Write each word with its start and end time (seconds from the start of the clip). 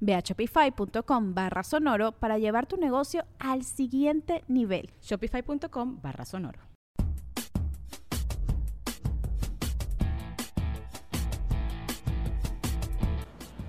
Ve 0.00 0.14
a 0.14 0.20
shopify.com 0.20 1.34
barra 1.34 1.62
sonoro 1.62 2.12
para 2.12 2.38
llevar 2.38 2.66
tu 2.66 2.76
negocio 2.76 3.24
al 3.38 3.64
siguiente 3.64 4.44
nivel. 4.48 4.90
Shopify.com 5.02 6.00
barra 6.02 6.24
sonoro. 6.24 6.68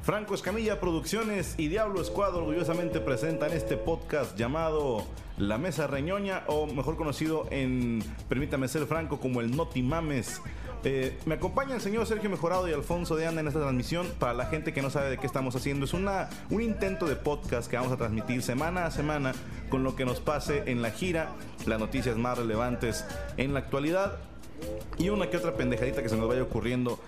Franco 0.10 0.34
Escamilla 0.34 0.80
Producciones 0.80 1.54
y 1.60 1.68
Diablo 1.68 2.04
Squad 2.04 2.34
orgullosamente 2.34 3.00
presentan 3.00 3.54
este 3.54 3.78
podcast 3.78 4.36
llamado 4.36 5.06
La 5.38 5.60
Mesa 5.60 5.86
Reñoña 5.86 6.46
o 6.48 6.66
mejor 6.66 6.98
conocido 6.98 7.46
en, 7.52 8.04
permítame 8.28 8.68
ser 8.70 8.88
franco, 8.88 9.20
como 9.20 9.40
el 9.40 9.56
Noti 9.56 9.84
Mames. 9.84 10.42
Eh, 10.84 11.18
me 11.26 11.36
acompaña 11.36 11.76
el 11.76 11.82
señor 11.82 12.06
Sergio 12.06 12.30
Mejorado 12.30 12.68
y 12.70 12.74
Alfonso 12.74 13.16
de 13.16 13.28
Anda 13.28 13.42
en 13.42 13.48
esta 13.48 13.60
transmisión. 13.60 14.08
Para 14.18 14.34
la 14.34 14.46
gente 14.46 14.74
que 14.74 14.82
no 14.82 14.90
sabe 14.90 15.10
de 15.10 15.18
qué 15.18 15.26
estamos 15.26 15.56
haciendo, 15.56 15.86
es 15.86 15.94
una, 15.94 16.30
un 16.50 16.62
intento 16.62 17.06
de 17.06 17.16
podcast 17.16 17.70
que 17.70 17.76
vamos 17.76 17.92
a 17.92 17.98
transmitir 17.98 18.42
semana 18.42 18.86
a 18.86 18.92
semana 18.92 19.34
con 19.70 19.84
lo 19.84 19.96
que 19.96 20.06
nos 20.06 20.22
pase 20.22 20.64
en 20.68 20.82
la 20.82 20.92
gira, 20.92 21.32
las 21.66 21.80
noticias 21.80 22.18
más 22.18 22.38
relevantes 22.38 23.06
en 23.38 23.54
la 23.54 23.60
actualidad 23.60 24.18
y 24.98 25.10
una 25.10 25.30
que 25.30 25.38
otra 25.38 25.54
pendejadita 25.54 26.02
que 26.02 26.10
se 26.10 26.18
nos 26.18 26.28
vaya 26.28 26.44
ocurriendo 26.44 27.00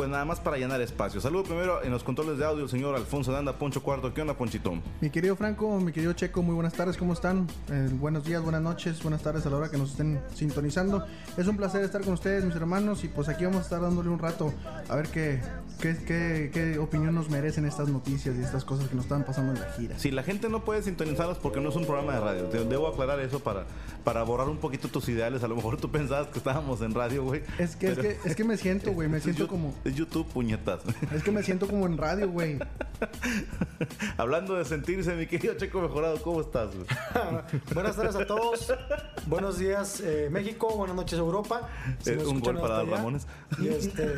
pues 0.00 0.08
nada 0.08 0.24
más 0.24 0.40
para 0.40 0.56
llenar 0.56 0.80
espacio. 0.80 1.20
Saludo 1.20 1.44
primero 1.44 1.84
en 1.84 1.90
los 1.90 2.02
controles 2.02 2.38
de 2.38 2.46
audio 2.46 2.64
el 2.64 2.70
señor 2.70 2.96
Alfonso 2.96 3.32
Danda, 3.32 3.58
Poncho 3.58 3.82
Cuarto. 3.82 4.14
¿Qué 4.14 4.22
onda, 4.22 4.32
Ponchitón? 4.32 4.80
Mi 5.02 5.10
querido 5.10 5.36
Franco, 5.36 5.78
mi 5.78 5.92
querido 5.92 6.14
Checo, 6.14 6.40
muy 6.40 6.54
buenas 6.54 6.72
tardes, 6.72 6.96
¿cómo 6.96 7.12
están? 7.12 7.46
Eh, 7.70 7.86
buenos 7.92 8.24
días, 8.24 8.42
buenas 8.42 8.62
noches, 8.62 9.02
buenas 9.02 9.20
tardes 9.20 9.44
a 9.44 9.50
la 9.50 9.58
hora 9.58 9.70
que 9.70 9.76
nos 9.76 9.90
estén 9.90 10.18
sintonizando. 10.34 11.04
Es 11.36 11.46
un 11.46 11.58
placer 11.58 11.84
estar 11.84 12.00
con 12.00 12.14
ustedes, 12.14 12.46
mis 12.46 12.56
hermanos, 12.56 13.04
y 13.04 13.08
pues 13.08 13.28
aquí 13.28 13.44
vamos 13.44 13.58
a 13.58 13.64
estar 13.64 13.82
dándole 13.82 14.08
un 14.08 14.18
rato 14.18 14.54
a 14.88 14.96
ver 14.96 15.08
qué, 15.08 15.42
qué, 15.78 15.94
qué, 16.06 16.50
qué 16.50 16.78
opinión 16.78 17.14
nos 17.14 17.28
merecen 17.28 17.66
estas 17.66 17.90
noticias 17.90 18.34
y 18.38 18.40
estas 18.40 18.64
cosas 18.64 18.88
que 18.88 18.96
nos 18.96 19.04
están 19.04 19.24
pasando 19.24 19.52
en 19.52 19.60
la 19.60 19.70
gira. 19.72 19.98
Si 19.98 20.10
la 20.10 20.22
gente 20.22 20.48
no 20.48 20.64
puede 20.64 20.82
sintonizarlos 20.82 21.36
porque 21.36 21.60
no 21.60 21.68
es 21.68 21.76
un 21.76 21.84
programa 21.84 22.14
de 22.14 22.20
radio, 22.20 22.64
debo 22.64 22.88
aclarar 22.88 23.20
eso 23.20 23.40
para, 23.40 23.66
para 24.02 24.22
borrar 24.22 24.48
un 24.48 24.56
poquito 24.56 24.88
tus 24.88 25.10
ideales. 25.10 25.44
A 25.44 25.48
lo 25.48 25.56
mejor 25.56 25.76
tú 25.76 25.90
pensabas 25.90 26.28
que 26.28 26.38
estábamos 26.38 26.80
en 26.80 26.94
radio, 26.94 27.22
güey. 27.22 27.42
Es 27.58 27.76
que, 27.76 27.88
es 27.88 27.98
que, 27.98 28.16
es 28.24 28.34
que 28.34 28.44
me 28.44 28.56
siento, 28.56 28.92
güey, 28.92 29.06
me 29.06 29.20
siento 29.20 29.46
como... 29.46 29.74
Es 29.90 29.96
YouTube, 29.96 30.26
puñetas. 30.26 30.80
Es 31.12 31.22
que 31.24 31.32
me 31.32 31.42
siento 31.42 31.66
como 31.66 31.86
en 31.86 31.98
radio, 31.98 32.28
güey. 32.30 32.58
Hablando 34.16 34.54
de 34.54 34.64
sentirse, 34.64 35.14
mi 35.16 35.26
querido 35.26 35.54
Checo 35.54 35.80
Mejorado, 35.80 36.22
¿cómo 36.22 36.40
estás? 36.40 36.70
güey? 36.74 36.86
Buenas 37.74 37.96
tardes 37.96 38.14
a 38.14 38.24
todos. 38.26 38.72
Buenos 39.26 39.58
días, 39.58 40.00
eh, 40.00 40.28
México. 40.30 40.68
Buenas 40.76 40.94
noches, 40.94 41.18
Europa. 41.18 41.68
Si 41.98 42.14
nos 42.14 42.28
un 42.28 42.40
gol 42.40 42.60
para 42.60 42.78
allá. 42.78 42.96
Ramones. 42.96 43.26
Y 43.58 43.68
este, 43.68 44.14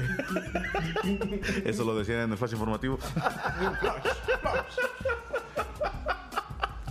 Eso 1.64 1.84
lo 1.84 1.96
decían 1.96 2.20
en 2.20 2.32
el 2.32 2.38
flash 2.38 2.52
informativo. 2.52 2.98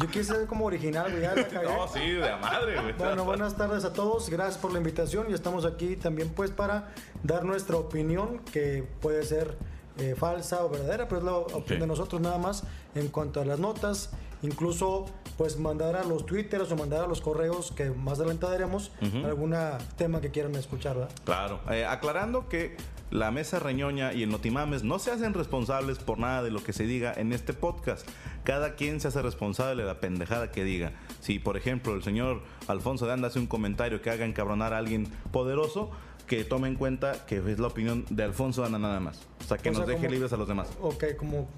Yo 0.02 0.08
quise 0.08 0.36
ser 0.36 0.48
como 0.48 0.66
original, 0.66 1.12
güey. 1.12 1.24
No, 1.64 1.88
sí, 1.88 2.00
de 2.00 2.20
la 2.20 2.38
madre, 2.38 2.82
güey. 2.82 2.94
Bueno, 2.94 3.26
buenas 3.26 3.56
tardes 3.56 3.86
a 3.86 3.94
todos. 3.94 4.30
Gracias 4.30 4.58
por 4.58 4.72
la 4.72 4.80
invitación 4.80 5.28
y 5.30 5.34
estamos 5.34 5.66
aquí 5.66 5.96
también 5.96 6.30
pues 6.30 6.52
para 6.52 6.90
dar 7.24 7.44
nuestra 7.44 7.78
opinión 7.78 8.40
que 8.52 8.88
puede 9.02 9.24
ser 9.24 9.56
eh, 9.98 10.16
falsa 10.18 10.64
o 10.64 10.70
verdadera, 10.70 11.08
pero 11.08 11.20
es 11.20 11.26
la 11.26 11.34
opinión 11.34 11.82
de 11.82 11.88
nosotros 11.88 12.22
nada 12.22 12.38
más 12.38 12.64
en 12.96 13.10
cuanto 13.10 13.42
a 13.42 13.46
las 13.46 13.60
notas. 13.60 14.12
Incluso 14.44 15.06
pues 15.38 15.58
mandar 15.58 15.96
a 15.96 16.04
los 16.04 16.26
twitters 16.26 16.72
o 16.72 16.76
mandar 16.76 17.04
a 17.04 17.08
los 17.08 17.22
correos 17.22 17.72
que 17.72 17.92
más 17.92 18.20
adelante 18.20 18.48
daremos 18.48 18.92
algún 19.24 19.56
tema 19.98 20.20
que 20.20 20.32
quieran 20.32 20.56
escuchar, 20.56 20.96
¿verdad? 20.96 21.12
Claro. 21.24 21.60
Eh, 21.70 21.86
aclarando 21.86 22.50
que 22.50 22.76
la 23.12 23.30
mesa 23.30 23.60
reñoña 23.60 24.14
y 24.14 24.24
el 24.24 24.30
notimames 24.30 24.84
no 24.84 24.98
se 24.98 25.12
hacen 25.12 25.34
responsables 25.34 26.00
por 26.00 26.18
nada 26.18 26.42
de 26.44 26.50
lo 26.50 26.64
que 26.64 26.74
se 26.74 26.86
diga 26.86 27.14
en 27.16 27.34
este 27.34 27.54
podcast. 27.54 28.08
Cada 28.44 28.76
quien 28.76 29.00
se 29.00 29.10
hace 29.10 29.22
responsable 29.22 29.84
de 29.84 29.88
la 29.88 30.00
pendejada 30.00 30.50
que 30.52 30.64
diga. 30.64 30.94
Si, 31.20 31.38
por 31.38 31.58
ejemplo, 31.58 31.94
el 31.94 32.04
señor 32.04 32.42
Alfonso 32.68 33.06
de 33.06 33.14
Anda 33.14 33.28
hace 33.28 33.40
un 33.40 33.48
comentario 33.48 34.02
que 34.02 34.10
haga 34.10 34.26
encabronar 34.26 34.74
a 34.74 34.78
alguien 34.78 35.08
poderoso, 35.32 35.92
que 36.26 36.44
tome 36.46 36.70
en 36.70 36.76
cuenta 36.76 37.26
que 37.26 37.38
es 37.38 37.60
la 37.60 37.68
opinión 37.68 38.06
de 38.10 38.24
Alfonso 38.24 38.62
de 38.62 38.68
Anda 38.68 38.80
nada 38.80 39.00
más. 39.02 39.20
O 39.42 39.44
sea, 39.44 39.58
que 39.58 39.70
O 39.70 39.74
sea, 39.74 39.80
nos 39.82 39.88
deje 39.88 40.00
como- 40.04 40.12
libres 40.14 40.32
a 40.34 40.38
los 40.38 40.48
demás. 40.48 40.70
Ok, 40.82 41.04
como, 41.18 41.50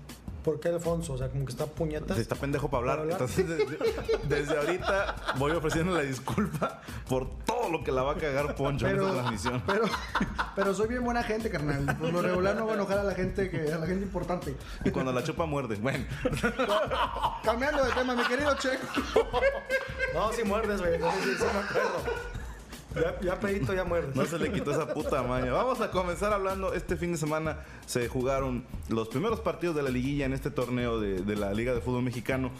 ¿por 0.43 0.59
qué 0.59 0.69
Alfonso? 0.69 1.13
O 1.13 1.17
sea, 1.17 1.29
como 1.29 1.45
que 1.45 1.51
está 1.51 1.65
puñetas. 1.65 2.15
Si 2.15 2.21
está 2.21 2.35
pendejo 2.35 2.69
para 2.69 2.79
hablar. 2.79 2.97
Para 3.07 3.15
hablar. 3.15 3.29
Entonces, 3.29 3.47
desde, 3.47 3.77
desde 4.27 4.57
ahorita 4.57 5.15
voy 5.37 5.51
ofreciendo 5.53 5.93
la 5.93 6.01
disculpa 6.01 6.81
por 7.07 7.29
todo 7.45 7.69
lo 7.69 7.83
que 7.83 7.91
la 7.91 8.03
va 8.03 8.13
a 8.13 8.15
cagar 8.15 8.55
Poncho 8.55 8.87
en 8.87 8.93
Pero, 8.93 9.07
esta 9.07 9.19
transmisión. 9.21 9.63
pero, 9.65 9.85
pero 10.55 10.73
soy 10.73 10.87
bien 10.87 11.03
buena 11.03 11.23
gente, 11.23 11.49
carnal. 11.49 11.97
Por 11.97 12.11
lo 12.11 12.21
regular 12.21 12.55
no 12.55 12.63
voy 12.63 12.71
a 12.71 12.75
enojar 12.75 12.99
a 12.99 13.03
la 13.03 13.15
gente 13.15 13.49
que 13.49 13.71
a 13.71 13.77
la 13.77 13.87
gente 13.87 14.03
importante. 14.03 14.55
Y 14.85 14.91
cuando 14.91 15.11
la 15.11 15.23
chupa 15.23 15.45
muerde. 15.45 15.75
Bueno, 15.77 16.05
Cambiando 17.43 17.83
de 17.83 17.91
tema, 17.93 18.15
mi 18.15 18.23
querido 18.23 18.55
Checo. 18.57 18.85
No, 20.13 20.31
si 20.33 20.43
muerdes, 20.43 20.79
güey. 20.81 20.99
No, 20.99 21.11
sí, 21.11 21.33
sí 21.37 21.43
me 21.43 21.59
acuerdo. 21.59 22.42
Ya, 22.95 23.19
ya 23.21 23.39
pedito, 23.39 23.73
ya 23.73 23.83
muerdes. 23.83 24.15
no 24.15 24.25
se 24.25 24.37
le 24.37 24.51
quitó 24.51 24.71
esa 24.71 24.93
puta 24.93 25.23
maña. 25.23 25.51
Vamos 25.51 25.81
a 25.81 25.89
comenzar 25.91 26.31
hablando. 26.33 26.73
Este 26.73 26.95
fin 26.95 27.11
de 27.13 27.17
semana 27.17 27.59
se 27.85 28.07
jugaron 28.07 28.63
los 28.89 29.07
primeros 29.07 29.39
partidos 29.39 29.75
de 29.75 29.83
la 29.83 29.89
liguilla 29.89 30.25
en 30.25 30.33
este 30.33 30.51
torneo 30.51 30.99
de, 30.99 31.21
de 31.21 31.35
la 31.35 31.53
Liga 31.53 31.73
de 31.73 31.81
Fútbol 31.81 32.03
Mexicano. 32.03 32.51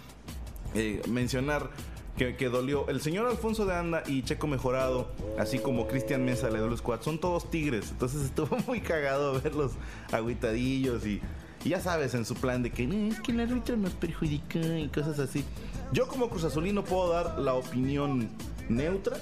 Eh, 0.76 1.02
mencionar 1.08 1.70
que, 2.18 2.36
que 2.36 2.50
dolió. 2.50 2.88
El 2.90 3.02
señor 3.02 3.28
Alfonso 3.28 3.66
de 3.66 3.76
Anda 3.76 4.04
y 4.08 4.24
Checo 4.24 4.48
Mejorado, 4.48 5.12
así 5.38 5.60
como 5.60 5.88
Cristian 5.88 6.26
Mesa, 6.26 6.50
le 6.50 6.60
los 6.60 6.80
Squad, 6.80 7.02
son 7.02 7.20
todos 7.20 7.50
tigres. 7.52 7.92
Entonces 7.92 8.22
estuvo 8.26 8.58
muy 8.68 8.82
cagado 8.82 9.40
verlos 9.42 9.74
agüitadillos 10.12 11.06
y, 11.06 11.22
y 11.64 11.70
ya 11.70 11.80
sabes, 11.80 12.14
en 12.16 12.26
su 12.26 12.36
plan 12.36 12.64
de 12.64 12.72
que 12.72 12.88
"No, 12.88 13.12
es 13.14 13.20
que 13.22 13.32
el 13.32 13.40
árbitro 13.40 13.78
nos 13.78 13.94
perjudica 13.94 14.60
y 14.60 14.88
cosas 14.90 15.20
así. 15.20 15.44
Yo 15.92 16.08
como 16.08 16.30
Cruz 16.30 16.44
Azulino 16.44 16.84
puedo 16.84 17.10
dar 17.14 17.38
la 17.40 17.54
opinión 17.54 18.30
neutra 18.70 19.18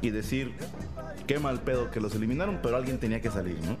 y 0.00 0.10
decir 0.10 0.52
qué 1.26 1.38
mal 1.38 1.60
pedo 1.60 1.90
que 1.90 2.00
los 2.00 2.14
eliminaron, 2.14 2.60
pero 2.62 2.76
alguien 2.76 2.98
tenía 2.98 3.20
que 3.20 3.30
salir, 3.30 3.58
¿no? 3.64 3.76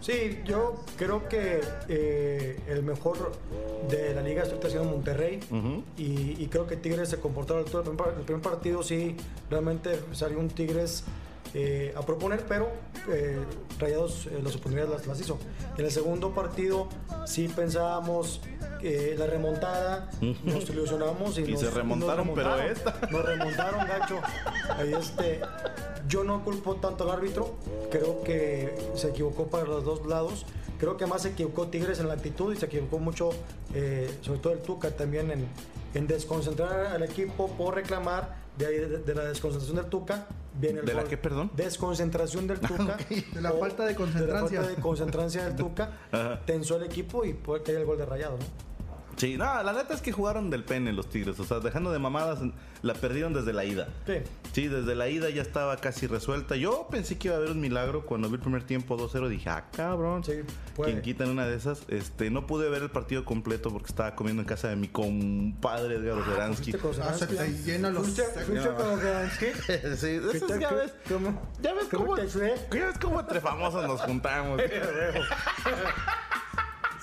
Sí, 0.00 0.40
yo 0.44 0.82
creo 0.96 1.28
que 1.28 1.60
eh, 1.88 2.58
el 2.68 2.82
mejor 2.82 3.32
de 3.88 4.14
la 4.14 4.22
liga 4.22 4.42
está 4.42 4.68
siendo 4.68 4.90
Monterrey 4.90 5.38
Ujú. 5.50 5.84
y, 5.96 6.36
y 6.42 6.48
creo 6.50 6.66
que 6.66 6.76
Tigres 6.76 7.08
se 7.08 7.18
comportó 7.18 7.56
al 7.56 7.64
todo. 7.64 7.82
El 7.90 7.96
primer, 7.96 8.14
el 8.18 8.24
primer 8.24 8.42
partido 8.42 8.82
sí, 8.82 9.16
realmente 9.48 10.00
salió 10.12 10.40
un 10.40 10.48
Tigres 10.48 11.04
eh, 11.54 11.94
a 11.96 12.02
proponer, 12.02 12.44
pero 12.48 12.68
eh, 13.10 13.38
Rayados 13.78 14.26
eh, 14.26 14.40
las 14.42 14.54
oportunidades 14.54 14.90
las, 14.90 15.06
las 15.06 15.20
hizo. 15.20 15.38
En 15.76 15.84
el 15.84 15.90
segundo 15.90 16.32
partido 16.34 16.88
sí 17.26 17.48
pensábamos 17.48 18.40
la 18.82 19.26
remontada, 19.26 20.10
nos 20.42 20.68
ilusionamos 20.68 21.38
y, 21.38 21.42
Y 21.42 21.52
nos, 21.52 21.60
se 21.60 21.70
remontaron, 21.70 22.26
nos 22.26 22.34
pero 22.34 22.56
remontaron. 22.56 22.72
esta. 22.76 23.10
Nos 23.12 23.24
remontaron, 23.24 23.86
gacho. 23.86 24.20
Ahí 24.76 24.92
este, 24.92 25.40
yo 26.08 26.24
no 26.24 26.42
culpo 26.42 26.74
tanto 26.76 27.04
al 27.04 27.10
árbitro. 27.16 27.54
Creo 27.92 28.24
que 28.24 28.74
se 28.96 29.10
equivocó 29.10 29.46
para 29.46 29.64
los 29.64 29.84
dos 29.84 30.04
lados. 30.06 30.46
Creo 30.80 30.96
que 30.96 31.06
más 31.06 31.22
se 31.22 31.28
equivocó 31.28 31.68
Tigres 31.68 32.00
en 32.00 32.08
la 32.08 32.14
actitud 32.14 32.52
y 32.52 32.56
se 32.56 32.66
equivocó 32.66 32.98
mucho, 32.98 33.30
eh, 33.72 34.12
sobre 34.20 34.40
todo 34.40 34.52
el 34.52 34.58
Tuca 34.58 34.90
también 34.90 35.30
en, 35.30 35.46
en 35.94 36.08
desconcentrar 36.08 36.86
al 36.86 37.04
equipo 37.04 37.48
por 37.52 37.76
reclamar. 37.76 38.41
De 38.58 38.66
ahí 38.66 38.78
de, 38.78 38.98
de 38.98 39.14
la 39.14 39.24
desconcentración 39.24 39.76
del 39.76 39.86
Tuca 39.86 40.26
viene 40.58 40.80
el 40.80 40.86
¿De 40.86 40.92
la 40.94 41.00
gol. 41.02 41.08
qué, 41.10 41.16
perdón? 41.16 41.50
Desconcentración 41.56 42.46
del 42.46 42.60
Tuca. 42.60 42.98
De 43.32 43.40
la 43.40 43.52
falta 43.52 43.82
de 43.84 43.90
De 43.90 43.94
concentrancia. 43.96 44.60
la 44.60 44.66
falta 44.66 44.76
de 44.76 44.82
concentrancia 44.82 45.44
del 45.44 45.56
Tuca. 45.56 46.40
Tensó 46.44 46.76
el 46.76 46.82
equipo 46.84 47.24
y 47.24 47.32
puede 47.32 47.62
caer 47.62 47.78
el 47.78 47.86
gol 47.86 47.98
de 47.98 48.06
rayado, 48.06 48.36
¿no? 48.38 48.44
Sí, 49.16 49.36
no, 49.36 49.62
la 49.62 49.72
neta 49.72 49.94
es 49.94 50.00
que 50.02 50.10
jugaron 50.12 50.50
del 50.50 50.64
pene 50.64 50.92
los 50.92 51.08
Tigres. 51.08 51.38
O 51.38 51.44
sea, 51.44 51.60
dejando 51.60 51.92
de 51.92 51.98
mamadas, 51.98 52.40
la 52.82 52.94
perdieron 52.94 53.32
desde 53.32 53.52
la 53.52 53.64
ida. 53.64 53.88
Sí. 54.06 54.14
Sí, 54.52 54.68
desde 54.68 54.94
la 54.94 55.08
ida 55.08 55.30
ya 55.30 55.42
estaba 55.42 55.76
casi 55.76 56.06
resuelta. 56.06 56.56
Yo 56.56 56.88
pensé 56.90 57.18
que 57.18 57.28
iba 57.28 57.36
a 57.36 57.38
haber 57.38 57.52
un 57.52 57.60
milagro. 57.60 58.04
Cuando 58.04 58.28
vi 58.28 58.34
el 58.34 58.40
primer 58.40 58.64
tiempo 58.64 58.96
2-0 58.98 59.28
dije, 59.28 59.48
ah, 59.50 59.66
cabrón. 59.74 60.24
Sí, 60.24 60.32
puede. 60.74 60.90
Quien 60.92 61.02
quita 61.02 61.24
en 61.24 61.30
una 61.30 61.46
de 61.46 61.56
esas. 61.56 61.82
Este, 61.88 62.30
no 62.30 62.46
pude 62.46 62.68
ver 62.68 62.82
el 62.82 62.90
partido 62.90 63.24
completo 63.24 63.70
porque 63.70 63.86
estaba 63.88 64.14
comiendo 64.16 64.42
en 64.42 64.48
casa 64.48 64.68
de 64.68 64.76
mi 64.76 64.88
compadre 64.88 65.96
Edgar 65.96 66.18
Ozeransky. 66.18 66.72
¿Fuiste 66.72 66.78
con 66.78 66.92
Ah, 67.08 67.14
se 67.14 67.52
llena 67.64 67.90
los- 67.90 68.02
¿Fuiste 68.04 68.22
fuiste 68.44 68.68
con 68.74 68.98
Zelensky? 69.00 69.46
sí, 69.96 70.20
eso 70.36 70.58
ya 70.58 70.68
¿Qué- 70.68 70.74
ves. 70.74 70.94
cómo- 71.08 71.42
Ya 71.62 71.72
ves 71.74 71.84
cómo 71.90 72.16
ya 72.16 72.86
ves 72.86 72.98
cómo 73.00 73.20
entre 73.20 73.40
famosos 73.40 73.86
nos 73.86 74.00
juntamos. 74.00 74.60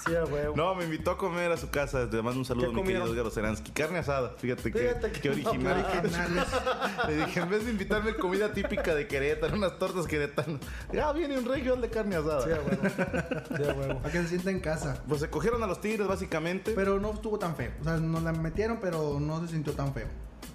Sí, 0.06 0.16
a 0.16 0.24
huevo. 0.24 0.56
No, 0.56 0.75
me 0.75 0.86
invitó 0.86 1.12
a 1.12 1.18
comer 1.18 1.51
a 1.51 1.57
su 1.57 1.69
casa. 1.69 2.06
Le 2.06 2.22
mando 2.22 2.40
un 2.40 2.46
saludo 2.46 2.72
¿Qué 2.72 2.80
a 2.80 2.81
mi 2.81 2.88
querido? 2.88 3.06
Edgar 3.06 3.25
Ozeransky. 3.25 3.72
Carne 3.72 4.00
asada, 4.00 4.31
fíjate, 4.38 4.72
Fíjate 4.72 5.12
que, 5.12 5.19
que 5.19 5.30
no, 5.30 5.34
original. 5.36 5.86
Originales. 6.00 6.48
Le 7.07 7.16
dije, 7.25 7.40
en 7.40 7.50
vez 7.50 7.66
de 7.66 7.72
invitarme 7.72 8.16
comida 8.16 8.54
típica 8.54 8.96
de 8.96 9.07
Querétaro, 9.07 9.56
unas 9.56 9.78
tortas 9.78 10.07
queretanas, 10.07 10.62
ya 10.94 11.12
viene 11.12 11.38
un 11.38 11.46
regional 11.46 11.81
de 11.81 11.90
carne 11.90 12.16
asada. 12.16 12.44
Sí, 12.44 12.51
a 12.51 12.56
huevo. 12.56 14.00
Sí, 14.01 14.07
a 14.07 14.12
que 14.12 14.22
se 14.22 14.28
sienta 14.30 14.51
en 14.51 14.60
casa. 14.60 15.04
Pues 15.07 15.22
se 15.22 15.30
cogieron 15.30 15.62
a 15.63 15.68
los 15.68 15.81
tigres, 15.81 16.07
básicamente. 16.07 16.72
Pero 16.74 17.00
no 17.00 17.13
estuvo 17.13 17.38
tan 17.38 17.56
feo. 17.56 17.72
O 17.81 17.84
sea, 17.84 17.98
nos 17.98 18.24
la 18.24 18.31
metieron, 18.31 18.80
pero 18.80 19.19
no 19.19 19.42
se 19.42 19.50
sintió 19.50 19.74
tan 19.74 19.94
feo. 19.94 20.07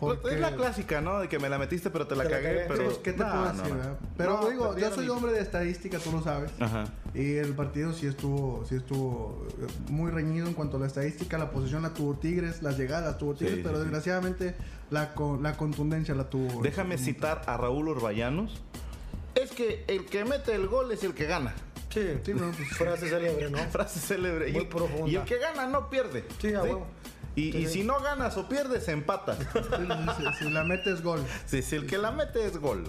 Pues, 0.06 0.18
Porque- 0.20 0.34
es 0.36 0.40
la 0.40 0.54
clásica, 0.54 1.00
¿no? 1.00 1.20
De 1.20 1.28
que 1.28 1.38
me 1.38 1.48
la 1.48 1.58
metiste, 1.58 1.90
pero 1.90 2.06
te 2.06 2.16
la 2.16 2.24
Te 2.24 2.30
la 2.30 2.36
cagué. 2.36 2.64
pero 2.68 3.02
¿qué 3.02 3.12
te 3.12 3.24
No, 3.24 3.30
puedo 3.30 3.44
no, 3.44 3.52
decir, 3.52 3.68
no. 3.72 3.76
verdad? 3.78 3.98
Pero 4.16 4.40
No, 4.40 4.48
digo, 4.50 4.78
yo 4.78 4.94
soy 4.94 5.08
hombre 5.08 5.32
de 5.32 5.40
estadística, 5.40 5.98
tú 5.98 6.12
lo 6.12 6.22
sabes. 6.22 6.50
Ajá. 6.60 6.84
Y 7.14 7.34
el 7.34 7.54
partido 7.54 7.92
sí 7.92 8.06
estuvo, 8.06 8.64
sí 8.68 8.76
estuvo 8.76 9.46
eh, 9.60 9.66
muy 9.90 10.10
reñido 10.10 10.46
en 10.46 10.54
cuanto 10.54 10.76
a 10.76 10.80
la 10.80 10.86
estadística. 10.86 11.38
La 11.38 11.50
posición 11.50 11.82
la 11.82 11.94
tuvo 11.94 12.14
Tigres, 12.14 12.62
las 12.62 12.76
llegadas 12.78 13.04
las 13.04 13.18
tuvo 13.18 13.34
Tigres, 13.34 13.56
Sí, 13.56 13.60
pero 13.62 13.74
sí, 13.76 13.80
sí. 13.80 13.84
desgraciadamente 13.84 14.54
la, 14.90 15.14
co- 15.14 15.38
la 15.42 15.56
contundencia 15.56 16.14
la 16.14 16.28
tuvo. 16.30 16.62
Déjame 16.62 16.98
citar 16.98 17.42
a 17.46 17.56
Raúl 17.56 17.88
Orballanos. 17.88 18.60
Es 19.34 19.50
que 19.50 19.84
el 19.88 20.06
que 20.06 20.24
mete 20.24 20.54
el 20.54 20.68
gol 20.68 20.92
es 20.92 21.02
el 21.04 21.12
que 21.14 21.26
gana. 21.26 21.54
Sí, 21.90 22.00
Sí, 22.24 22.34
no, 22.34 22.50
pues, 22.50 22.68
frase 22.70 23.08
célebre, 23.08 23.50
¿no? 23.50 23.58
Frase 23.70 24.00
célebre. 24.00 24.50
Muy 24.52 24.62
y, 24.62 24.66
profunda. 24.66 25.08
y 25.08 25.14
el 25.16 25.22
que 25.22 25.38
gana 25.38 25.66
no 25.68 25.88
pierde. 25.90 26.24
Sí, 26.40 26.52
a 26.52 26.62
huevo. 26.62 26.86
Y, 27.36 27.66
si 27.66 27.82
no 27.82 28.00
ganas 28.00 28.36
o 28.36 28.48
pierdes, 28.48 28.88
empata. 28.88 29.36
sí, 29.36 30.24
si, 30.38 30.44
si 30.44 30.50
la 30.50 30.64
metes 30.64 31.02
gol. 31.02 31.24
Sí, 31.46 31.62
si 31.62 31.76
el 31.76 31.86
que 31.86 31.98
la 31.98 32.12
mete 32.12 32.46
es 32.46 32.58
gol. 32.58 32.84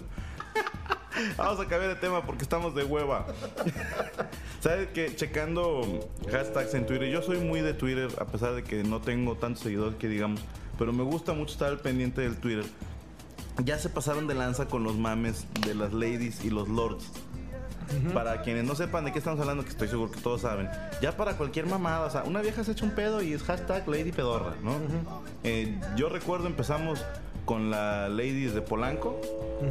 Vamos 1.36 1.60
a 1.60 1.66
cambiar 1.66 1.88
de 1.88 1.96
tema 1.96 2.24
porque 2.24 2.42
estamos 2.42 2.74
de 2.74 2.84
hueva. 2.84 3.26
¿Sabes 4.60 4.88
que 4.88 5.14
Checando 5.14 6.08
hashtags 6.30 6.74
en 6.74 6.86
Twitter. 6.86 7.08
Yo 7.08 7.22
soy 7.22 7.38
muy 7.38 7.60
de 7.60 7.74
Twitter, 7.74 8.08
a 8.18 8.26
pesar 8.26 8.54
de 8.54 8.62
que 8.62 8.82
no 8.82 9.00
tengo 9.00 9.36
tantos 9.36 9.62
seguidores 9.62 9.96
que 9.96 10.08
digamos. 10.08 10.40
Pero 10.78 10.92
me 10.92 11.02
gusta 11.02 11.32
mucho 11.32 11.52
estar 11.52 11.68
al 11.68 11.80
pendiente 11.80 12.20
del 12.20 12.36
Twitter. 12.36 12.64
Ya 13.64 13.78
se 13.78 13.88
pasaron 13.88 14.26
de 14.26 14.34
lanza 14.34 14.66
con 14.66 14.84
los 14.84 14.96
mames 14.96 15.46
de 15.66 15.74
las 15.74 15.92
ladies 15.92 16.44
y 16.44 16.50
los 16.50 16.68
lords. 16.68 17.10
Para 18.12 18.42
quienes 18.42 18.64
no 18.64 18.74
sepan 18.74 19.04
de 19.04 19.12
qué 19.12 19.18
estamos 19.18 19.40
hablando, 19.40 19.64
que 19.64 19.70
estoy 19.70 19.88
seguro 19.88 20.10
que 20.10 20.20
todos 20.20 20.42
saben. 20.42 20.68
Ya 21.00 21.16
para 21.16 21.34
cualquier 21.36 21.66
mamada, 21.66 22.06
o 22.06 22.10
sea, 22.10 22.24
una 22.24 22.40
vieja 22.40 22.64
se 22.64 22.72
echa 22.72 22.84
un 22.84 22.92
pedo 22.92 23.22
y 23.22 23.32
es 23.32 23.42
hashtag 23.42 23.88
Lady 23.88 24.12
Pedorra, 24.12 24.54
¿no? 24.62 24.72
Eh, 25.44 25.78
yo 25.96 26.08
recuerdo 26.08 26.46
empezamos 26.46 27.04
con 27.44 27.70
la 27.70 28.08
Ladies 28.08 28.54
de 28.54 28.60
Polanco, 28.60 29.20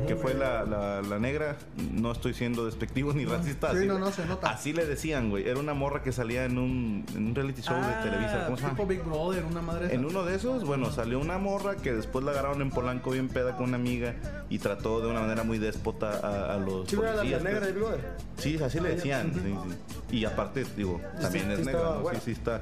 que 0.08 0.16
fue 0.16 0.34
la, 0.34 0.64
la- 0.64 1.02
la 1.02 1.20
negra. 1.20 1.58
No 1.94 2.12
estoy 2.12 2.34
siendo 2.34 2.66
despectivo 2.66 3.14
ni 3.14 3.26
racista. 3.26 3.72
Sí, 3.72 3.78
así, 3.78 3.88
no, 3.88 4.00
no, 4.00 4.12
se 4.12 4.26
nota. 4.26 4.50
Así 4.50 4.74
le 4.74 4.86
decían, 4.86 5.30
güey. 5.30 5.48
Era 5.48 5.60
una 5.60 5.74
morra 5.74 6.02
que 6.04 6.12
salía 6.12 6.46
en 6.46 6.58
un, 6.58 7.06
en 7.16 7.28
un 7.28 7.36
reality 7.36 7.62
show 7.62 7.76
Ah, 7.80 7.88
de 8.04 8.10
Televisa. 8.10 8.46
¿Cómo 8.46 8.58
se 8.58 8.64
llama? 8.64 8.84
Big 8.86 9.04
Brother, 9.04 9.44
una 9.46 9.62
madre. 9.62 9.94
En 9.94 10.06
uno 10.06 10.24
de 10.24 10.36
esos, 10.36 10.64
bueno, 10.66 10.92
salió 10.92 11.20
una 11.20 11.38
morra 11.38 11.76
que 11.76 11.94
después 11.94 12.24
la 12.26 12.32
agarraron 12.32 12.62
en 12.62 12.70
Polanco 12.72 13.12
bien 13.12 13.28
peda 13.30 13.56
con 13.56 13.66
una 13.70 13.78
amiga 13.78 14.16
y 14.50 14.60
trató 14.60 15.02
de 15.02 15.08
una 15.08 15.22
manera 15.22 15.44
muy 15.44 15.58
déspota 15.60 16.20
a, 16.20 16.54
a 16.56 16.58
los 16.58 16.88
Sí, 16.90 16.96
era 16.96 17.04
la, 17.04 17.12
la 17.12 17.18
policías. 17.18 17.44
negra 17.44 17.60
pues. 17.62 17.76
brother. 17.76 18.00
Sí, 18.38 18.58
así 18.64 18.80
le 18.80 18.90
decían. 18.96 19.34
sí, 19.34 19.40
sí. 19.42 19.56
Y 20.18 20.26
aparte, 20.26 20.66
digo, 20.78 21.02
también 21.22 21.46
sí 21.48 21.52
es 21.54 21.66
negra. 21.66 21.96
Sí, 22.14 22.18
sí 22.26 22.32
está. 22.32 22.62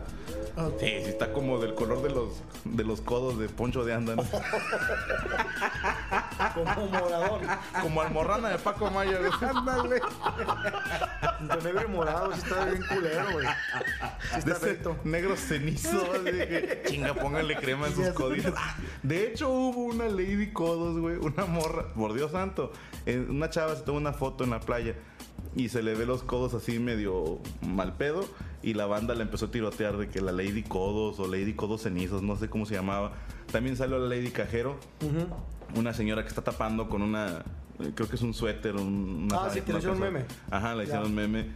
Ah, 0.55 0.69
Sí, 0.79 0.85
sí 0.85 1.09
está 1.09 1.33
como 1.33 1.59
del 1.59 1.73
color 1.73 2.01
de 2.03 2.09
los 2.09 2.29
de 2.65 2.83
los 2.83 3.01
codos 3.01 3.37
de 3.39 3.49
Poncho 3.49 3.83
de 3.83 3.93
Anda, 3.93 4.15
¿no? 4.15 4.23
Como 6.53 7.09
moradón. 7.17 7.41
como 7.81 8.01
almorrana 8.01 8.49
de 8.49 8.57
Paco 8.59 8.89
Maya. 8.91 9.19
güey. 9.19 9.31
Ándale. 9.49 10.01
Entre 11.39 11.61
negro 11.63 11.81
y 11.87 11.91
morado, 11.91 12.31
sí 12.33 12.39
está 12.43 12.65
bien 12.65 12.83
culero, 12.87 13.25
güey. 13.33 13.45
Sí 13.47 14.31
De 14.31 14.37
está 14.37 14.51
ese 14.53 14.65
recto. 14.65 14.95
negro 15.03 15.35
cenizo, 15.35 16.07
así 16.13 16.23
de 16.31 16.47
que 16.47 16.83
chinga, 16.89 17.13
póngale 17.13 17.55
crema 17.57 17.87
en 17.87 17.95
sus 17.95 18.09
coditos. 18.09 18.53
De 19.01 19.27
hecho, 19.27 19.49
hubo 19.49 19.83
una 19.85 20.05
Lady 20.07 20.51
Codos, 20.51 20.97
güey, 20.99 21.17
una 21.17 21.45
morra, 21.45 21.87
por 21.93 22.13
Dios 22.13 22.31
santo. 22.31 22.71
eh, 23.05 23.25
Una 23.29 23.49
chava 23.49 23.75
se 23.75 23.83
toma 23.83 23.97
una 23.99 24.13
foto 24.13 24.43
en 24.43 24.51
la 24.51 24.59
playa 24.59 24.95
y 25.55 25.69
se 25.69 25.83
le 25.83 25.93
ve 25.95 26.05
los 26.05 26.23
codos 26.23 26.53
así 26.53 26.79
medio 26.79 27.39
mal 27.61 27.93
pedo. 27.93 28.25
Y 28.61 28.75
la 28.75 28.85
banda 28.85 29.13
le 29.13 29.23
empezó 29.23 29.47
a 29.47 29.51
tirotear 29.51 29.97
de 29.97 30.07
que 30.07 30.21
la 30.21 30.31
Lady 30.31 30.63
Codos 30.63 31.19
o 31.19 31.27
Lady 31.27 31.53
Codos 31.53 31.81
cenizos, 31.81 32.21
no 32.21 32.37
sé 32.37 32.49
cómo 32.49 32.65
se 32.65 32.75
llamaba. 32.75 33.11
También 33.51 33.75
salió 33.75 33.99
la 33.99 34.07
Lady 34.15 34.31
Cajero, 34.31 34.79
Ujú. 35.01 35.27
Una 35.75 35.93
señora 35.93 36.21
que 36.23 36.29
está 36.29 36.41
tapando 36.41 36.89
con 36.89 37.01
una. 37.01 37.43
eh, 37.79 37.91
Creo 37.95 38.07
que 38.09 38.15
es 38.15 38.21
un 38.21 38.33
suéter, 38.33 38.75
un, 38.75 39.27
una 39.31 39.45
Ah, 39.45 39.49
sí, 39.51 39.61
que 39.61 39.71
le 39.73 39.79
hicieron 39.79 39.99
meme. 39.99 40.25
Ajá, 40.51 40.75
le 40.75 40.83
hicieron 40.83 41.13
meme. 41.13 41.47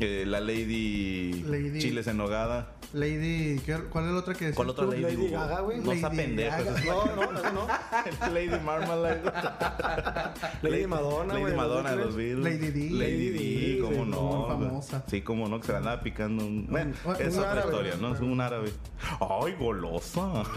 Eh, 0.00 0.24
la 0.26 0.40
Lady, 0.40 1.44
Lady- 1.44 1.78
Chiles 1.80 2.06
en 2.08 2.16
Nogada. 2.16 2.73
Lady, 2.94 3.58
¿qué- 3.66 3.76
¿cuál 3.90 4.06
es 4.06 4.12
la 4.12 4.18
otra 4.20 4.34
que 4.34 4.44
decías 4.46 4.56
¿Cuál 4.56 4.70
otra? 4.70 4.86
Lady? 4.86 5.02
Lady? 5.02 5.28
Gaga, 5.30 5.60
güey. 5.60 5.80
No 5.80 5.92
Lady 5.94 6.16
pendejo. 6.16 6.56
Gaga. 6.56 6.70
esa 6.70 6.78
es 6.78 6.84
No, 6.86 7.04
no, 7.16 7.52
no. 7.52 7.66
la- 7.66 8.28
Lady 8.32 8.60
Marmalade. 8.64 9.22
Lady 10.62 10.86
Madonna, 10.86 11.34
Lady 11.34 11.56
Madonna 11.56 11.90
de 11.90 11.96
los 11.96 12.14
Beatles. 12.16 12.44
Lady 12.44 12.70
Di. 12.70 12.90
Lady 12.90 13.30
Di, 13.30 13.78
cómo 13.80 14.04
no. 14.06 14.46
famosa. 14.48 15.02
Sí, 15.08 15.22
cómo 15.22 15.48
no, 15.48 15.60
que 15.60 15.66
se 15.66 15.72
la 15.72 15.78
andaba 15.78 16.00
picando 16.02 16.44
un... 16.46 16.66
Bueno, 16.70 16.92
es 17.18 17.36
otra 17.36 17.60
historia, 17.64 17.94
¿no? 18.00 18.14
Es 18.14 18.20
un 18.20 18.40
árabe. 18.40 18.72
¡Ay, 19.20 19.54
golosa! 19.58 20.44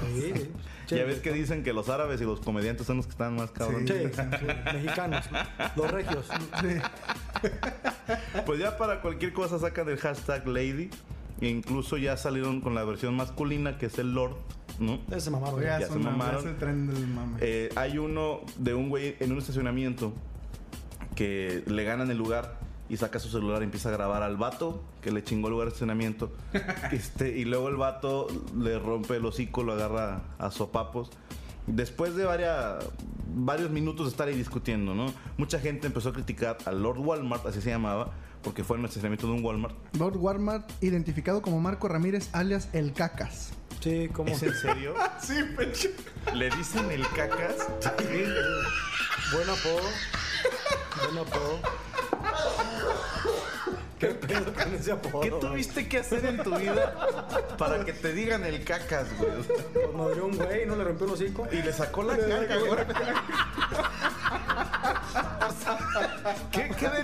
Ya 0.89 1.03
ves 1.03 1.19
que 1.19 1.33
dicen 1.33 1.63
que 1.65 1.73
los 1.73 1.89
árabes 1.89 2.21
y 2.21 2.23
los 2.23 2.39
comediantes 2.39 2.87
son 2.87 2.95
los 2.95 3.05
que 3.07 3.11
están 3.11 3.35
más 3.35 3.51
cabrones. 3.51 3.89
Sí, 3.91 4.09
sí, 4.09 4.45
mexicanos, 4.73 5.25
los 5.75 5.91
regios. 5.91 6.25
Pues 8.45 8.59
ya 8.59 8.77
para 8.77 9.01
cualquier 9.01 9.33
cosa 9.33 9.59
sacan 9.59 9.89
el 9.89 9.97
hashtag 9.97 10.47
Lady. 10.47 10.89
E 11.41 11.47
incluso 11.49 11.97
ya 11.97 12.17
salieron 12.17 12.61
con 12.61 12.73
la 12.75 12.83
versión 12.83 13.15
masculina, 13.15 13.77
que 13.77 13.85
es 13.87 13.99
el 13.99 14.13
Lord, 14.13 14.35
¿no? 14.79 14.99
Mamaron. 15.31 15.61
Ya, 15.61 15.79
Ya 15.79 15.85
es 15.85 15.91
se 15.91 15.97
una- 15.97 16.11
mamaron. 16.11 16.33
ya 16.35 16.39
es 16.39 16.45
el 16.53 16.57
tren 16.57 16.87
del 16.87 17.07
mame. 17.07 17.37
Eh, 17.41 17.69
hay 17.75 17.97
uno 17.97 18.41
de 18.57 18.73
un 18.73 18.89
güey 18.89 19.15
en 19.19 19.31
un 19.31 19.37
estacionamiento 19.37 20.13
que 21.15 21.63
le 21.67 21.83
ganan 21.83 22.09
el 22.11 22.17
lugar 22.17 22.57
y 22.89 22.97
saca 22.97 23.19
su 23.19 23.29
celular 23.29 23.61
y 23.61 23.65
empieza 23.65 23.89
a 23.89 23.91
grabar 23.91 24.23
al 24.23 24.37
vato 24.37 24.81
que 25.01 25.11
le 25.11 25.23
chingó 25.23 25.47
el 25.47 25.51
lugar 25.53 25.67
de 25.67 25.69
estacionamiento. 25.69 26.31
este, 26.91 27.37
y 27.37 27.45
luego 27.45 27.69
el 27.69 27.75
vato 27.75 28.27
le 28.57 28.79
rompe 28.79 29.17
el 29.17 29.25
hocico, 29.25 29.63
lo 29.63 29.73
agarra 29.73 30.21
a 30.39 30.51
sopapos. 30.51 31.09
Después 31.67 32.15
de 32.15 32.23
varias, 32.23 32.77
varios 33.35 33.69
minutos 33.71 34.05
de 34.05 34.11
estar 34.11 34.27
ahí 34.29 34.35
discutiendo, 34.37 34.95
¿no? 34.95 35.11
Mucha 35.37 35.59
gente 35.59 35.87
empezó 35.87 36.09
a 36.09 36.13
criticar 36.13 36.57
al 36.65 36.81
Lord 36.81 36.99
Walmart, 36.99 37.45
así 37.45 37.61
se 37.61 37.69
llamaba, 37.71 38.11
porque 38.47 38.63
fue 38.63 38.77
en 38.77 38.83
el 38.83 38.85
estacionamiento 38.85 39.27
de 39.27 39.33
un 39.33 39.43
Walmart. 39.43 39.75
Lord 39.97 40.15
Walmart, 40.15 40.71
identificado 40.81 41.41
como 41.41 41.59
Marco 41.59 41.89
Ramírez, 41.89 42.29
alias 42.31 42.69
El 42.71 42.93
Cacas. 42.93 43.49
Sí, 43.81 44.07
como. 44.13 44.33
¿Es 44.33 44.41
en 44.41 44.53
serio? 44.53 44.95
Sí, 45.21 45.33
pecho. 45.57 45.89
¿Le 46.33 46.49
dicen 46.51 46.89
el 46.89 47.05
cacas? 47.09 47.67
Buen 49.33 49.49
apodo. 49.49 49.89
Buen 51.03 51.17
apodo. 51.17 51.59
¿Qué 53.99 54.07
pedo 54.07 54.53
con 54.53 54.75
ese 54.75 54.91
apodo? 54.93 55.21
¿Qué 55.21 55.31
tuviste 55.31 55.89
que 55.89 55.97
hacer 55.97 56.25
en 56.25 56.37
tu 56.41 56.55
vida 56.55 56.95
para 57.57 57.83
que 57.83 57.91
te 57.91 58.13
digan 58.13 58.45
el 58.45 58.63
cacas, 58.63 59.07
güey? 59.17 59.31
Pues 59.73 59.93
madrió 59.93 60.25
un 60.27 60.37
güey, 60.37 60.65
no 60.65 60.77
le 60.77 60.85
rompió 60.85 61.05
el 61.07 61.13
hocico. 61.13 61.47
Y 61.51 61.63
le 61.63 61.73
sacó 61.73 62.03
la 62.03 62.15
caca, 62.15 62.57
güey. 62.59 62.71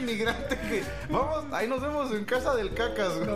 ¿Qué, 0.05 0.17
qué 0.17 0.25
denigrante 0.25 0.57
que. 0.57 0.83
Vamos, 1.09 1.45
ahí 1.51 1.67
nos 1.67 1.81
vemos 1.81 2.11
en 2.11 2.25
casa 2.25 2.55
del 2.55 2.73
cacas, 2.73 3.13
güey. 3.17 3.29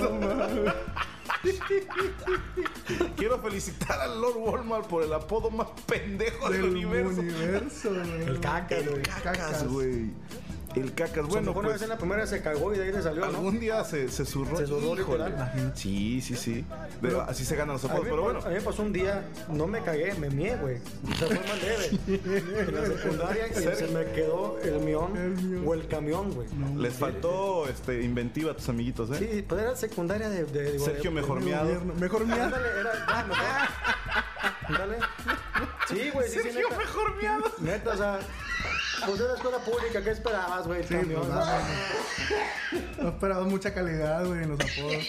Quiero 3.15 3.39
felicitar 3.39 3.99
al 3.99 4.19
Lord 4.21 4.37
Walmart 4.37 4.87
por 4.87 5.03
el 5.03 5.13
apodo 5.13 5.49
más 5.49 5.67
pendejo 5.85 6.49
del, 6.49 6.61
Del 6.63 6.71
universo. 6.71 7.91
El 7.91 8.39
cacas, 8.39 8.87
güey. 8.87 9.03
Cacas, 9.03 9.67
güey. 9.67 10.11
El 10.75 10.93
cacas, 10.93 11.25
Bueno, 11.25 11.29
bueno, 11.29 11.51
una 11.53 11.61
pues 11.61 11.73
vez 11.73 11.81
en 11.83 11.89
la 11.89 11.97
primera 11.97 12.27
se 12.27 12.41
cagó 12.41 12.73
y 12.73 12.77
de 12.77 12.83
ahí 12.83 12.91
le 12.91 13.01
salió, 13.01 13.21
¿no? 13.21 13.27
algún 13.37 13.59
día 13.59 13.83
se, 13.83 14.09
se 14.09 14.25
zurró. 14.25 14.57
Se 14.57 14.67
zurró 14.67 14.95
literal. 14.95 15.71
Sí, 15.75 16.21
sí, 16.21 16.35
sí. 16.35 16.65
Pero 17.01 17.21
así 17.21 17.45
se 17.45 17.55
ganan 17.55 17.73
los 17.73 17.83
me 17.83 17.99
pero 18.01 18.21
bueno. 18.21 18.39
a 18.45 18.49
mí 18.49 18.55
me 18.55 18.61
pasó 18.61 18.83
un 18.83 18.93
día, 18.93 19.25
no 19.49 19.65
me 19.65 19.81
cagué, 19.81 20.13
me 20.15 20.29
mié, 20.29 20.55
güey. 20.57 20.77
O 20.77 21.15
sea, 21.15 21.27
fue 21.27 21.39
más 21.39 21.61
leve. 21.63 21.99
En 22.67 22.75
la 22.75 22.85
secundaria 22.85 23.47
y 23.51 23.53
se 23.53 23.87
me 23.87 24.05
quedó 24.11 24.59
el 24.61 24.79
mión 24.81 25.63
o 25.65 25.73
el 25.73 25.87
camión, 25.87 26.31
güey. 26.33 26.47
Les 26.77 26.93
faltó 26.93 27.67
este, 27.67 28.03
inventiva 28.03 28.51
a 28.51 28.55
tus 28.55 28.69
amiguitos, 28.69 29.09
¿eh? 29.11 29.29
Sí, 29.33 29.41
pues 29.47 29.61
era 29.61 29.75
secundaria 29.75 30.29
de... 30.29 30.45
de- 30.45 30.71
de- 30.73 30.79
Sergio 30.79 31.09
de- 31.11 31.15
Mejor 31.21 31.39
de- 31.39 31.45
Miado. 31.45 31.81
Mejor 31.99 32.25
mía. 32.27 32.45
Ándale, 32.45 32.67
era 32.79 32.93
ya, 32.93 33.25
mejor. 33.25 33.45
Ándale. 34.67 34.97
Sí, 35.89 36.09
güey, 36.11 36.27
sí, 36.29 36.35
sí, 36.39 36.43
Sergio 36.51 36.69
neta. 36.69 36.77
Mejor 36.77 37.15
Miado. 37.17 37.43
Neta, 37.59 37.89
o 37.91 37.97
sea, 37.97 38.19
pues 39.05 39.19
era 39.21 39.33
escuela 39.35 39.57
pública, 39.59 40.03
¿qué 40.03 40.09
esperabas, 40.11 40.67
güey? 40.67 40.83
Sí, 40.83 40.95
pues, 40.95 41.07
¿no? 41.07 41.23
no, 41.23 41.45
no 43.03 43.09
esperaba 43.09 43.45
mucha 43.45 43.73
calidad, 43.73 44.25
güey, 44.25 44.43
en 44.43 44.49
los 44.49 44.59
apodos. 44.59 45.05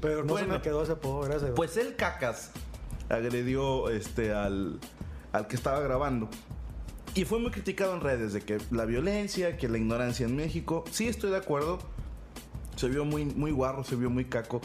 Pero 0.00 0.24
no 0.24 0.32
Bueno. 0.34 0.46
se 0.46 0.52
me 0.52 0.62
quedó 0.62 0.82
ese 0.82 0.96
poco, 0.96 1.20
gracias. 1.22 1.52
Pues 1.56 1.76
el 1.76 1.96
cacas 1.96 2.50
agredió 3.08 3.88
este, 3.90 4.32
al, 4.32 4.78
al 5.32 5.46
que 5.46 5.56
estaba 5.56 5.80
grabando. 5.80 6.28
Y 7.14 7.24
fue 7.24 7.38
muy 7.38 7.50
criticado 7.52 7.94
en 7.94 8.00
redes 8.00 8.32
de 8.32 8.40
que 8.40 8.58
la 8.70 8.84
violencia, 8.86 9.56
que 9.56 9.68
la 9.68 9.78
ignorancia 9.78 10.26
en 10.26 10.34
México. 10.36 10.84
Sí, 10.90 11.06
estoy 11.08 11.30
de 11.30 11.36
acuerdo. 11.36 11.78
Se 12.76 12.88
vio 12.88 13.04
muy, 13.04 13.24
muy 13.24 13.52
guarro, 13.52 13.84
se 13.84 13.94
vio 13.94 14.10
muy 14.10 14.24
caco 14.24 14.60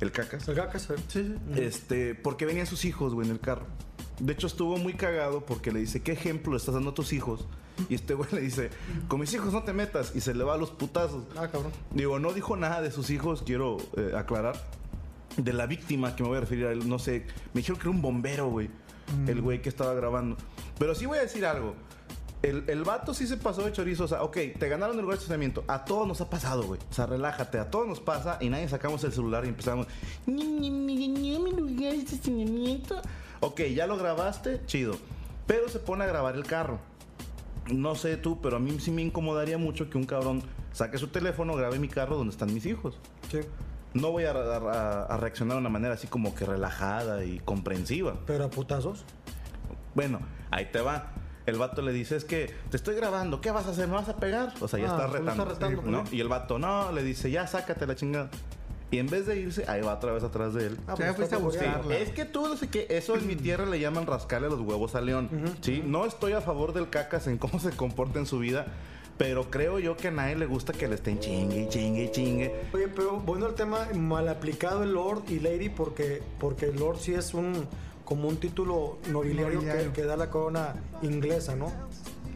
el 0.00 0.12
cacas. 0.12 0.46
El 0.46 0.54
cacas, 0.54 0.82
Sí, 0.82 0.96
sí. 1.08 1.36
Este, 1.60 2.14
porque 2.14 2.46
venían 2.46 2.66
sus 2.66 2.84
hijos, 2.84 3.14
güey, 3.14 3.26
en 3.26 3.32
el 3.34 3.40
carro. 3.40 3.66
De 4.20 4.32
hecho, 4.32 4.46
estuvo 4.46 4.76
muy 4.78 4.94
cagado 4.94 5.44
porque 5.46 5.70
le 5.72 5.80
dice, 5.80 6.02
¿qué 6.02 6.12
ejemplo 6.12 6.52
le 6.52 6.58
estás 6.58 6.74
dando 6.74 6.90
a 6.90 6.94
tus 6.94 7.12
hijos? 7.12 7.46
Y 7.88 7.94
este 7.94 8.14
güey 8.14 8.28
le 8.32 8.40
dice, 8.40 8.70
con 9.06 9.20
mis 9.20 9.32
hijos 9.34 9.52
no 9.52 9.62
te 9.62 9.72
metas. 9.72 10.12
Y 10.16 10.20
se 10.20 10.34
le 10.34 10.42
va 10.44 10.54
a 10.54 10.56
los 10.56 10.70
putazos. 10.70 11.24
Ah, 11.36 11.48
cabrón. 11.48 11.70
Digo, 11.92 12.18
no 12.18 12.32
dijo 12.32 12.56
nada 12.56 12.82
de 12.82 12.90
sus 12.90 13.10
hijos, 13.10 13.42
quiero 13.46 13.76
eh, 13.96 14.12
aclarar. 14.16 14.56
De 15.36 15.52
la 15.52 15.66
víctima 15.66 16.16
que 16.16 16.24
me 16.24 16.30
voy 16.30 16.38
a 16.38 16.40
referir 16.40 16.66
a 16.66 16.72
él, 16.72 16.88
no 16.88 16.98
sé. 16.98 17.24
Me 17.54 17.60
dijeron 17.60 17.78
que 17.78 17.82
era 17.82 17.90
un 17.90 18.02
bombero, 18.02 18.48
güey. 18.50 18.68
El 19.26 19.40
güey 19.40 19.62
que 19.62 19.68
estaba 19.68 19.94
grabando. 19.94 20.36
Pero 20.78 20.94
sí 20.96 21.06
voy 21.06 21.18
a 21.18 21.22
decir 21.22 21.46
algo. 21.46 21.74
El, 22.42 22.64
el 22.68 22.82
vato 22.84 23.14
sí 23.14 23.26
se 23.26 23.36
pasó 23.36 23.62
de 23.62 23.72
chorizo. 23.72 24.04
O 24.04 24.08
sea, 24.08 24.22
ok, 24.24 24.36
te 24.58 24.68
ganaron 24.68 24.96
el 24.96 25.02
lugar 25.02 25.16
de 25.16 25.22
estacionamiento. 25.22 25.62
A 25.68 25.84
todos 25.84 26.06
nos 26.08 26.20
ha 26.20 26.28
pasado, 26.28 26.64
güey. 26.64 26.80
O 26.90 26.92
sea, 26.92 27.06
relájate. 27.06 27.58
A 27.60 27.70
todos 27.70 27.86
nos 27.86 28.00
pasa 28.00 28.38
y 28.40 28.48
nadie 28.50 28.68
sacamos 28.68 29.02
el 29.04 29.12
celular 29.12 29.44
y 29.44 29.48
empezamos. 29.48 29.86
"Ni, 30.26 30.44
ni, 30.44 30.68
ni, 30.70 31.08
mi 31.08 31.36
lugar 31.38 31.92
de 31.92 31.98
estacionamiento. 31.98 33.00
Ok, 33.40 33.60
ya 33.74 33.86
lo 33.86 33.96
grabaste, 33.96 34.60
chido. 34.66 34.96
Pero 35.46 35.68
se 35.68 35.78
pone 35.78 36.04
a 36.04 36.06
grabar 36.06 36.34
el 36.34 36.44
carro. 36.44 36.78
No 37.70 37.94
sé 37.94 38.16
tú, 38.16 38.40
pero 38.40 38.56
a 38.56 38.60
mí 38.60 38.78
sí 38.80 38.90
me 38.90 39.02
incomodaría 39.02 39.58
mucho 39.58 39.90
que 39.90 39.98
un 39.98 40.04
cabrón 40.04 40.42
saque 40.72 40.98
su 40.98 41.08
teléfono, 41.08 41.54
grabe 41.54 41.78
mi 41.78 41.88
carro 41.88 42.16
donde 42.16 42.32
están 42.32 42.52
mis 42.52 42.66
hijos. 42.66 42.98
Sí. 43.30 43.40
No 43.94 44.10
voy 44.10 44.24
a, 44.24 44.32
a- 44.32 45.02
a 45.04 45.16
reaccionar 45.16 45.54
de 45.56 45.60
una 45.60 45.68
manera 45.70 45.94
así 45.94 46.06
como 46.06 46.34
que 46.34 46.44
relajada 46.44 47.24
y 47.24 47.38
comprensiva. 47.40 48.14
Pero 48.26 48.44
a 48.44 48.50
putazos. 48.50 49.04
Bueno, 49.94 50.20
ahí 50.50 50.66
te 50.72 50.80
va. 50.80 51.12
El 51.46 51.56
vato 51.56 51.80
le 51.80 51.92
dice, 51.92 52.14
es 52.16 52.24
que 52.26 52.54
te 52.70 52.76
estoy 52.76 52.94
grabando, 52.94 53.40
¿qué 53.40 53.50
vas 53.50 53.66
a 53.66 53.70
hacer? 53.70 53.88
¿Me 53.88 53.94
vas 53.94 54.08
a 54.10 54.16
pegar? 54.16 54.52
O 54.60 54.68
sea, 54.68 54.78
ya 54.78 54.86
Ah, 54.86 54.88
está 54.96 55.08
pues 55.08 55.12
lo 55.12 55.30
retando. 55.30 55.52
está 55.52 55.66
retando, 55.68 55.90
¿no? 55.90 56.00
pues. 56.02 56.12
Y 56.12 56.20
el 56.20 56.28
vato, 56.28 56.58
no, 56.58 56.92
le 56.92 57.02
dice, 57.02 57.30
ya 57.30 57.46
sácate 57.46 57.86
la 57.86 57.94
chingada. 57.94 58.28
Y 58.90 58.98
en 58.98 59.06
vez 59.08 59.26
de 59.26 59.38
irse, 59.38 59.64
ahí 59.68 59.82
va 59.82 59.94
otra 59.94 60.12
vez 60.12 60.22
atrás 60.24 60.54
de 60.54 60.66
él. 60.68 60.78
Ah, 60.86 60.94
Ya 60.98 61.06
pues 61.06 61.16
fuiste 61.16 61.34
a 61.34 61.38
buscarla. 61.38 61.96
es 61.98 62.10
que 62.10 62.24
tú 62.24 62.46
no 62.48 62.56
sé 62.56 62.68
qué, 62.68 62.86
eso 62.88 63.16
en 63.16 63.26
mi 63.26 63.36
tierra 63.36 63.66
le 63.66 63.78
llaman 63.80 64.06
rascarle 64.06 64.48
los 64.48 64.60
huevos 64.60 64.94
a 64.94 65.00
León. 65.02 65.28
Sí, 65.60 65.82
no 65.84 66.06
estoy 66.06 66.32
a 66.32 66.40
favor 66.40 66.72
del 66.72 66.88
cacas 66.88 67.26
en 67.26 67.36
cómo 67.36 67.58
se 67.60 67.70
comporta 67.70 68.18
en 68.18 68.24
su 68.24 68.38
vida, 68.38 68.66
pero 69.18 69.50
creo 69.50 69.78
yo 69.78 69.96
que 69.96 70.08
a 70.08 70.10
nadie 70.10 70.36
le 70.36 70.46
gusta 70.46 70.72
que 70.72 70.88
le 70.88 70.94
estén 70.94 71.20
chingue, 71.20 71.64
y 71.64 71.68
chingue, 71.68 72.04
y 72.04 72.10
chingue. 72.12 72.54
Oye, 72.72 72.88
pero 72.88 73.18
bueno 73.20 73.46
el 73.46 73.54
tema 73.54 73.88
mal 73.94 74.26
aplicado 74.28 74.82
el 74.84 74.92
Lord 74.94 75.24
y 75.28 75.40
Lady 75.40 75.68
porque 75.68 76.22
porque 76.38 76.66
el 76.66 76.76
Lord 76.76 76.98
sí 76.98 77.12
es 77.12 77.34
un 77.34 77.66
como 78.06 78.26
un 78.26 78.38
título 78.38 78.96
nobiliario, 79.10 79.56
Nobiliario. 79.56 79.92
Que, 79.92 80.00
que 80.00 80.06
da 80.06 80.16
la 80.16 80.30
corona 80.30 80.76
inglesa, 81.02 81.56
¿no? 81.56 81.70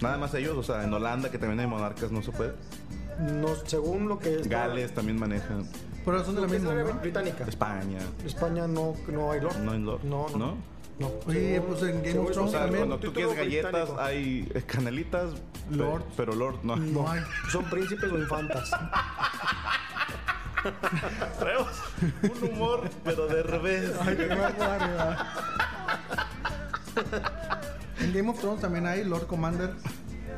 Nada 0.02 0.18
más 0.18 0.35
ellos, 0.35 0.54
o 0.59 0.62
sea, 0.62 0.85
en 0.85 0.92
Holanda 0.92 1.30
que 1.30 1.38
también 1.38 1.61
hay 1.61 1.66
monarcas 1.66 2.12
no 2.12 2.21
se 2.23 2.30
puede. 2.30 2.52
No, 3.21 3.49
según 3.64 4.06
lo 4.09 4.18
que 4.18 4.40
es 4.40 4.49
Gales 4.49 4.92
también 4.92 5.18
manejan. 5.18 5.64
Pero 6.04 6.25
son 6.25 6.35
de 6.35 6.40
la 6.42 6.47
misma, 6.49 6.73
británica. 7.00 7.44
España. 7.47 7.99
España 8.25 8.66
no, 8.66 8.94
no 9.09 9.30
hay 9.32 9.40
Lord. 9.40 9.56
No 9.59 9.73
hay 9.73 9.78
Lord. 9.80 10.04
No, 10.04 10.28
no. 10.30 10.38
¿No? 10.38 10.56
no. 10.99 11.11
Oye, 11.26 11.54
Según- 11.54 11.66
pues 11.68 11.82
en 11.82 12.02
Game 12.02 12.18
of 12.18 12.28
O 12.28 12.30
Thrones 12.32 12.50
sea, 12.50 12.61
también. 12.61 12.87
cuando 12.87 12.99
tú 13.06 13.12
quieres 13.12 13.37
galletas 13.37 13.73
británico. 13.73 14.00
hay 14.00 14.62
canelitas, 14.66 15.30
Lord. 15.71 16.02
pero 16.16 16.35
Lord 16.35 16.56
no. 16.62 16.76
No 16.76 17.11
hay. 17.11 17.21
Son 17.50 17.64
príncipes 17.64 18.11
o 18.12 18.18
infantas. 18.18 18.71
Traemos 21.38 21.68
un 22.23 22.50
humor, 22.50 22.88
pero 23.04 23.26
de 23.26 23.42
revés. 23.42 23.92
Ay, 24.00 24.16
qué 24.16 24.26
barbaridad. 24.28 25.26
En 28.00 28.12
Game 28.12 28.30
of 28.30 28.38
Thrones 28.40 28.61
también 28.61 28.87
hay 28.87 29.04
Lord 29.04 29.26
Commander 29.26 29.71
de- 29.75 29.90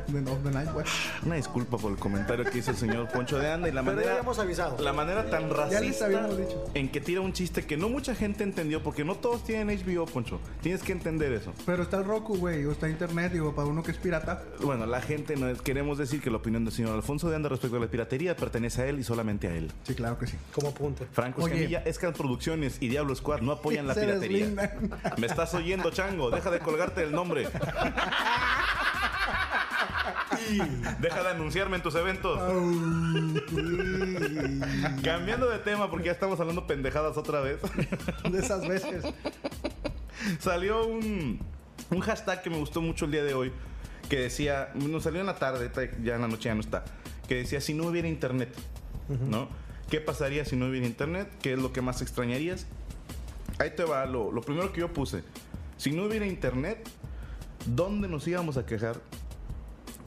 of 0.07 0.43
the 0.43 0.51
Night 0.51 0.69
Watch. 0.75 0.89
Una 1.25 1.35
disculpa 1.35 1.77
por 1.77 1.91
el 1.91 1.97
comentario 1.97 2.45
que 2.45 2.59
hizo 2.59 2.71
el 2.71 2.77
señor 2.77 3.07
Poncho 3.09 3.37
de 3.39 3.51
Anda 3.51 3.67
y 3.69 3.71
la 3.71 3.81
Pero 3.81 3.91
ya 3.93 3.95
manera, 3.97 4.11
habíamos 4.13 4.39
avisado. 4.39 4.77
la 4.83 4.93
manera 4.93 5.29
tan 5.29 5.41
Ya 5.43 5.47
les 5.47 5.57
racista 5.57 6.05
habíamos 6.05 6.37
dicho. 6.37 6.63
en 6.73 6.89
que 6.89 7.01
tira 7.01 7.21
un 7.21 7.33
chiste 7.33 7.65
que 7.65 7.75
no 7.77 7.89
mucha 7.89 8.13
gente 8.15 8.43
entendió 8.43 8.81
porque 8.83 9.03
no 9.03 9.15
todos 9.15 9.43
tienen 9.43 9.69
HBO, 9.69 10.05
Poncho. 10.05 10.39
Tienes 10.61 10.83
que 10.83 10.91
entender 10.91 11.33
eso. 11.33 11.53
Pero 11.65 11.83
está 11.83 11.97
el 11.97 12.05
Roku, 12.05 12.37
güey, 12.37 12.63
o 12.65 12.71
está 12.71 12.87
Internet, 12.89 13.31
digo, 13.33 13.53
para 13.55 13.67
uno 13.67 13.81
que 13.83 13.91
es 13.91 13.97
pirata. 13.97 14.43
Bueno, 14.61 14.85
la 14.85 15.01
gente 15.01 15.35
no 15.35 15.49
es- 15.49 15.61
queremos 15.61 15.97
decir 15.97 16.21
que 16.21 16.29
la 16.29 16.37
opinión 16.37 16.63
del 16.65 16.73
señor 16.73 16.93
Alfonso 16.93 17.29
de 17.29 17.35
Anda 17.35 17.49
respecto 17.49 17.77
a 17.77 17.79
la 17.79 17.87
piratería 17.87 18.35
pertenece 18.35 18.83
a 18.83 18.85
él 18.87 18.99
y 18.99 19.03
solamente 19.03 19.47
a 19.47 19.55
él. 19.55 19.71
Sí, 19.83 19.95
claro 19.95 20.17
que 20.19 20.27
sí. 20.27 20.37
Como 20.53 20.69
apunte. 20.69 21.07
Franco 21.11 21.41
Oye. 21.43 21.55
Escamilla, 21.55 21.79
Escal 21.85 22.13
Producciones 22.13 22.77
y 22.79 22.87
Diablo 22.87 23.15
Squad 23.15 23.41
no 23.41 23.51
apoyan 23.53 23.87
la 23.87 23.93
piratería. 23.95 24.45
deslindan. 24.47 24.99
Me 25.17 25.27
estás 25.27 25.53
oyendo, 25.53 25.89
chango. 25.91 26.29
Deja 26.29 26.51
de 26.51 26.59
colgarte 26.59 27.01
el 27.03 27.11
nombre. 27.11 27.47
Deja 30.99 31.23
de 31.23 31.29
anunciarme 31.29 31.77
en 31.77 31.83
tus 31.83 31.95
eventos. 31.95 32.39
Cambiando 35.03 35.49
de 35.49 35.59
tema 35.59 35.89
porque 35.89 36.07
ya 36.07 36.11
estamos 36.11 36.39
hablando 36.39 36.67
pendejadas 36.67 37.17
otra 37.17 37.41
vez. 37.41 37.59
de 38.29 38.39
esas 38.39 38.67
veces. 38.67 39.05
salió 40.39 40.85
un, 40.85 41.39
un 41.89 41.99
hashtag 41.99 42.41
que 42.41 42.49
me 42.49 42.57
gustó 42.57 42.81
mucho 42.81 43.05
el 43.05 43.11
día 43.11 43.23
de 43.23 43.33
hoy. 43.33 43.51
Que 44.09 44.19
decía, 44.19 44.69
nos 44.75 45.03
salió 45.03 45.19
en 45.21 45.27
la 45.27 45.35
tarde, 45.35 45.71
ya 46.03 46.15
en 46.15 46.21
la 46.21 46.27
noche 46.27 46.49
ya 46.49 46.55
no 46.55 46.61
está. 46.61 46.83
Que 47.27 47.35
decía, 47.35 47.59
si 47.59 47.73
no 47.73 47.87
hubiera 47.87 48.07
internet, 48.07 48.53
¿no? 49.07 49.49
¿Qué 49.89 49.99
pasaría 49.99 50.45
si 50.45 50.55
no 50.55 50.67
hubiera 50.67 50.85
internet? 50.85 51.27
¿Qué 51.41 51.53
es 51.53 51.59
lo 51.59 51.73
que 51.73 51.81
más 51.81 52.01
extrañarías? 52.01 52.67
Ahí 53.57 53.71
te 53.75 53.83
va, 53.83 54.05
lo, 54.05 54.31
lo 54.31 54.41
primero 54.41 54.71
que 54.73 54.81
yo 54.81 54.93
puse. 54.93 55.23
Si 55.77 55.91
no 55.91 56.03
hubiera 56.03 56.25
internet, 56.25 56.87
¿dónde 57.65 58.07
nos 58.07 58.27
íbamos 58.27 58.57
a 58.57 58.65
quejar? 58.65 58.97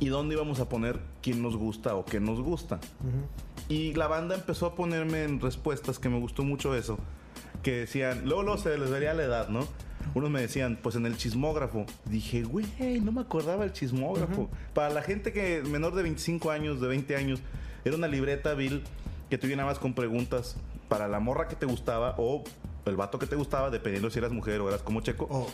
¿Y 0.00 0.08
dónde 0.08 0.34
íbamos 0.34 0.60
a 0.60 0.68
poner 0.68 1.00
quién 1.22 1.42
nos 1.42 1.56
gusta 1.56 1.94
o 1.94 2.04
qué 2.04 2.20
nos 2.20 2.40
gusta? 2.40 2.78
Y 3.68 3.94
la 3.94 4.06
banda 4.06 4.34
empezó 4.34 4.66
a 4.66 4.74
ponerme 4.74 5.24
en 5.24 5.40
respuestas 5.40 5.98
que 5.98 6.08
me 6.08 6.18
gustó 6.18 6.44
mucho 6.44 6.74
eso. 6.74 6.98
Que 7.62 7.72
decían, 7.80 8.22
luego, 8.24 8.42
luego 8.42 8.58
se 8.58 8.78
les 8.78 8.90
vería 8.90 9.12
la 9.14 9.24
edad, 9.24 9.48
¿no? 9.48 9.66
Unos 10.14 10.30
me 10.30 10.40
decían, 10.40 10.78
pues 10.82 10.94
en 10.94 11.06
el 11.06 11.16
chismógrafo. 11.16 11.84
Dije, 12.04 12.44
güey, 12.44 12.66
no 13.02 13.12
me 13.12 13.20
acordaba 13.20 13.64
el 13.64 13.72
chismógrafo. 13.72 14.48
Para 14.74 14.90
la 14.90 15.02
gente 15.02 15.32
que 15.32 15.62
menor 15.62 15.94
de 15.94 16.02
25 16.02 16.50
años, 16.50 16.80
de 16.80 16.88
20 16.88 17.16
años, 17.16 17.40
era 17.84 17.96
una 17.96 18.08
libreta, 18.08 18.54
Bill, 18.54 18.84
que 19.28 19.38
tú 19.38 19.46
llenabas 19.46 19.78
con 19.78 19.94
preguntas 19.94 20.56
para 20.88 21.08
la 21.08 21.20
morra 21.20 21.48
que 21.48 21.56
te 21.56 21.66
gustaba 21.66 22.14
o 22.18 22.44
el 22.86 22.96
vato 22.96 23.18
que 23.18 23.26
te 23.26 23.36
gustaba, 23.36 23.70
dependiendo 23.70 24.08
si 24.10 24.18
eras 24.18 24.32
mujer 24.32 24.60
o 24.60 24.68
eras 24.68 24.82
como 24.82 25.00
checo. 25.00 25.26
Oh, 25.30 25.48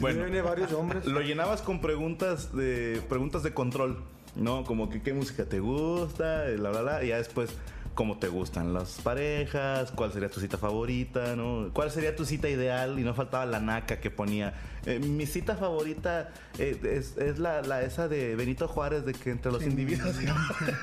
Bueno, 0.00 0.24
Viene 0.24 0.42
varios 0.42 0.72
hombres. 0.72 1.06
lo 1.06 1.20
llenabas 1.20 1.62
con 1.62 1.80
preguntas 1.80 2.54
de 2.54 3.00
preguntas 3.08 3.42
de 3.42 3.54
control, 3.54 3.98
¿no? 4.36 4.64
Como 4.64 4.90
que 4.90 5.02
qué 5.02 5.12
música 5.12 5.44
te 5.44 5.60
gusta, 5.60 6.44
la 6.48 6.70
bla 6.70 6.82
bla, 6.82 7.04
y 7.04 7.08
ya 7.08 7.18
después 7.18 7.50
cómo 7.94 8.18
te 8.18 8.28
gustan 8.28 8.72
las 8.72 9.00
parejas, 9.02 9.90
cuál 9.92 10.12
sería 10.12 10.28
tu 10.28 10.40
cita 10.40 10.56
favorita, 10.58 11.34
¿no? 11.36 11.70
¿Cuál 11.72 11.90
sería 11.90 12.14
tu 12.14 12.24
cita 12.24 12.48
ideal? 12.48 12.98
Y 12.98 13.02
no 13.02 13.14
faltaba 13.14 13.44
la 13.46 13.58
naca 13.60 13.98
que 14.00 14.10
ponía. 14.10 14.54
eh, 14.86 14.98
mi 15.00 15.26
cita 15.26 15.56
favorita 15.56 16.30
eh, 16.58 16.78
es, 16.84 17.16
es 17.16 17.38
la, 17.38 17.62
la 17.62 17.82
esa 17.82 18.06
de 18.08 18.36
Benito 18.36 18.68
Juárez, 18.68 19.04
de 19.04 19.12
que 19.12 19.30
entre 19.30 19.50
los 19.52 19.62
individuos. 19.64 20.14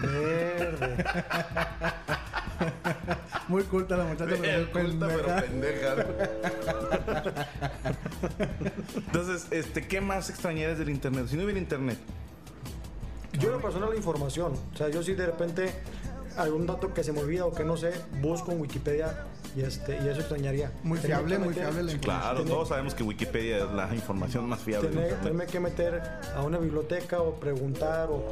Verde. 0.02 1.06
Muy 3.48 3.64
culta 3.64 3.98
la 3.98 4.06
muchacha, 4.06 4.36
pero 4.40 4.60
muy 4.60 4.66
Culta, 4.72 5.08
pero 5.08 5.42
pendeja. 5.46 5.96
pendeja. 5.96 7.48
Entonces, 8.96 9.48
este, 9.52 9.88
¿qué 9.88 10.02
más 10.02 10.30
extrañarías 10.30 10.78
del 10.80 10.90
internet? 10.90 11.28
Si 11.30 11.36
no 11.36 11.44
hubiera 11.44 11.60
internet, 11.60 11.98
Yo 13.34 13.50
en 13.50 13.54
lo 13.56 13.62
personal 13.62 13.90
la 13.90 13.96
información. 13.98 14.54
O 14.74 14.78
sea, 14.78 14.90
yo 14.90 15.04
sí 15.04 15.14
de 15.14 15.26
repente 15.26 15.74
algún 16.38 16.65
dato 16.65 16.94
que 16.94 17.04
se 17.04 17.12
me 17.13 17.20
olvida 17.20 17.46
o 17.46 17.54
que 17.54 17.63
no 17.63 17.77
sé, 17.77 17.92
busco 18.22 18.51
en 18.51 18.62
Wikipedia 18.62 19.25
y, 19.56 19.62
este, 19.62 19.96
y 20.04 20.08
eso 20.10 20.20
extrañaría. 20.20 20.72
Muy 20.84 20.98
fiable, 20.98 21.38
muy 21.39 21.54
fiable 21.54 21.84
la 21.84 21.92
información. 21.94 22.34
Claro, 22.36 22.44
todos 22.46 22.70
sabemos 22.70 22.94
que 22.94 23.04
Wikipedia 23.04 23.58
es 23.65 23.72
la 23.72 23.94
información 23.96 24.48
más 24.50 24.60
fiable. 24.62 24.89
Tener, 24.89 25.15
tenerme 25.15 25.46
que 25.46 25.60
meter 25.60 26.01
a 26.36 26.42
una 26.44 26.58
biblioteca 26.58 27.22
o 27.22 27.36
preguntar 27.36 28.10
o 28.12 28.24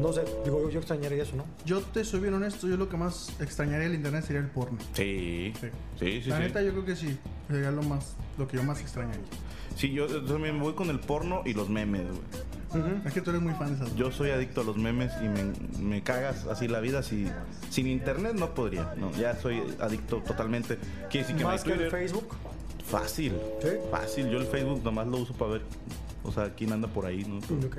no 0.00 0.12
sé, 0.12 0.22
digo 0.44 0.62
yo, 0.62 0.70
yo 0.70 0.78
extrañaría 0.80 1.22
eso, 1.22 1.36
¿no? 1.36 1.44
Yo 1.64 1.80
te 1.80 2.04
soy 2.04 2.20
bien 2.20 2.34
honesto, 2.34 2.68
yo 2.68 2.76
lo 2.76 2.88
que 2.88 2.96
más 2.96 3.30
extrañaría 3.40 3.86
del 3.88 3.94
internet 3.94 4.24
sería 4.24 4.40
el 4.42 4.48
porno. 4.48 4.78
Sí, 4.94 5.52
Sí. 5.60 5.68
sí, 5.98 6.22
sí. 6.22 6.28
la 6.30 6.36
sí. 6.36 6.42
neta 6.42 6.62
yo 6.62 6.72
creo 6.72 6.84
que 6.84 6.96
sí, 6.96 7.18
sería 7.48 7.70
lo 7.70 7.82
más, 7.82 8.14
lo 8.38 8.46
que 8.46 8.56
yo 8.58 8.62
más 8.62 8.80
extrañaría. 8.80 9.24
Sí, 9.74 9.92
yo 9.92 10.06
también 10.24 10.58
voy 10.58 10.74
con 10.74 10.88
el 10.90 11.00
porno 11.00 11.42
y 11.44 11.52
los 11.54 11.68
memes, 11.68 12.06
güey. 12.06 12.20
Es 13.04 13.12
que 13.12 13.20
tú 13.20 13.30
eres 13.30 13.42
muy 13.42 13.54
fan 13.54 13.76
de 13.78 13.84
esas. 13.84 13.96
Yo 13.96 14.10
soy 14.12 14.30
adicto 14.30 14.60
a 14.60 14.64
los 14.64 14.76
memes 14.76 15.12
y 15.22 15.28
me, 15.28 15.44
me 15.78 16.02
cagas 16.02 16.46
así 16.46 16.68
la 16.68 16.80
vida. 16.80 17.02
Si, 17.02 17.26
sin 17.70 17.86
internet 17.86 18.34
no 18.34 18.54
podría. 18.54 18.94
No, 18.96 19.10
ya 19.12 19.36
soy 19.36 19.62
adicto 19.80 20.18
totalmente. 20.18 20.78
Quiere 21.10 21.26
decir 21.26 21.36
que 21.36 21.44
Más 21.44 21.64
que 21.64 21.72
el. 21.72 21.90
Facebook. 21.90 22.34
Fácil. 22.84 23.34
¿Sí? 23.62 23.68
Fácil. 23.90 24.30
Yo 24.30 24.38
el 24.38 24.46
Facebook 24.46 24.82
nomás 24.84 25.06
lo 25.06 25.18
uso 25.18 25.32
para 25.34 25.52
ver. 25.52 25.62
O 26.24 26.32
sea, 26.32 26.50
quién 26.54 26.72
anda 26.72 26.88
por 26.88 27.06
ahí, 27.06 27.24
¿no? 27.24 27.38
Ok. 27.66 27.78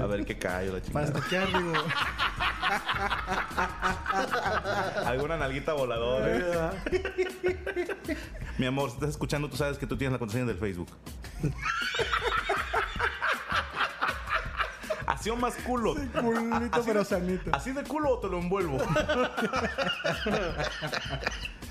A 0.00 0.06
ver 0.06 0.24
qué 0.24 0.38
cae 0.38 0.66
la 0.66 0.78
Para 0.80 0.82
chingada. 0.82 1.06
stalkear, 1.08 1.48
digo. 1.48 1.72
Alguna 5.04 5.36
nalguita 5.36 5.72
voladora. 5.72 6.72
¿eh? 6.90 8.16
Mi 8.58 8.66
amor, 8.66 8.90
si 8.90 8.94
estás 8.94 9.10
escuchando, 9.10 9.48
tú 9.50 9.56
sabes 9.56 9.78
que 9.78 9.86
tú 9.86 9.96
tienes 9.96 10.12
la 10.12 10.18
contraseña 10.18 10.46
del 10.46 10.58
Facebook. 10.58 10.88
Así 15.22 15.30
o 15.30 15.36
más 15.36 15.54
culo. 15.64 15.94
Culito 15.94 16.82
pero 16.84 17.04
sanito. 17.04 17.50
¿Así 17.54 17.70
de 17.70 17.84
culo 17.84 18.14
o 18.14 18.18
te 18.18 18.28
lo 18.28 18.40
envuelvo? 18.40 18.76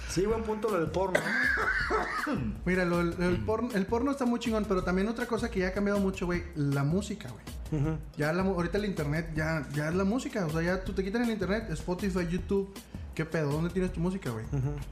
Sí, 0.08 0.25
buen 0.25 0.43
punto 0.43 0.70
lo 0.70 0.79
del 0.79 0.89
porno. 0.89 1.20
¿no? 1.20 2.41
Mira, 2.65 2.86
lo- 2.86 3.01
el, 3.01 3.13
el 3.22 3.38
porno, 3.39 3.70
el 3.74 3.86
porno 3.86 4.12
está 4.12 4.25
muy 4.25 4.39
chingón, 4.39 4.65
pero 4.67 4.84
también 4.86 5.08
otra 5.10 5.25
cosa 5.25 5.51
que 5.51 5.60
ya 5.62 5.67
ha 5.70 5.74
cambiado 5.74 6.00
mucho, 6.00 6.25
güey, 6.25 6.43
la 6.55 6.84
música, 6.86 7.29
güey. 7.29 7.43
Ya 8.17 8.31
la, 8.34 8.43
ahorita 8.43 8.77
el 8.77 8.86
internet 8.86 9.31
ya, 9.36 9.65
ya 9.74 9.88
es 9.89 9.96
la 9.96 10.03
música, 10.05 10.46
o 10.46 10.50
sea, 10.50 10.62
ya 10.62 10.84
tú 10.84 10.91
te 10.93 11.03
quitan 11.03 11.24
el 11.24 11.29
internet, 11.31 11.67
Spotify, 11.72 12.27
YouTube, 12.29 12.74
¿qué 13.15 13.24
pedo? 13.25 13.51
¿Dónde 13.51 13.70
tienes 13.70 13.91
tu 13.93 14.00
música, 14.01 14.29
güey? 14.29 14.46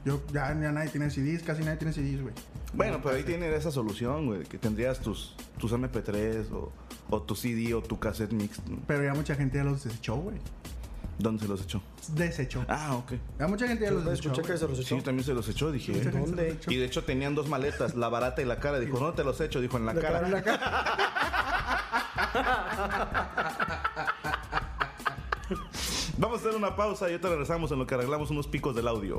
Yo 0.06 0.22
ya, 0.32 0.48
ya 0.58 0.70
nadie 0.72 0.88
tiene 0.90 1.10
CDs, 1.10 1.42
casi 1.42 1.62
nadie 1.62 1.76
tiene 1.78 1.92
CDs, 1.92 2.22
güey. 2.22 2.34
Bueno, 2.74 3.00
pero 3.02 3.16
ahí 3.16 3.22
tiene 3.22 3.54
esa 3.54 3.70
solución, 3.70 4.26
güey, 4.26 4.44
que 4.44 4.56
tendrías 4.58 5.00
tus, 5.00 5.34
tus 5.58 5.72
MP3 5.72 6.50
o, 6.52 6.72
o 7.10 7.22
tu 7.22 7.34
CD 7.34 7.74
o 7.74 7.82
tu 7.82 7.98
cassette 7.98 8.32
mix. 8.32 8.58
¿no? 8.68 8.78
Pero 8.86 9.04
ya 9.04 9.14
mucha 9.14 9.34
gente 9.34 9.58
ya 9.58 9.64
los 9.64 9.84
desechó, 9.84 10.16
güey. 10.16 10.36
¿Dónde 11.18 11.42
se 11.42 11.48
los 11.48 11.60
echó? 11.62 11.82
Desechó. 12.14 12.64
Ah, 12.66 12.94
ok. 12.96 13.12
Ya 13.38 13.46
mucha 13.46 13.68
gente 13.68 13.84
ya 13.84 13.90
los 13.90 14.04
desechó. 14.06 14.30
Escuché 14.30 14.52
que 14.52 14.56
se 14.58 14.66
los 14.66 14.76
Sí, 14.78 14.82
echó. 14.84 14.96
yo 14.96 15.02
también 15.02 15.24
se 15.26 15.34
los 15.34 15.46
echó, 15.48 15.70
dije. 15.70 15.92
¿eh? 15.92 16.10
¿Dónde? 16.10 16.56
Y 16.68 16.76
de 16.76 16.84
hecho 16.86 17.04
tenían 17.04 17.34
dos 17.34 17.46
maletas, 17.48 17.94
la 17.94 18.08
barata 18.08 18.40
y 18.40 18.46
la 18.46 18.58
cara. 18.58 18.78
Dijo, 18.80 18.98
¿dónde 18.98 19.16
te 19.16 19.24
los 19.24 19.38
echo? 19.40 19.60
Dijo, 19.60 19.76
en 19.76 19.84
la, 19.86 19.92
La 19.92 20.00
cara. 20.00 20.20
cara. 20.20 20.28
La 20.30 20.42
cara- 20.42 20.96
Vamos 26.18 26.38
a 26.38 26.40
hacer 26.48 26.56
una 26.56 26.76
pausa 26.76 27.08
y 27.08 27.12
ahorita 27.12 27.28
regresamos 27.28 27.72
en 27.72 27.78
lo 27.78 27.86
que 27.86 27.94
arreglamos 27.94 28.30
unos 28.30 28.46
picos 28.46 28.74
del 28.76 28.86
audio. 28.88 29.18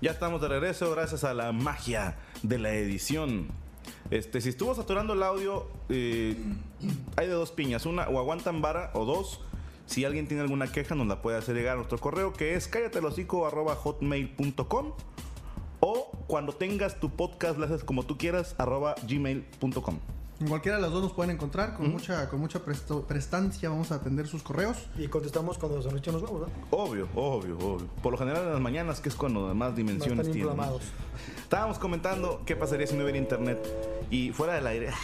Ya 0.00 0.12
estamos 0.12 0.40
de 0.40 0.46
regreso 0.46 0.92
gracias 0.92 1.24
a 1.24 1.34
la 1.34 1.50
magia 1.50 2.16
de 2.44 2.58
la 2.58 2.72
edición. 2.72 3.48
Este, 4.10 4.40
si 4.40 4.50
estuvo 4.50 4.72
saturando 4.74 5.14
el 5.14 5.24
audio, 5.24 5.66
eh, 5.88 6.36
hay 7.16 7.26
de 7.26 7.32
dos 7.32 7.50
piñas. 7.50 7.84
Una, 7.84 8.08
o 8.08 8.20
aguantan 8.20 8.62
vara, 8.62 8.92
o 8.94 9.04
dos, 9.04 9.40
si 9.86 10.04
alguien 10.04 10.28
tiene 10.28 10.44
alguna 10.44 10.70
queja, 10.70 10.94
nos 10.94 11.08
la 11.08 11.20
puede 11.20 11.36
hacer 11.36 11.56
llegar 11.56 11.72
a 11.72 11.76
nuestro 11.76 11.98
correo, 11.98 12.32
que 12.32 12.54
es 12.54 12.68
cállatelosico.hotmail.com 12.68 14.92
o 15.80 16.12
cuando 16.28 16.52
tengas 16.52 17.00
tu 17.00 17.10
podcast, 17.10 17.58
lo 17.58 17.64
haces 17.64 17.82
como 17.82 18.04
tú 18.04 18.16
quieras, 18.18 18.54
arroba 18.58 18.94
gmail.com. 19.02 19.98
En 20.40 20.46
cualquiera 20.48 20.76
de 20.76 20.82
las 20.82 20.92
dos 20.92 21.02
nos 21.02 21.12
pueden 21.12 21.32
encontrar 21.34 21.74
con 21.74 21.90
mucha, 21.90 22.28
con 22.28 22.38
mucha 22.38 22.60
presto- 22.64 23.02
prestancia. 23.02 23.68
Vamos 23.70 23.90
a 23.90 23.96
atender 23.96 24.28
sus 24.28 24.42
correos. 24.44 24.76
Y 24.96 25.08
contestamos 25.08 25.58
cuando 25.58 25.82
se 25.82 25.88
nos 25.90 25.98
echen 25.98 26.12
los 26.14 26.22
huevos, 26.22 26.48
¿no? 26.48 26.54
Obvio, 26.78 27.08
obvio, 27.16 27.58
obvio. 27.58 27.86
Por 28.02 28.12
lo 28.12 28.18
general 28.18 28.44
en 28.44 28.52
las 28.52 28.60
mañanas, 28.60 29.00
que 29.00 29.08
es 29.08 29.16
cuando 29.16 29.52
más 29.54 29.70
No 29.70 29.76
dimensiones 29.76 30.20
están 30.20 30.32
tienen. 30.32 30.52
inflamados. 30.52 30.82
Estábamos 31.42 31.78
comentando 31.80 32.42
qué 32.46 32.54
pasaría 32.54 32.86
si 32.86 32.94
no 32.94 33.02
hubiera 33.02 33.18
internet. 33.18 33.58
Y 34.10 34.30
fuera 34.30 34.54
del 34.54 34.66
aire. 34.68 34.92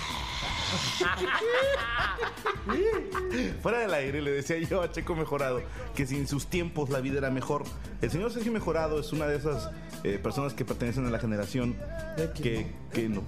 fuera 3.63 3.79
del 3.81 3.95
aire 3.95 4.23
le 4.23 4.31
decía 4.31 4.59
yo 4.59 4.83
a 4.83 4.91
Checo 4.91 5.15
Mejorado 5.15 5.61
que 5.95 6.07
si 6.07 6.17
en 6.17 6.27
sus 6.29 6.47
tiempos 6.47 6.91
la 6.91 7.01
vida 7.01 7.19
era 7.19 7.31
mejor. 7.31 7.65
El 8.01 8.11
señor 8.11 8.33
Sergio 8.33 8.53
Mejorado 8.53 8.99
es 9.01 9.13
una 9.13 9.27
de 9.27 9.37
esas 9.37 9.71
eh, 10.05 10.19
personas 10.19 10.53
que 10.53 10.65
pertenecen 10.67 11.07
a 11.07 11.11
la 11.11 11.19
generación 11.19 11.75
que, 12.35 12.67
que 12.93 13.09
no. 13.09 13.23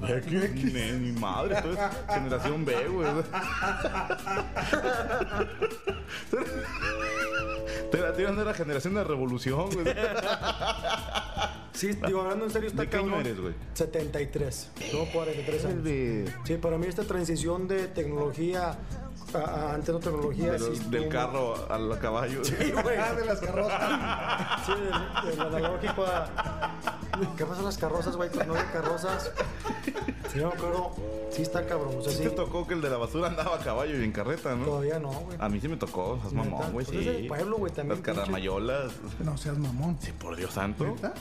Ni 1.01 1.13
madre, 1.13 1.63
tú 1.63 1.69
eres 1.69 1.81
generación 2.09 2.65
B, 2.67 2.89
güey. 2.89 3.09
Te 7.91 8.01
la 8.01 8.13
tiran 8.13 8.37
de 8.37 8.45
la 8.45 8.55
generación 8.55 8.95
de 8.95 9.01
la 9.01 9.07
revolución, 9.07 9.71
güey. 9.73 9.87
Sí, 11.73 11.91
digo, 12.07 12.23
hablando 12.23 12.47
en 12.47 12.51
serio, 12.51 12.69
está 12.69 12.83
¿De 12.83 12.89
qué 12.89 12.97
año 12.97 13.21
eres, 13.21 13.39
güey? 13.41 13.55
73. 13.75 14.71
Tengo 14.91 15.07
43 15.13 15.65
años. 15.65 16.31
Sí, 16.45 16.57
para 16.57 16.79
mí 16.79 16.87
esta 16.87 17.05
transición 17.05 17.69
de 17.69 17.89
tecnología 17.89 18.79
a, 19.37 19.45
a- 19.71 19.75
antes 19.75 19.93
no 19.95 20.01
tecnología. 20.01 20.53
De 20.53 20.59
sí 20.59 20.65
los- 20.69 20.91
del 20.91 21.09
carro 21.09 21.55
al 21.71 21.99
caballo. 21.99 22.45
Sí, 22.45 22.55
güey. 22.83 22.97
Ah, 22.99 23.13
de 23.15 23.25
las 23.25 23.41
carrozas. 23.41 23.83
Sí, 24.67 24.73
del, 24.73 25.31
del 25.37 25.41
analógico 25.41 26.05
a. 26.05 26.29
¿Qué 27.37 27.47
pasa 27.47 27.63
las 27.63 27.79
carrozas, 27.79 28.17
güey? 28.17 28.29
Cuando 28.31 28.55
no 28.55 28.61
hay 28.61 28.67
carrozas. 28.73 29.31
Sí, 30.33 30.39
no 30.41 30.49
me 30.49 30.55
acuerdo. 30.55 30.93
Sí, 31.31 31.43
está 31.43 31.65
cabrón. 31.65 31.95
O 31.99 32.03
sea, 32.03 32.13
Sí 32.13 32.19
sí. 32.19 32.25
te 32.25 32.31
tocó 32.31 32.67
que 32.67 32.75
el 32.75 32.81
de 32.83 32.91
la 32.91 32.97
basura 32.97 33.29
andaba 33.29 33.57
a 33.57 33.59
caballo 33.59 33.99
y 33.99 34.05
en 34.05 34.13
carreta, 34.13 34.55
¿no? 34.55 34.65
Todavía 34.65 34.99
no, 34.99 35.11
güey. 35.11 35.37
A 35.41 35.49
mí 35.49 35.61
sí 35.61 35.69
me 35.69 35.77
tocó, 35.77 36.19
Neta, 36.23 36.35
mamón, 36.35 36.73
güey, 36.73 36.87
pues 36.87 36.89
sí. 36.89 36.99
es 36.99 37.07
del 37.07 37.27
pueblo, 37.29 37.57
güey, 37.59 37.73
también, 37.73 38.01
Las 38.03 38.05
caramayolas. 38.17 38.93
No 39.21 39.37
seas 39.37 39.57
mamón. 39.59 39.97
Sí, 40.01 40.13
por 40.13 40.37
Dios 40.37 40.53
santo. 40.53 40.85
¿Neta? 40.85 41.15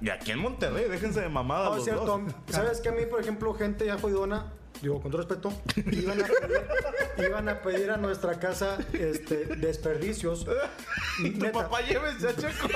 Y 0.00 0.08
aquí 0.10 0.30
en 0.32 0.38
Monterrey, 0.40 0.86
déjense 0.88 1.20
de 1.20 1.28
mamadas 1.28 1.64
No, 1.70 1.76
los 1.76 1.78
es 1.78 1.84
cierto. 1.84 2.06
dos. 2.06 2.20
¿Sabes 2.50 2.80
que 2.80 2.88
a 2.88 2.92
mí, 2.92 3.02
por 3.10 3.20
ejemplo, 3.20 3.52
gente 3.54 3.86
ya 3.86 3.98
jodidona, 3.98 4.46
digo, 4.82 5.00
con 5.00 5.10
todo 5.10 5.22
respeto, 5.22 5.52
iban 5.92 6.20
a 6.22 6.26
pedir, 6.26 7.26
iban 7.28 7.48
a, 7.48 7.60
pedir 7.62 7.90
a 7.90 7.96
nuestra 7.96 8.38
casa 8.38 8.78
este, 8.92 9.56
desperdicios? 9.56 10.46
Y 11.22 11.30
tu 11.38 11.44
Neta. 11.46 11.62
papá 11.62 11.80
llévense 11.82 12.28
a 12.28 12.36
Checo. 12.36 12.68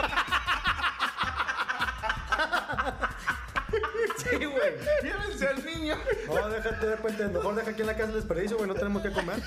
Sí, 4.30 4.36
güey. 4.44 4.72
llévense 5.02 5.46
al 5.48 5.64
niño. 5.64 5.94
No, 6.28 6.48
déjate 6.48 6.86
de 6.86 6.96
repente, 6.96 7.28
mejor 7.28 7.54
deja 7.54 7.70
aquí 7.70 7.80
en 7.80 7.86
la 7.86 7.94
casa 7.96 8.08
el 8.08 8.14
desperdicio, 8.14 8.56
güey, 8.56 8.68
no 8.68 8.74
tenemos 8.74 9.02
que 9.02 9.10
comer. 9.12 9.42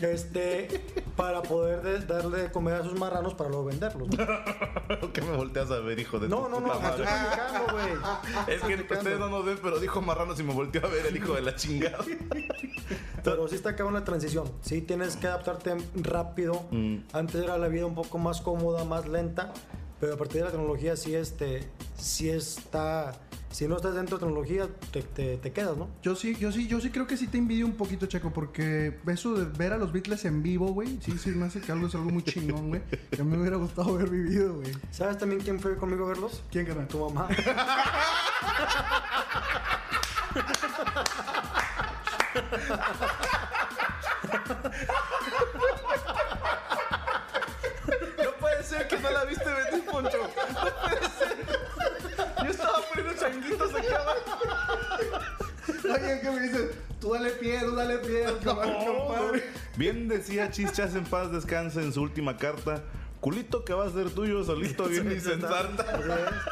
Este, 0.00 0.82
para 1.16 1.42
poder 1.42 1.80
de- 1.82 2.00
darle 2.00 2.42
de 2.42 2.50
comer 2.52 2.74
a 2.74 2.82
sus 2.84 2.98
marranos 2.98 3.32
para 3.34 3.48
luego 3.48 3.66
venderlos. 3.66 4.08
¿no? 4.08 4.26
¿Por 5.00 5.12
qué 5.12 5.22
me 5.22 5.36
volteas 5.36 5.70
a 5.70 5.78
ver, 5.78 5.98
hijo 5.98 6.18
de 6.18 6.28
No, 6.28 6.42
tu 6.44 6.48
no, 6.50 6.60
no, 6.60 6.66
puta 6.66 6.78
madre? 6.80 7.04
güey. 7.70 7.94
Es 8.56 8.62
que 8.62 8.74
ustedes 8.94 9.18
no 9.18 9.28
nos 9.28 9.44
ven, 9.44 9.58
pero 9.62 9.78
dijo 9.78 10.02
marranos 10.02 10.38
y 10.40 10.42
me 10.42 10.52
volteó 10.52 10.84
a 10.84 10.88
ver 10.88 11.06
el 11.06 11.16
hijo 11.16 11.34
de 11.34 11.42
la 11.42 11.54
chingada. 11.54 11.98
Pero 13.24 13.48
sí 13.48 13.54
está 13.54 13.70
acabando 13.70 13.98
la 13.98 14.04
transición. 14.04 14.52
Sí 14.60 14.82
tienes 14.82 15.16
que 15.16 15.26
adaptarte 15.26 15.74
rápido. 15.94 16.66
Mm. 16.70 16.96
Antes 17.14 17.42
era 17.42 17.56
la 17.56 17.68
vida 17.68 17.86
un 17.86 17.94
poco 17.94 18.18
más 18.18 18.42
cómoda, 18.42 18.84
más 18.84 19.08
lenta. 19.08 19.50
Pero 19.98 20.14
a 20.14 20.16
partir 20.18 20.40
de 20.40 20.44
la 20.44 20.50
tecnología 20.50 20.94
sí, 20.96 21.14
este, 21.14 21.66
sí 21.96 22.28
está... 22.28 23.14
Si 23.54 23.68
no 23.68 23.76
estás 23.76 23.94
dentro 23.94 24.18
de 24.18 24.24
tecnología, 24.26 24.66
te, 24.90 25.02
te- 25.02 25.36
te 25.36 25.52
quedas, 25.52 25.76
¿no? 25.76 25.88
Yo 26.02 26.16
sí, 26.16 26.34
yo 26.34 26.50
sí, 26.50 26.66
yo 26.66 26.80
sí 26.80 26.90
creo 26.90 27.06
que 27.06 27.16
sí 27.16 27.28
te 27.28 27.38
envidio 27.38 27.66
un 27.66 27.74
poquito, 27.74 28.06
Checo, 28.06 28.32
porque 28.32 28.98
eso 29.06 29.34
de 29.34 29.44
ver 29.56 29.72
a 29.72 29.78
los 29.78 29.92
Beatles 29.92 30.24
en 30.24 30.42
vivo, 30.42 30.72
güey, 30.72 30.98
sí, 31.00 31.16
sí 31.18 31.30
me 31.30 31.46
hace 31.46 31.60
que 31.60 31.70
algo 31.70 31.86
es 31.86 31.94
algo 31.94 32.10
muy 32.10 32.24
chingón, 32.24 32.70
güey. 32.70 32.82
Que 33.12 33.22
a 33.22 33.24
mí 33.24 33.30
me 33.30 33.38
hubiera 33.38 33.56
gustado 33.56 33.94
haber 33.94 34.10
vivido, 34.10 34.54
güey. 34.56 34.72
¿Sabes 34.90 35.18
también 35.18 35.40
quién 35.40 35.60
fue 35.60 35.76
conmigo 35.76 36.04
a 36.04 36.08
verlos? 36.08 36.42
¿Quién 36.50 36.66
gana? 36.66 36.88
Tu 36.88 36.98
mamá. 36.98 37.28
Oye, 55.94 56.20
¿qué 56.20 56.30
me 56.30 56.40
dices? 56.40 56.70
Tú 57.00 57.12
dale 57.12 57.30
pie, 57.30 57.60
tú 57.60 57.74
dale 57.74 57.98
pie, 57.98 58.24
compadre. 58.44 59.42
Bien 59.76 60.08
decía 60.08 60.50
Chichas 60.50 60.94
en 60.94 61.04
paz 61.04 61.30
descanse 61.32 61.80
en 61.82 61.92
su 61.92 62.02
última 62.02 62.36
carta. 62.36 62.82
Culito 63.20 63.64
que 63.64 63.72
va 63.72 63.86
a 63.86 63.90
ser 63.90 64.10
tuyo, 64.10 64.44
solito 64.44 64.86
bien 64.86 65.10
y 65.12 65.20
sensata. 65.20 66.00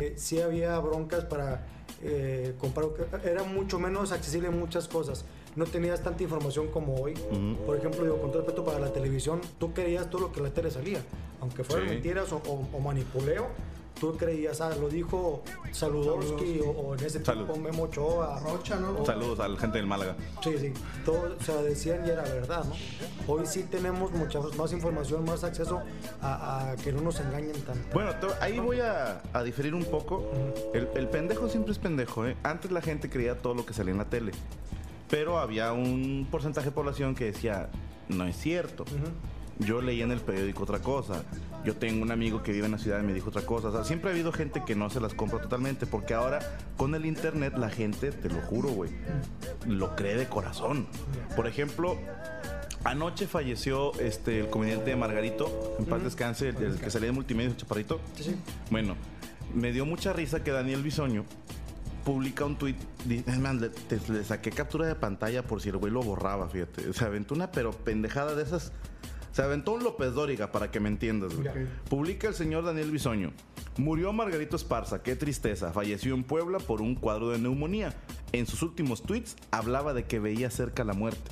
Eh, 0.00 0.14
sí 0.16 0.40
había 0.40 0.78
broncas 0.78 1.24
para 1.24 1.66
eh, 2.02 2.54
comparado 2.58 2.94
que- 2.94 3.28
era 3.28 3.42
mucho 3.42 3.78
menos 3.80 4.12
accesible 4.12 4.48
en 4.48 4.58
muchas 4.58 4.86
cosas. 4.88 5.24
No 5.56 5.64
tenías 5.66 6.02
tanta 6.02 6.22
información 6.22 6.68
como 6.68 6.94
hoy. 6.96 7.14
Por 7.66 7.76
ejemplo, 7.76 8.02
digo, 8.04 8.20
con 8.20 8.30
todo 8.30 8.42
respeto 8.42 8.64
para 8.64 8.78
la 8.78 8.92
televisión, 8.92 9.40
tú 9.58 9.72
creías 9.74 10.08
todo 10.08 10.22
lo 10.22 10.32
que 10.32 10.40
la 10.40 10.50
tele 10.50 10.70
salía, 10.70 11.00
aunque 11.40 11.62
fueran 11.64 11.88
Sí. 11.88 11.94
mentiras 11.94 12.32
o, 12.32 12.36
o- 12.36 12.68
o 12.72 12.80
manipuleo. 12.80 13.48
Tú 14.02 14.16
creías, 14.16 14.60
ah, 14.60 14.74
lo 14.80 14.88
dijo 14.88 15.44
Saludowski 15.70 16.58
o, 16.58 16.70
o 16.70 16.94
en 16.96 17.04
ese 17.04 17.24
Salud. 17.24 17.44
tiempo 17.44 17.62
Memo 17.62 17.84
Ochoa. 17.84 18.40
Rocha, 18.40 18.74
¿no? 18.80 19.06
Saludos 19.06 19.38
a 19.38 19.46
la 19.46 19.56
gente 19.56 19.78
del 19.78 19.86
Málaga. 19.86 20.16
Sí, 20.42 20.58
sí, 20.58 20.72
todo, 21.04 21.36
o 21.40 21.44
sea, 21.44 21.62
decían 21.62 22.04
y 22.04 22.10
era 22.10 22.22
verdad, 22.22 22.64
¿no? 22.64 22.74
Hoy 23.32 23.46
sí 23.46 23.62
tenemos 23.70 24.10
mucha 24.10 24.40
más 24.58 24.72
información, 24.72 25.24
más 25.24 25.44
acceso 25.44 25.82
a, 26.20 26.70
a 26.72 26.76
que 26.76 26.90
no 26.92 27.00
nos 27.00 27.20
engañen 27.20 27.52
tanto. 27.62 27.86
Bueno, 27.94 28.10
te- 28.16 28.26
ahí 28.40 28.58
voy 28.58 28.80
a, 28.80 29.22
a 29.32 29.42
diferir 29.44 29.72
un 29.72 29.84
poco. 29.84 30.24
El, 30.74 30.88
el 30.96 31.06
pendejo 31.08 31.48
siempre 31.48 31.70
es 31.70 31.78
pendejo, 31.78 32.26
¿eh? 32.26 32.36
Antes 32.42 32.72
la 32.72 32.80
gente 32.80 33.08
creía 33.08 33.38
todo 33.38 33.54
lo 33.54 33.64
que 33.64 33.72
salía 33.72 33.92
en 33.92 33.98
la 33.98 34.06
tele. 34.06 34.32
Pero 35.08 35.38
había 35.38 35.72
un 35.72 36.26
porcentaje 36.28 36.70
de 36.70 36.72
población 36.72 37.14
que 37.14 37.26
decía, 37.26 37.68
no 38.08 38.24
es 38.26 38.36
cierto. 38.36 38.84
Yo 39.58 39.80
leí 39.82 40.02
en 40.02 40.10
el 40.10 40.20
periódico 40.20 40.62
otra 40.64 40.80
cosa. 40.80 41.22
Yo 41.64 41.76
tengo 41.76 42.02
un 42.02 42.10
amigo 42.10 42.42
que 42.42 42.50
vive 42.52 42.66
en 42.66 42.72
la 42.72 42.78
ciudad 42.78 43.00
y 43.00 43.04
me 43.06 43.12
dijo 43.14 43.28
otra 43.28 43.42
cosa. 43.42 43.68
O 43.68 43.72
sea, 43.72 43.84
siempre 43.84 44.10
ha 44.10 44.12
habido 44.12 44.32
gente 44.32 44.62
que 44.66 44.74
no 44.74 44.90
se 44.90 45.00
las 45.00 45.14
compra 45.14 45.40
totalmente. 45.40 45.86
Porque 45.86 46.14
ahora, 46.14 46.40
con 46.76 46.94
el 46.94 47.06
internet, 47.06 47.54
la 47.56 47.70
gente, 47.70 48.10
te 48.10 48.28
lo 48.28 48.40
juro, 48.42 48.70
güey, 48.70 48.90
lo 49.66 49.94
cree 49.94 50.16
de 50.16 50.26
corazón. 50.26 50.86
Por 51.36 51.46
ejemplo, 51.46 51.96
anoche 52.84 53.26
falleció 53.26 53.92
este 54.00 54.40
el 54.40 54.48
comediante 54.50 54.96
Margarito, 54.96 55.76
en 55.78 55.84
paz 55.86 56.02
descanse, 56.02 56.48
el, 56.48 56.56
el 56.56 56.80
que 56.80 56.90
salía 56.90 57.06
de 57.08 57.12
multimedia, 57.12 57.50
el 57.50 57.56
chaparrito. 57.56 58.00
Sí, 58.16 58.24
sí. 58.24 58.36
Bueno, 58.70 58.96
me 59.54 59.70
dio 59.72 59.86
mucha 59.86 60.12
risa 60.12 60.42
que 60.42 60.50
Daniel 60.50 60.82
Bisoño 60.82 61.24
publica 62.04 62.44
un 62.44 62.56
tweet. 62.56 62.74
Más, 63.40 63.54
le, 63.56 63.68
te- 63.68 64.00
le 64.12 64.24
saqué 64.24 64.50
captura 64.50 64.86
de 64.88 64.96
pantalla 64.96 65.44
por 65.44 65.62
si 65.62 65.68
el 65.68 65.76
güey 65.76 65.92
lo 65.92 66.02
borraba, 66.02 66.48
fíjate. 66.48 66.92
Se 66.92 67.04
aventó 67.04 67.34
una 67.34 67.52
pero 67.52 67.70
pendejada 67.70 68.34
de 68.34 68.42
esas. 68.42 68.72
Se 69.32 69.42
aventó 69.42 69.72
un 69.72 69.82
López 69.82 70.12
Dóriga, 70.12 70.52
para 70.52 70.70
que 70.70 70.78
me 70.78 70.88
entiendas, 70.88 71.34
güey. 71.34 71.48
Publica 71.88 72.28
el 72.28 72.34
señor 72.34 72.64
Daniel 72.64 72.90
Bisoño. 72.90 73.32
Murió 73.78 74.12
Margarito 74.12 74.56
Esparza, 74.56 75.02
qué 75.02 75.16
tristeza. 75.16 75.72
Falleció 75.72 76.14
en 76.14 76.22
Puebla 76.22 76.58
por 76.58 76.82
un 76.82 76.94
cuadro 76.94 77.30
de 77.30 77.38
neumonía. 77.38 77.94
En 78.32 78.46
sus 78.46 78.62
últimos 78.62 79.02
tweets 79.02 79.36
hablaba 79.50 79.94
de 79.94 80.04
que 80.04 80.20
veía 80.20 80.50
cerca 80.50 80.84
la 80.84 80.92
muerte. 80.92 81.30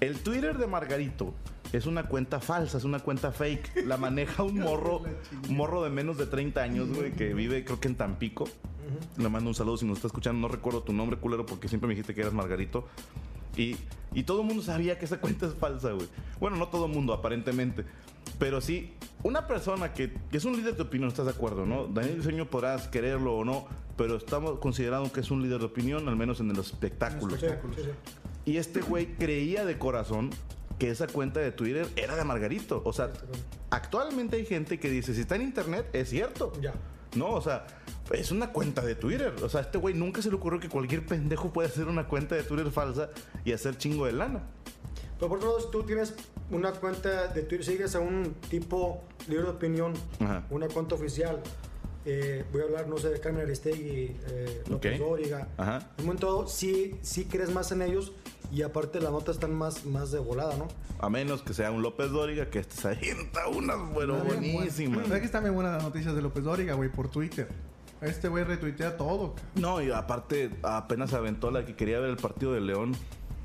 El 0.00 0.18
Twitter 0.18 0.58
de 0.58 0.66
Margarito 0.66 1.32
es 1.72 1.86
una 1.86 2.04
cuenta 2.04 2.40
falsa, 2.40 2.76
es 2.76 2.84
una 2.84 2.98
cuenta 2.98 3.32
fake. 3.32 3.86
La 3.86 3.96
maneja 3.96 4.42
un 4.42 4.58
morro, 4.60 5.02
morro 5.48 5.82
de 5.82 5.88
menos 5.88 6.18
de 6.18 6.26
30 6.26 6.62
años, 6.62 6.88
güey, 6.90 7.12
que 7.12 7.32
vive 7.32 7.64
creo 7.64 7.80
que 7.80 7.88
en 7.88 7.94
Tampico. 7.94 8.44
Le 9.16 9.28
mando 9.30 9.48
un 9.48 9.54
saludo 9.54 9.78
si 9.78 9.86
nos 9.86 9.96
está 9.96 10.08
escuchando. 10.08 10.46
No 10.46 10.52
recuerdo 10.52 10.82
tu 10.82 10.92
nombre, 10.92 11.18
culero, 11.18 11.46
porque 11.46 11.68
siempre 11.68 11.88
me 11.88 11.94
dijiste 11.94 12.14
que 12.14 12.20
eras 12.20 12.34
Margarito. 12.34 12.86
Y, 13.56 13.76
y 14.12 14.22
todo 14.24 14.40
el 14.40 14.46
mundo 14.46 14.62
sabía 14.62 14.98
que 14.98 15.04
esa 15.04 15.18
cuenta 15.20 15.46
es 15.46 15.54
falsa, 15.54 15.92
güey. 15.92 16.08
Bueno, 16.40 16.56
no 16.56 16.68
todo 16.68 16.86
el 16.86 16.92
mundo, 16.92 17.12
aparentemente. 17.12 17.84
Pero 18.38 18.60
sí, 18.60 18.92
una 19.22 19.46
persona 19.46 19.92
que, 19.92 20.12
que 20.30 20.36
es 20.36 20.44
un 20.44 20.56
líder 20.56 20.76
de 20.76 20.82
opinión, 20.82 21.08
¿estás 21.08 21.26
de 21.26 21.32
acuerdo, 21.32 21.66
no? 21.66 21.86
Daniel 21.86 22.16
Diseño 22.16 22.46
podrás 22.46 22.88
quererlo 22.88 23.36
o 23.36 23.44
no, 23.44 23.66
pero 23.96 24.16
estamos 24.16 24.58
considerando 24.58 25.12
que 25.12 25.20
es 25.20 25.30
un 25.30 25.42
líder 25.42 25.60
de 25.60 25.66
opinión, 25.66 26.08
al 26.08 26.16
menos 26.16 26.40
en 26.40 26.50
el 26.50 26.58
espectáculo. 26.58 27.36
Sí, 27.36 27.46
sí, 27.46 27.82
sí. 27.82 27.90
Y 28.46 28.56
este 28.58 28.80
güey 28.80 29.14
creía 29.14 29.64
de 29.64 29.78
corazón 29.78 30.30
que 30.78 30.90
esa 30.90 31.06
cuenta 31.06 31.40
de 31.40 31.52
Twitter 31.52 31.86
era 31.96 32.16
de 32.16 32.24
Margarito. 32.24 32.82
O 32.84 32.92
sea, 32.92 33.12
actualmente 33.70 34.36
hay 34.36 34.44
gente 34.44 34.78
que 34.78 34.90
dice, 34.90 35.14
si 35.14 35.22
está 35.22 35.36
en 35.36 35.42
internet, 35.42 35.88
es 35.92 36.10
cierto. 36.10 36.52
Ya. 36.60 36.74
No, 37.14 37.30
o 37.30 37.40
sea, 37.40 37.66
es 38.12 38.30
una 38.30 38.52
cuenta 38.52 38.82
de 38.82 38.94
Twitter. 38.94 39.34
O 39.42 39.48
sea, 39.48 39.60
a 39.60 39.62
este 39.64 39.78
güey 39.78 39.94
nunca 39.94 40.20
se 40.22 40.28
le 40.30 40.36
ocurrió 40.36 40.60
que 40.60 40.68
cualquier 40.68 41.04
pendejo 41.06 41.52
puede 41.52 41.68
hacer 41.68 41.86
una 41.88 42.06
cuenta 42.06 42.34
de 42.34 42.42
Twitter 42.42 42.70
falsa 42.70 43.10
y 43.44 43.52
hacer 43.52 43.76
chingo 43.78 44.06
de 44.06 44.12
lana. 44.12 44.42
Pero 45.18 45.28
por 45.28 45.38
otro 45.38 45.50
lado, 45.50 45.60
si 45.60 45.70
tú 45.70 45.82
tienes 45.84 46.14
una 46.50 46.72
cuenta 46.72 47.28
de 47.28 47.42
Twitter, 47.42 47.64
sigues 47.64 47.94
a 47.94 48.00
un 48.00 48.34
tipo 48.50 49.02
líder 49.28 49.44
de 49.44 49.50
opinión, 49.50 49.92
Ajá. 50.20 50.44
una 50.50 50.68
cuenta 50.68 50.94
oficial. 50.96 51.40
eh, 52.06 52.44
voy 52.52 52.60
a 52.60 52.64
hablar, 52.64 52.86
no 52.86 52.98
sé, 52.98 53.08
de 53.08 53.18
Carmen 53.18 53.42
Aristegui, 53.42 54.14
eh, 54.28 54.62
López. 54.68 54.98
Dóriga. 54.98 55.48
Ajá. 55.56 55.76
En 55.96 56.00
un 56.00 56.06
momento 56.06 56.26
dado, 56.26 56.46
sí, 56.48 56.96
sí 57.00 57.24
crees 57.24 57.50
más 57.50 57.72
en 57.72 57.80
ellos 57.80 58.12
y 58.52 58.60
aparte 58.60 59.00
las 59.00 59.10
notas 59.10 59.36
están 59.36 59.54
más, 59.54 59.86
más 59.86 60.10
de 60.12 60.18
volada, 60.18 60.54
¿no? 60.58 60.68
A 60.98 61.08
menos 61.08 61.40
que 61.42 61.54
sea 61.54 61.70
un 61.70 61.80
López 61.80 62.10
Dóriga 62.10 62.50
que 62.50 62.58
este 62.58 62.76
se 62.76 62.88
avienta 62.88 63.48
unas, 63.48 63.78
bueno, 63.94 64.16
bueno. 64.18 64.34
buenísimas. 64.34 65.06
¿Sabes 65.06 65.20
que 65.20 65.26
están 65.26 65.44
bien 65.44 65.54
buenas 65.54 65.72
las 65.76 65.82
noticias 65.84 66.14
de 66.14 66.20
López 66.20 66.44
Dóriga, 66.44 66.74
güey, 66.74 66.90
por 66.90 67.08
Twitter? 67.08 67.48
Este 68.00 68.28
güey 68.28 68.44
retuitea 68.44 68.96
todo. 68.96 69.34
No, 69.54 69.80
y 69.80 69.90
aparte 69.90 70.50
apenas 70.62 71.12
aventó 71.14 71.50
la 71.50 71.64
que 71.64 71.74
quería 71.74 71.98
ver 72.00 72.10
el 72.10 72.16
partido 72.16 72.52
de 72.52 72.60
León 72.60 72.94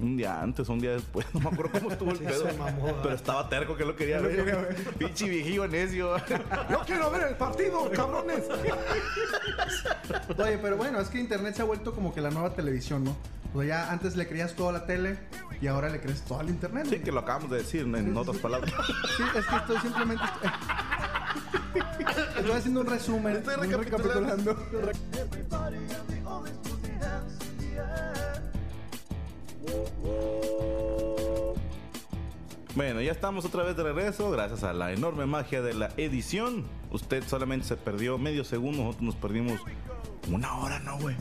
un 0.01 0.15
día 0.15 0.41
antes 0.41 0.69
o 0.69 0.73
un 0.73 0.79
día 0.79 0.91
después. 0.91 1.25
No 1.33 1.39
me 1.41 1.47
acuerdo 1.49 1.71
cómo 1.79 1.91
estuvo 1.91 2.11
el 2.11 2.17
Sí, 2.17 2.23
pedo. 2.25 2.49
se 2.49 2.57
mamó, 2.57 2.83
¿verdad? 2.85 2.99
pero 3.03 3.15
estaba 3.15 3.49
terco 3.49 3.75
que 3.75 3.85
lo 3.85 3.95
quería 3.95 4.19
ver. 4.19 4.75
Pinche 4.97 5.27
viejillo 5.29 5.67
necio. 5.67 6.15
Yo 6.69 6.79
quiero 6.85 7.09
ver 7.11 7.27
el 7.29 7.35
partido, 7.35 7.89
cabrones. 7.91 8.43
Oye, 10.37 10.57
pero 10.61 10.77
bueno, 10.77 10.99
es 10.99 11.09
que 11.09 11.19
Internet 11.19 11.55
se 11.55 11.61
ha 11.61 11.65
vuelto 11.65 11.93
como 11.93 12.13
que 12.13 12.21
la 12.21 12.29
nueva 12.31 12.53
televisión, 12.53 13.03
¿no? 13.03 13.15
O 13.53 13.59
sea, 13.61 13.67
ya 13.67 13.91
antes 13.91 14.15
le 14.15 14.27
creías 14.27 14.53
todo 14.55 14.69
a 14.69 14.71
la 14.73 14.85
tele 14.85 15.17
y 15.59 15.67
ahora 15.67 15.89
le 15.89 15.99
crees 15.99 16.21
todo 16.21 16.39
al 16.39 16.49
Internet. 16.49 16.85
Sí, 16.89 16.99
que 16.99 17.11
lo 17.11 17.21
acabamos 17.21 17.49
de 17.49 17.57
decir 17.57 17.81
en 17.81 18.15
otras 18.15 18.37
palabras. 18.37 18.71
Sí, 19.17 19.23
es 19.37 19.45
que 19.47 19.55
estoy 19.55 19.77
simplemente... 19.79 20.23
Estoy 22.37 22.51
haciendo 22.51 22.81
un 22.81 22.87
resumen. 22.87 23.35
Estoy 23.37 23.55
recapitulando. 23.55 24.57
Bueno, 32.75 33.01
ya 33.01 33.11
estamos 33.11 33.43
otra 33.45 33.63
vez 33.63 33.75
de 33.75 33.83
regreso, 33.83 34.31
gracias 34.31 34.63
a 34.63 34.71
la 34.71 34.93
enorme 34.93 35.25
magia 35.25 35.61
de 35.61 35.73
la 35.73 35.91
edición. 35.97 36.65
Usted 36.91 37.23
solamente 37.27 37.67
se 37.67 37.75
perdió 37.75 38.17
medio 38.17 38.45
segundo, 38.45 38.83
nosotros 38.83 39.03
nos 39.03 39.15
perdimos 39.15 39.59
una 40.35 40.57
hora, 40.57 40.79
¿no, 40.79 40.97
güey? 40.99 41.15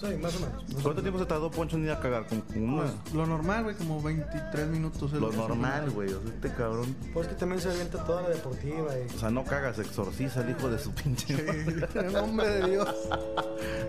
Sí, 0.00 0.06
más 0.20 0.34
o 0.36 0.40
menos. 0.40 0.64
¿Cuánto 0.82 1.02
tiempo 1.02 1.18
se 1.18 1.26
tardó 1.26 1.50
Poncho 1.50 1.76
en 1.76 1.84
ir 1.84 1.90
a 1.90 2.00
cagar? 2.00 2.26
Como 2.26 2.42
unas- 2.78 2.92
Pues, 2.92 3.14
lo 3.14 3.26
normal, 3.26 3.64
güey, 3.64 3.76
como 3.76 4.00
23 4.02 4.66
minutos. 4.68 5.12
Lo 5.12 5.30
normal, 5.32 5.90
güey. 5.90 6.12
O 6.12 6.20
sea, 6.22 6.30
este 6.34 6.52
cabrón. 6.54 6.94
Pues 7.14 7.28
que 7.28 7.34
también 7.34 7.60
se 7.60 7.70
avienta 7.70 8.04
toda 8.04 8.22
la 8.22 8.28
deportiva 8.30 8.88
y... 8.98 9.14
O 9.14 9.18
sea, 9.18 9.30
no 9.30 9.44
cagas, 9.44 9.78
exorciza 9.78 10.40
al 10.40 10.50
hijo 10.50 10.68
de 10.68 10.78
su 10.78 10.92
pinche. 10.92 11.36
Sí, 11.36 11.74
en 11.98 12.12
nombre 12.12 12.48
de 12.48 12.70
Dios. 12.70 12.94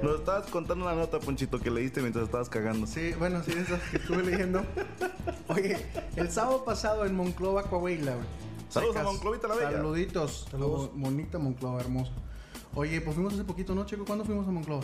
Nos 0.02 0.20
estabas 0.20 0.48
contando 0.48 0.86
una 0.86 0.96
nota, 0.96 1.20
Ponchito, 1.20 1.60
que 1.60 1.70
leíste 1.72 2.02
mientras 2.02 2.26
estabas 2.26 2.50
cagando. 2.50 2.88
Sí, 2.88 3.14
bueno, 3.18 3.42
sí, 3.44 3.52
esas 3.52 3.82
que 3.90 3.98
estuve 3.98 4.24
leyendo. 4.24 4.64
Oye, 5.48 5.86
el 6.16 6.32
sábado 6.32 6.64
pasado 6.64 7.06
en 7.06 7.16
Monclova, 7.16 7.64
Coahuila, 7.64 8.14
güey. 8.16 8.26
Saludos 8.70 8.96
a 8.96 9.00
Secas. 9.00 9.14
Monclovita 9.14 9.48
la 9.48 9.56
Bella. 9.56 9.72
Saluditos. 9.72 10.48
Saludos. 10.52 10.92
Bonita 10.94 11.40
Monclova, 11.40 11.80
hermosa. 11.82 12.12
Oye, 12.76 13.02
pues 13.02 13.16
fuimos 13.16 13.34
hace 13.34 13.44
poquito, 13.44 13.74
¿no, 13.76 13.86
Checo? 13.86 14.06
¿Cuándo 14.06 14.24
fuimos 14.26 14.48
a 14.48 14.52
Monclova? 14.52 14.84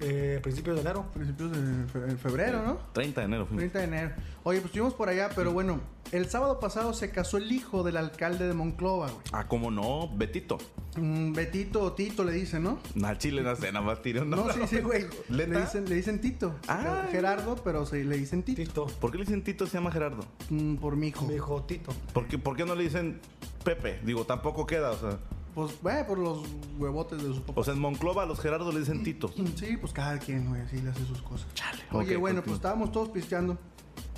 Eh, 0.00 0.40
principios 0.42 0.74
de 0.74 0.82
enero. 0.82 1.06
Principios 1.14 1.52
de 1.52 1.86
fe- 1.86 2.10
en 2.10 2.18
febrero, 2.18 2.62
¿no? 2.66 2.78
30 2.92 3.20
de 3.20 3.26
enero 3.26 3.46
fuimos. 3.46 3.60
30 3.60 3.78
de 3.78 3.84
enero. 3.84 4.10
Oye, 4.42 4.58
pues 4.58 4.66
estuvimos 4.66 4.94
por 4.94 5.08
allá, 5.08 5.30
pero 5.36 5.52
bueno, 5.52 5.80
el 6.10 6.28
sábado 6.28 6.58
pasado 6.58 6.92
se 6.92 7.10
casó 7.12 7.36
el 7.36 7.50
hijo 7.52 7.84
del 7.84 7.96
alcalde 7.96 8.48
de 8.48 8.54
Monclova, 8.54 9.06
güey. 9.08 9.22
Ah, 9.32 9.46
¿cómo 9.46 9.70
no? 9.70 10.10
Betito. 10.16 10.58
Mm, 10.96 11.32
Betito 11.32 11.80
o 11.80 11.92
Tito 11.92 12.24
le 12.24 12.32
dicen, 12.32 12.64
¿no? 12.64 12.78
Al 13.04 13.18
chile 13.18 13.42
no 13.42 13.54
sé, 13.54 13.70
nada 13.72 13.86
más 13.86 14.02
tiró 14.02 14.24
No, 14.24 14.52
sí, 14.52 14.60
sí, 14.68 14.80
güey. 14.80 15.06
Le 15.28 15.46
dicen, 15.46 15.88
le 15.88 15.94
dicen 15.94 16.20
Tito. 16.20 16.56
Ah. 16.66 17.06
Gerardo, 17.12 17.54
pero 17.62 17.86
se 17.86 18.02
le 18.04 18.16
dicen 18.18 18.42
Tito. 18.42 18.62
Tito. 18.62 18.86
¿Por 19.00 19.12
qué 19.12 19.18
le 19.18 19.24
dicen 19.24 19.44
Tito 19.44 19.64
se 19.66 19.74
llama 19.78 19.92
Gerardo? 19.92 20.24
Mm, 20.50 20.74
por 20.76 20.96
mi 20.96 21.08
hijo. 21.08 21.24
Mi 21.26 21.34
hijo 21.34 21.62
Tito. 21.62 21.92
¿Por 22.12 22.26
qué, 22.26 22.36
por 22.36 22.56
qué 22.56 22.64
no 22.64 22.74
le 22.74 22.82
dicen 22.82 23.20
Pepe? 23.62 24.00
Digo, 24.04 24.24
tampoco 24.24 24.66
queda, 24.66 24.90
o 24.90 24.98
sea. 24.98 25.18
Pues, 25.54 25.72
eh, 25.72 26.04
por 26.06 26.18
los 26.18 26.40
huevotes 26.78 27.22
de 27.22 27.32
su 27.34 27.42
papá. 27.42 27.60
O 27.60 27.64
sea, 27.64 27.74
en 27.74 27.80
Monclova 27.80 28.24
a 28.24 28.26
los 28.26 28.40
Gerardos 28.40 28.74
le 28.74 28.80
dicen 28.80 29.02
Tito. 29.04 29.32
Sí, 29.56 29.76
pues 29.80 29.92
cada 29.92 30.18
quien, 30.18 30.48
güey, 30.48 30.62
así 30.62 30.78
le 30.80 30.90
hace 30.90 31.04
sus 31.06 31.22
cosas. 31.22 31.46
Chale. 31.54 31.82
Oye, 31.92 32.16
bueno, 32.16 32.36
continúa. 32.38 32.42
pues 32.44 32.54
estábamos 32.56 32.90
todos 32.92 33.08
pisteando. 33.10 33.56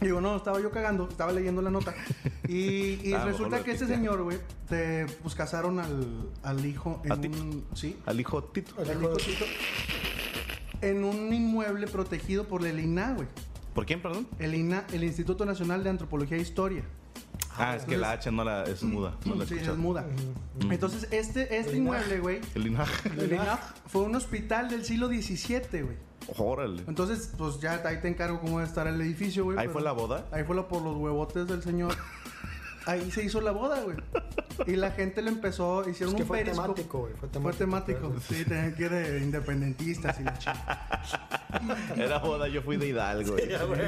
Digo, 0.00 0.20
no, 0.20 0.36
estaba 0.36 0.60
yo 0.60 0.70
cagando, 0.70 1.08
estaba 1.08 1.32
leyendo 1.32 1.60
la 1.62 1.70
nota. 1.70 1.94
Y, 2.48 3.00
y 3.08 3.12
Ah, 3.12 3.24
resulta 3.24 3.62
que 3.64 3.72
este 3.72 3.86
señor, 3.88 4.22
güey, 4.22 4.38
te, 4.68 5.06
pues 5.22 5.34
casaron 5.34 5.80
al, 5.80 6.30
al 6.44 6.64
hijo 6.64 7.00
en 7.04 7.12
¿A 7.12 7.20
Tito? 7.20 7.38
un. 7.42 7.64
Sí, 7.74 7.96
Al 8.06 8.20
hijo 8.20 8.42
Tito. 8.44 8.72
Al 8.80 8.90
hijo 8.92 9.08
de- 9.08 9.16
Tito. 9.16 9.44
En 10.80 11.04
un 11.04 11.32
inmueble 11.32 11.86
protegido 11.88 12.44
por 12.44 12.64
el 12.66 12.78
INA, 12.80 13.14
güey. 13.14 13.26
¿Por 13.74 13.84
quién, 13.84 14.00
perdón? 14.00 14.26
El 14.38 14.54
INA, 14.54 14.86
el 14.92 15.04
Instituto 15.04 15.44
Nacional 15.44 15.82
de 15.82 15.90
Antropología 15.90 16.36
e 16.36 16.40
Historia. 16.40 16.84
Ah, 17.58 17.76
es 17.76 17.84
que 17.84 17.96
la 17.96 18.12
H 18.12 18.30
no 18.30 18.44
la 18.44 18.64
es 18.64 18.82
muda. 18.82 19.14
No 19.24 19.34
la 19.34 19.46
sí, 19.46 19.56
es 19.56 19.76
muda. 19.76 20.06
Entonces, 20.70 21.08
este, 21.10 21.58
este 21.58 21.72
El 21.72 21.78
inmueble, 21.78 22.20
güey, 22.20 22.40
El 22.54 22.64
linaje. 22.64 23.08
el 23.18 23.32
INA, 23.32 23.58
fue 23.86 24.02
un 24.02 24.14
hospital 24.14 24.68
del 24.68 24.84
siglo 24.84 25.08
XVII, 25.08 25.82
güey. 25.82 25.96
Órale. 26.38 26.82
Entonces, 26.88 27.32
pues 27.38 27.60
ya 27.60 27.80
ahí 27.84 28.00
te 28.00 28.08
encargo 28.08 28.40
cómo 28.40 28.58
debe 28.58 28.68
estar 28.68 28.86
el 28.86 29.00
edificio, 29.00 29.44
güey. 29.44 29.58
Ahí 29.58 29.68
fue 29.68 29.82
la 29.82 29.92
boda. 29.92 30.26
Ahí 30.32 30.44
fue 30.44 30.56
lo 30.56 30.68
por 30.68 30.82
los 30.82 30.96
huevotes 30.96 31.46
del 31.46 31.62
señor. 31.62 31.94
ahí 32.86 33.10
se 33.10 33.24
hizo 33.24 33.40
la 33.40 33.50
boda, 33.52 33.80
güey. 33.82 33.96
Y 34.66 34.76
la 34.76 34.90
gente 34.92 35.20
le 35.20 35.28
empezó, 35.30 35.86
hicieron 35.88 36.14
Es 36.14 36.16
que 36.16 36.22
un 36.22 36.28
fue 36.28 36.38
periscope. 36.38 36.66
temático, 36.82 36.98
güey, 37.00 37.12
fue 37.12 37.28
Fue 37.28 37.52
temático. 37.52 37.98
temático. 38.08 38.20
Sí, 38.26 38.44
tenían 38.44 38.74
que 38.74 38.82
ir 38.84 38.90
de 38.90 39.18
independentistas 39.20 40.18
y 40.20 40.24
la 40.24 40.38
chica. 40.38 41.02
Era 41.96 42.18
boda, 42.18 42.48
yo 42.48 42.62
fui 42.62 42.76
de 42.78 42.88
Hidalgo. 42.88 43.36
Ya, 43.38 43.64
güey. 43.64 43.80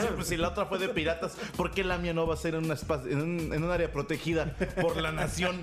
Sí, 0.00 0.06
pues 0.14 0.28
si 0.28 0.36
la 0.36 0.48
otra 0.48 0.66
fue 0.66 0.78
de 0.78 0.88
piratas, 0.90 1.36
¿por 1.56 1.70
qué 1.72 1.84
la 1.84 1.98
mía 1.98 2.12
no 2.14 2.26
va 2.26 2.34
a 2.34 2.36
ser 2.36 2.54
en, 2.54 2.64
una 2.64 2.74
espa- 2.74 3.06
en, 3.10 3.20
un, 3.20 3.52
en 3.52 3.64
un 3.64 3.70
área 3.70 3.90
protegida 3.92 4.54
por 4.80 4.96
la 4.96 5.10
nación? 5.12 5.62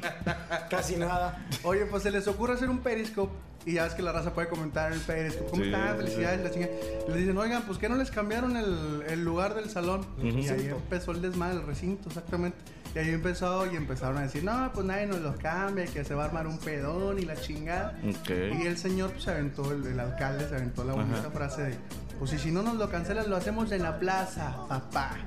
Casi 0.69 0.95
nada. 0.97 1.45
Oye, 1.63 1.86
pues 1.86 2.03
se 2.03 2.12
les 2.12 2.27
ocurre 2.27 2.53
hacer 2.53 2.69
un 2.69 2.80
periscope. 2.80 3.34
Y 3.67 3.73
ya 3.73 3.84
ves 3.84 3.93
que 3.95 4.01
la 4.01 4.13
raza 4.13 4.34
puede 4.34 4.47
comentar 4.47 4.88
en 4.91 4.97
el 4.97 5.03
periscope. 5.03 5.49
¿Cómo 5.51 5.63
Sí, 5.63 5.69
están? 5.69 5.89
sí, 5.91 5.97
Felicidades, 6.03 6.41
la 6.43 6.51
chinga. 6.51 6.67
Le 7.10 7.17
dicen, 7.17 7.38
oigan, 7.38 7.62
pues 7.63 7.77
¿qué 7.77 7.89
no 7.89 7.95
les 7.97 8.10
cambiaron 8.10 8.56
el, 8.56 9.03
el 9.10 9.23
lugar 9.25 9.56
del 9.56 9.69
salón? 9.69 10.06
Y 10.23 10.47
ahí 10.47 10.67
empezó 10.69 11.12
el 11.12 11.21
desmadre, 11.21 11.60
el 11.60 11.65
recinto, 11.67 12.08
exactamente. 12.08 12.58
Y 12.95 12.99
ahí 12.99 13.10
empezó 13.10 13.71
y 13.71 13.75
empezaron 13.75 14.17
a 14.17 14.21
decir, 14.21 14.43
no, 14.45 14.71
pues 14.73 14.86
nadie 14.86 15.06
nos 15.06 15.19
los 15.19 15.36
cambia, 15.36 15.86
que 15.86 16.03
se 16.06 16.15
va 16.15 16.23
a 16.23 16.25
armar 16.27 16.47
un 16.47 16.58
pedón 16.60 17.19
y 17.19 17.23
la 17.23 17.36
chingada. 17.36 17.99
Y 18.27 18.65
el 18.65 18.77
señor 18.77 19.12
pues, 19.12 19.25
se 19.25 19.32
aventó, 19.32 19.69
el, 19.71 19.86
el 19.86 19.99
alcalde 19.99 20.47
se 20.47 20.56
aventó 20.56 20.86
la 20.86 20.93
bonita 20.93 21.19
Ajá. 21.19 21.32
frase 21.32 21.62
de, 21.63 21.75
pues 22.17 22.32
y 22.34 22.39
si 22.39 22.49
no 22.51 22.63
nos 22.63 22.75
lo 22.75 22.89
cancelan, 22.89 23.30
lo 23.30 23.36
hacemos 23.36 23.71
en 23.73 23.84
la 23.84 23.99
plaza, 23.99 24.56
papá. 24.69 25.17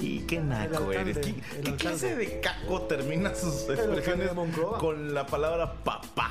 Y 0.00 0.20
qué 0.20 0.40
naco 0.40 0.92
eres. 0.92 1.18
¿Qué, 1.18 1.74
clase 1.76 2.14
de 2.16 2.40
caco 2.40 2.82
termina 2.82 3.34
sus 3.34 3.68
expresiones 3.68 4.30
con 4.78 5.12
la 5.12 5.26
palabra 5.26 5.74
papá? 5.84 6.30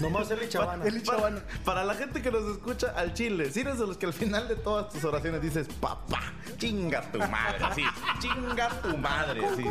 Nomás 0.00 0.28
y 0.30 0.48
Chavana. 0.48 0.86
Y 0.88 1.02
Chavana. 1.02 1.40
Para, 1.40 1.64
para 1.64 1.84
la 1.84 1.94
gente 1.94 2.22
que 2.22 2.30
nos 2.30 2.44
escucha 2.50 2.92
al 2.96 3.14
chile, 3.14 3.50
si 3.50 3.60
eres 3.60 3.78
de 3.78 3.86
los 3.86 3.96
que 3.96 4.06
al 4.06 4.12
final 4.12 4.48
de 4.48 4.56
todas 4.56 4.92
tus 4.92 5.04
oraciones 5.04 5.40
dices 5.42 5.66
papá, 5.80 6.20
chinga 6.58 7.02
tu 7.10 7.18
madre, 7.18 7.64
sí, 7.74 7.82
chinga 8.20 8.68
tu 8.82 8.96
madre, 8.98 9.42
sí. 9.56 9.64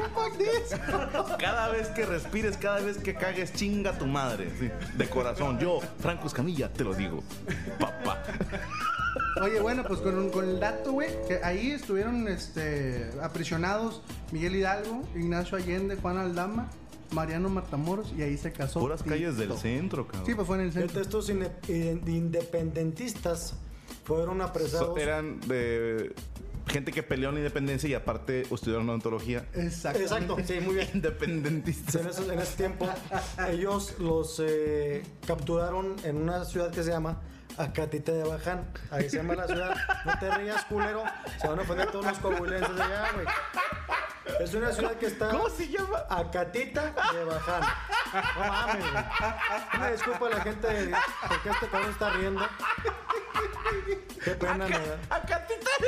Cada 1.40 1.70
vez 1.70 1.88
que 1.90 2.06
respires, 2.06 2.58
cada 2.58 2.80
vez 2.80 2.98
que 2.98 3.14
cagues, 3.16 3.54
chinga 3.54 3.98
tu 3.98 4.06
madre, 4.08 4.52
sí, 4.60 4.70
de 4.98 5.10
corazón. 5.10 5.60
Yo, 5.60 5.80
Franco 6.00 6.28
Escamilla, 6.28 6.72
te 6.72 6.84
lo 6.84 6.94
digo, 6.94 7.24
papá. 7.80 8.22
Oye, 9.42 9.60
bueno, 9.60 9.84
pues 9.84 10.00
con, 10.00 10.18
un- 10.18 10.30
con 10.30 10.48
el 10.48 10.60
dato, 10.60 10.94
güey, 10.94 11.10
que 11.28 11.42
ahí 11.44 11.72
estuvieron 11.72 12.28
este, 12.28 13.12
aprisionados 13.22 14.02
Miguel 14.32 14.56
Hidalgo, 14.56 15.04
Ignacio 15.16 15.58
Allende, 15.58 15.98
Juan 15.98 16.18
Aldama, 16.18 16.68
Mariano 17.12 17.50
Martamoros 17.50 18.14
y 18.18 18.22
ahí 18.24 18.38
se 18.38 18.52
casó. 18.52 18.80
Puras 18.80 19.04
calles 19.04 19.38
del 19.38 19.54
centro, 19.58 20.06
cabrón. 20.08 20.26
Sí, 20.26 20.36
pues 20.36 20.48
fue 20.48 20.58
en 20.58 20.64
el 20.64 20.74
centro. 20.74 21.02
estos 21.02 21.30
ine- 21.30 21.52
in- 21.68 22.02
independentistas 22.08 23.54
fueron 24.04 24.42
apresados. 24.42 24.88
So- 24.96 24.98
eran 24.98 25.40
de 25.42 26.14
gente 26.68 26.92
que 26.92 27.04
peleó 27.04 27.30
en 27.30 27.36
la 27.36 27.42
independencia 27.42 27.88
y 27.90 27.94
aparte 27.94 28.42
estudiaron 28.52 28.90
odontología. 28.90 29.46
Exacto. 29.54 30.00
Exacto, 30.00 30.38
sí, 30.46 30.56
muy 30.62 30.76
bien. 30.76 30.90
Independentistas. 30.96 31.96
En 31.96 32.08
ese, 32.08 32.34
en 32.34 32.40
ese 32.40 32.58
tiempo, 32.58 32.88
ellos 33.50 33.96
los 34.00 34.42
eh, 34.44 35.04
capturaron 35.28 35.96
en 36.04 36.18
una 36.18 36.44
ciudad 36.46 36.72
que 36.72 36.84
se 36.84 36.90
llama 36.90 37.22
Acatita 37.58 38.12
de 38.12 38.24
Baján. 38.24 38.66
Ahí 38.92 39.10
se 39.10 39.18
llama 39.18 39.36
la 39.36 39.48
ciudad. 39.48 39.76
No 40.06 40.20
te 40.20 40.30
rías, 40.32 40.64
culero. 40.66 41.04
Se 41.40 41.48
van 41.48 41.60
a 41.60 41.62
ofender 41.62 41.92
todos 41.92 42.06
los 42.06 42.18
coahuilenses 42.20 42.70
allá, 42.80 43.12
güey. 43.14 43.26
Es 44.40 44.54
una 44.54 44.72
ciudad 44.72 44.92
que 44.94 45.06
está. 45.06 45.30
¿Cómo 45.30 45.50
se 45.50 45.68
llama? 45.70 46.00
Acatita 46.10 46.94
de 47.14 47.24
Baján. 47.24 47.62
No 48.14 48.46
mames, 48.48 48.92
güey. 48.92 49.04
Una 49.76 49.88
disculpa 49.92 50.28
a 50.28 50.30
la 50.32 50.42
gente 50.42 50.68
de- 50.68 50.96
porque 51.28 51.50
este 51.50 51.68
cabrón 51.68 51.92
está 51.92 52.10
riendo. 52.12 52.48
Qué 54.24 54.32
pena 54.32 54.54
me 54.68 54.70
da. 54.80 54.98
Acatita 55.16 55.70
de 55.80 55.88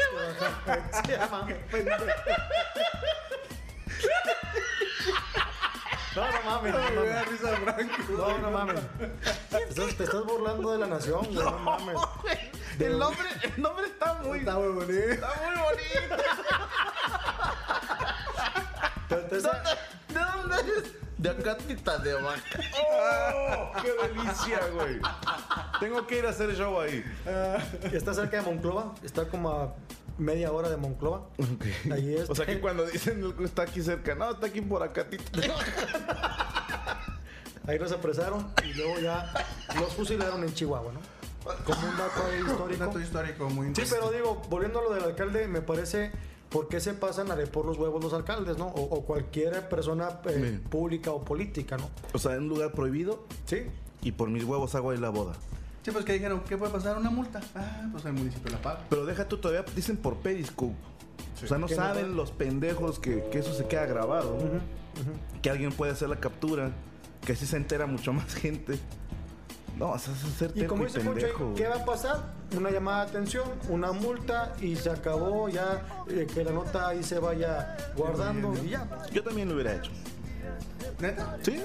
Baján. 0.69 1.05
Se 1.05 1.17
llama. 1.17 1.47
No, 6.17 6.31
no 6.31 6.41
mames. 6.45 6.73
No, 6.73 6.79
Me 6.79 6.95
mames. 6.95 7.13
da 7.13 7.23
risa 7.25 7.47
Franco. 7.57 8.11
No, 8.17 8.37
no 8.39 8.51
mames. 8.51 8.79
Te 9.49 9.63
estás, 9.69 9.95
te 9.95 10.03
estás 10.03 10.23
burlando 10.25 10.71
de 10.71 10.77
la 10.79 10.87
nación, 10.87 11.21
güey. 11.25 11.35
No, 11.45 11.51
mames. 11.59 11.95
El 12.79 12.97
nombre, 12.99 13.27
el 13.43 13.61
nombre 13.61 13.85
está 13.85 14.13
muy, 14.15 14.39
Está 14.39 14.55
muy 14.55 14.67
bonito. 14.69 14.93
está 14.93 15.27
muy 15.45 15.55
bonito. 15.63 16.23
Te- 19.09 19.35
¿De 20.13 20.19
dónde 20.19 20.55
eres? 20.59 20.93
De 21.17 21.29
Acatita 21.31 21.97
de 21.99 22.13
Vaca. 22.13 22.41
¡Oh! 22.83 23.71
¡Qué 23.81 23.91
delicia, 24.07 24.59
güey! 24.73 24.99
Tengo 25.79 26.05
que 26.05 26.19
ir 26.19 26.25
a 26.25 26.29
hacer 26.29 26.55
show 26.55 26.79
ahí. 26.79 27.03
Está 27.91 28.13
cerca 28.13 28.37
de 28.37 28.43
Monclova. 28.43 28.93
Está 29.03 29.27
como 29.27 29.49
a 29.51 29.73
media 30.17 30.51
hora 30.51 30.69
de 30.69 30.77
Monclova. 30.77 31.27
Ahí 31.91 32.15
es. 32.15 32.29
O 32.29 32.35
sea 32.35 32.45
que 32.45 32.59
cuando 32.59 32.85
dicen 32.85 33.33
que 33.37 33.43
está 33.43 33.63
aquí 33.63 33.81
cerca, 33.81 34.15
no, 34.15 34.31
está 34.31 34.47
aquí 34.47 34.61
por 34.61 34.79
Vaca. 34.81 35.07
Ahí 37.67 37.77
los 37.79 37.91
apresaron 37.91 38.47
y 38.63 38.73
luego 38.75 38.97
ya 38.99 39.29
los 39.77 39.93
fusilaron 39.93 40.41
en 40.43 40.53
Chihuahua, 40.53 40.93
¿no? 40.93 40.99
Como 41.65 41.79
un 41.89 41.97
dato 41.97 42.25
ahí 42.25 42.41
Un 42.41 42.47
histórico. 42.49 42.85
dato 42.85 42.99
histórico 42.99 43.49
muy 43.49 43.63
Sí, 43.65 43.67
interesante. 43.69 44.05
pero 44.05 44.11
digo, 44.17 44.41
volviendo 44.49 44.79
a 44.79 44.83
lo 44.83 44.93
del 44.93 45.03
alcalde, 45.03 45.47
me 45.47 45.61
parece. 45.61 46.11
¿Por 46.49 46.69
qué 46.69 46.79
se 46.79 46.93
pasan 46.93 47.29
a 47.29 47.35
de 47.35 47.45
por 47.45 47.65
los 47.65 47.77
huevos 47.77 48.01
los 48.01 48.13
alcaldes, 48.13 48.57
no? 48.57 48.67
O, 48.67 48.83
o 48.83 49.05
cualquier 49.05 49.67
persona 49.67 50.21
eh, 50.29 50.59
Sí. 50.63 50.69
pública 50.69 51.11
o 51.11 51.25
política, 51.25 51.75
¿no? 51.75 51.89
O 52.13 52.19
sea, 52.19 52.35
en 52.35 52.43
un 52.43 52.47
lugar 52.49 52.71
prohibido 52.71 53.25
Sí. 53.45 53.63
y 54.01 54.13
por 54.13 54.29
mis 54.29 54.45
huevos 54.45 54.73
hago 54.75 54.91
ahí 54.91 54.97
la 54.97 55.09
boda. 55.09 55.33
Sí, 55.87 55.93
pues 55.93 56.03
que 56.03 56.11
dijeron, 56.11 56.41
¿qué 56.41 56.57
puede 56.57 56.73
pasar? 56.73 56.97
¿Una 56.97 57.09
multa? 57.09 57.39
Ah, 57.55 57.87
pues 57.93 58.03
el 58.03 58.11
municipio 58.11 58.51
la 58.51 58.61
paga. 58.61 58.81
Pero 58.89 59.05
deja 59.05 59.25
tú, 59.25 59.37
todavía 59.37 59.63
dicen 59.73 59.95
por 59.95 60.17
Periscope. 60.17 60.75
O 61.41 61.47
sea, 61.47 61.57
no 61.57 61.69
saben 61.69 62.17
los 62.17 62.31
pendejos 62.31 62.99
que, 62.99 63.23
que 63.31 63.39
eso 63.39 63.53
se 63.53 63.67
queda 63.67 63.85
grabado. 63.85 64.37
Que 65.41 65.49
alguien 65.49 65.71
puede 65.71 65.93
hacer 65.93 66.09
la 66.09 66.17
captura. 66.17 66.71
Que 67.25 67.31
así 67.31 67.45
se 67.45 67.55
entera 67.55 67.85
mucho 67.85 68.11
más 68.11 68.35
gente. 68.35 68.77
No, 69.77 69.91
o 69.91 69.97
sea, 69.97 70.13
es 70.13 70.19
ser 70.33 70.51
Y 70.55 70.65
como 70.65 70.83
dice 70.83 70.99
Poncho, 70.99 71.21
pendejo. 71.21 71.53
¿qué 71.55 71.69
va 71.69 71.75
a 71.75 71.85
pasar? 71.85 72.33
Una 72.57 72.69
llamada 72.69 73.05
de 73.05 73.11
atención, 73.11 73.47
una 73.69 73.93
multa 73.93 74.55
y 74.59 74.75
se 74.75 74.89
acabó 74.89 75.47
ya 75.47 76.03
eh, 76.09 76.27
que 76.33 76.43
la 76.43 76.51
nota 76.51 76.89
ahí 76.89 77.01
se 77.01 77.17
vaya 77.19 77.77
guardando 77.95 78.53
y 78.61 78.71
ya. 78.71 78.89
Yo 79.13 79.23
también 79.23 79.47
lo 79.47 79.55
hubiera 79.55 79.73
hecho. 79.73 79.91
¿Neta? 80.99 81.37
¿Sí? 81.43 81.63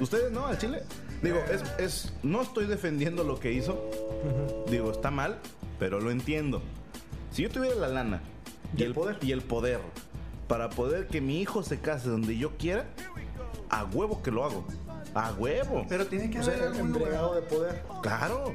¿Ustedes 0.00 0.32
no? 0.32 0.46
¿Al 0.46 0.58
Chile? 0.58 0.82
Digo, 1.22 1.38
es, 1.50 1.62
es, 1.78 2.12
no 2.22 2.40
estoy 2.42 2.66
defendiendo 2.66 3.24
lo 3.24 3.38
que 3.38 3.52
hizo. 3.52 3.90
Digo, 4.70 4.90
está 4.90 5.10
mal, 5.10 5.38
pero 5.78 6.00
lo 6.00 6.10
entiendo. 6.10 6.62
Si 7.30 7.42
yo 7.42 7.50
tuviera 7.50 7.76
la 7.76 7.88
lana 7.88 8.20
Y 8.76 8.82
el 8.84 8.94
poder. 8.94 9.18
y 9.22 9.32
el 9.32 9.42
poder 9.42 9.80
para 10.48 10.68
poder 10.70 11.06
que 11.06 11.20
mi 11.20 11.40
hijo 11.40 11.62
se 11.62 11.78
case 11.78 12.08
donde 12.08 12.36
yo 12.36 12.56
quiera, 12.56 12.86
a 13.68 13.84
huevo 13.84 14.22
que 14.22 14.30
lo 14.32 14.44
hago. 14.44 14.66
A 15.14 15.32
huevo. 15.32 15.84
Pero 15.88 16.06
tiene 16.06 16.28
que 16.30 16.38
O 16.40 16.42
haber 16.42 16.58
sea, 16.58 16.66
algún 16.68 16.86
entregado 16.88 17.28
lugar. 17.34 17.42
de 17.42 17.48
poder. 17.56 17.82
Claro. 18.02 18.54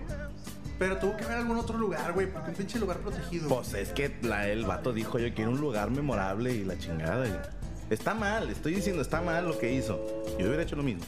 Pero 0.77 0.97
tuvo 0.97 1.15
que 1.15 1.23
haber 1.23 1.37
algún 1.37 1.57
otro 1.57 1.77
lugar, 1.77 2.11
güey, 2.13 2.29
porque 2.29 2.49
un 2.49 2.55
pinche 2.55 2.79
lugar 2.79 2.97
protegido. 2.97 3.47
Pues 3.47 3.73
es 3.75 3.91
que 3.93 4.13
la, 4.23 4.47
el 4.49 4.65
vato 4.65 4.91
dijo 4.91 5.19
yo 5.19 5.33
quiero 5.33 5.51
un 5.51 5.61
lugar 5.61 5.89
memorable 5.89 6.53
y 6.53 6.65
la 6.65 6.77
chingada. 6.77 7.27
y- 7.27 7.93
Está 7.93 8.13
mal, 8.13 8.49
estoy 8.49 8.73
diciendo 8.75 9.01
está 9.01 9.21
mal 9.21 9.47
lo 9.47 9.57
que 9.57 9.71
hizo. 9.73 10.03
Yo 10.39 10.47
hubiera 10.47 10.63
hecho 10.63 10.75
lo 10.75 10.83
mismo. 10.83 11.05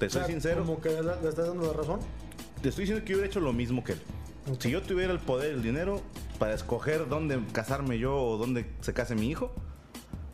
Te 0.00 0.10
soy 0.10 0.24
sincero. 0.24 0.64
Como 0.64 0.80
que 0.80 0.88
le, 0.90 1.28
estás 1.28 1.46
dando 1.46 1.66
la 1.66 1.72
razón. 1.72 2.00
Te 2.62 2.70
estoy 2.70 2.82
diciendo 2.84 3.04
que 3.04 3.10
yo 3.12 3.16
hubiera 3.18 3.28
hecho 3.30 3.40
lo 3.40 3.52
mismo 3.52 3.84
que 3.84 3.92
él. 3.92 4.00
Si 4.58 4.70
yo 4.70 4.82
tuviera 4.82 5.12
el 5.12 5.20
poder, 5.20 5.52
el 5.52 5.62
dinero 5.62 6.00
para 6.38 6.54
escoger 6.54 7.08
dónde 7.08 7.38
casarme 7.52 7.98
yo 7.98 8.16
o 8.16 8.36
dónde 8.38 8.66
se 8.80 8.92
case 8.92 9.14
mi 9.14 9.28
hijo, 9.30 9.52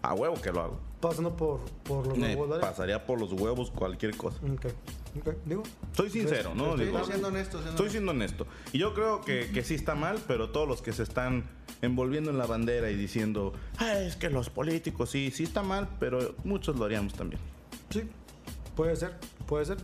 a 0.03 0.15
huevo 0.15 0.41
que 0.41 0.53
lo 0.53 0.61
hago. 0.63 0.81
Pasando 1.01 1.37
por, 1.37 1.61
por 1.85 2.07
los 2.07 2.17
Me 2.17 2.29
huevos, 2.31 2.49
dale. 2.49 2.63
pasaría 2.63 3.05
por 3.05 3.21
los 3.21 3.33
huevos 3.33 3.71
cualquier 3.71 4.17
cosa. 4.17 4.39
Ok, 4.51 4.67
ok, 5.21 5.35
digo. 5.45 5.63
Soy 5.93 6.09
sincero, 6.11 6.55
¿no? 6.55 6.71
Estoy 6.71 6.87
Digo, 6.87 7.05
siendo 7.05 7.29
honesto. 7.29 7.59
siendo 7.59 7.71
Estoy 7.71 7.91
siendo 7.91 8.11
honesto. 8.13 8.47
Y 8.73 8.79
yo 8.79 8.95
creo 8.95 9.21
que, 9.21 9.51
que 9.53 9.63
sí 9.63 9.75
está 9.75 9.95
mal, 9.95 10.19
pero 10.27 10.51
todos 10.51 10.67
los 10.67 10.81
que 10.81 10.93
se 10.93 11.03
están 11.03 11.45
envolviendo 11.83 12.31
en 12.31 12.39
la 12.39 12.47
bandera 12.47 12.91
y 12.91 12.97
diciendo, 12.97 13.53
"Ah, 13.79 13.99
es 13.99 14.17
que 14.17 14.31
los 14.31 14.49
políticos, 14.49 15.11
sí, 15.11 15.31
sí 15.33 15.43
está 15.43 15.63
mal, 15.63 15.89
pero 16.01 16.35
muchos 16.45 16.77
lo 16.77 16.85
haríamos 16.87 17.13
también. 17.13 17.41
Sí, 17.91 18.05
puede 18.77 18.95
ser, 18.97 19.17
puede 19.47 19.65
ser. 19.65 19.79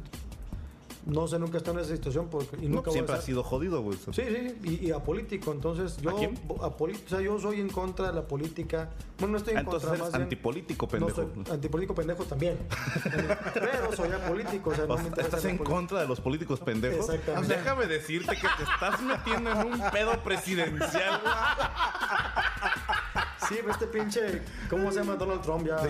No 1.05 1.26
sé, 1.26 1.37
nunca 1.37 1.55
he 1.55 1.59
estado 1.59 1.76
en 1.81 1.85
esa 1.85 1.96
situación 1.96 2.28
porque, 2.31 2.57
y 2.64 2.68
No, 2.68 2.76
nunca 2.76 2.90
a 2.90 2.92
siempre 2.92 3.16
ha 3.16 3.20
sido 3.20 3.42
jodido, 3.42 3.83
güey. 3.83 3.98
Sí, 3.98 4.22
sí, 4.22 4.55
y, 4.62 4.87
y 4.87 4.92
apolítico. 4.92 5.50
Entonces, 5.50 5.96
yo, 6.00 6.11
¿A 6.11 6.14
quién? 6.14 6.38
o 6.46 6.76
sea, 7.09 7.20
yo 7.20 7.40
soy 7.40 7.61
en 7.61 7.70
contra 7.70 8.07
de 8.07 8.12
la 8.12 8.22
política. 8.28 8.88
Bueno, 9.18 9.33
no 9.33 9.38
estoy 9.38 9.55
en 9.55 9.59
Entonces 9.61 9.88
contra 9.88 9.96
eres 9.96 10.00
más 10.05 10.12
bien- 10.12 10.22
antipolítico, 10.22 10.87
No, 10.87 10.90
pendejo. 10.92 11.16
soy 11.16 11.26
antipolítico 11.52 11.94
pendejo 11.96 12.22
también. 12.22 12.57
Pero 13.55 13.96
soy 13.96 14.12
apolítico. 14.12 14.70
O 14.70 14.74
sea, 14.76 14.87
no 14.87 14.94
O 14.94 14.98
me 14.98 15.09
¿Estás 15.09 15.44
en 15.44 15.59
contra 15.59 15.98
de 16.02 16.07
los 16.07 16.20
políticos 16.20 16.61
pendejos? 16.61 17.09
Exactamente. 17.11 17.57
Déjame 17.57 17.87
decirte 17.88 18.37
que 18.37 18.46
te 18.59 18.62
estás 18.62 19.02
metiendo 19.02 19.50
en 19.50 19.59
un 19.72 19.90
pedo 19.90 20.22
presidencial. 20.22 21.20
Sí, 23.52 23.58
pero 23.60 23.72
este 23.72 23.86
pinche. 23.86 24.42
¿Cómo 24.70 24.90
se 24.90 24.98
llama 24.98 25.16
Donald 25.16 25.42
Trump? 25.42 25.66
Ya. 25.66 25.78
Sí, 25.78 25.88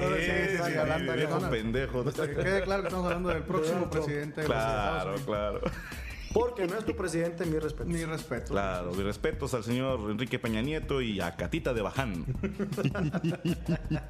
viejo 1.14 1.50
pendejo. 1.50 2.04
Que 2.04 2.12
quede 2.12 2.62
claro 2.62 2.82
que 2.82 2.88
estamos 2.88 3.06
hablando 3.06 3.28
del 3.28 3.42
próximo 3.42 3.90
presidente 3.90 4.42
de 4.42 4.48
los 4.48 4.56
Claro, 4.56 5.14
claro. 5.24 5.60
Porque 6.32 6.66
no 6.66 6.78
es 6.78 6.84
tu 6.84 6.96
presidente, 6.96 7.44
mi 7.44 7.58
respeto. 7.58 7.88
Mi 7.88 8.04
respeto. 8.04 8.52
Claro, 8.52 8.92
mis 8.92 9.04
respetos 9.04 9.54
al 9.54 9.64
señor 9.64 10.10
Enrique 10.10 10.38
Peña 10.38 10.62
Nieto 10.62 11.00
y 11.00 11.20
a 11.20 11.36
Catita 11.36 11.72
de 11.74 11.82
Baján. 11.82 12.24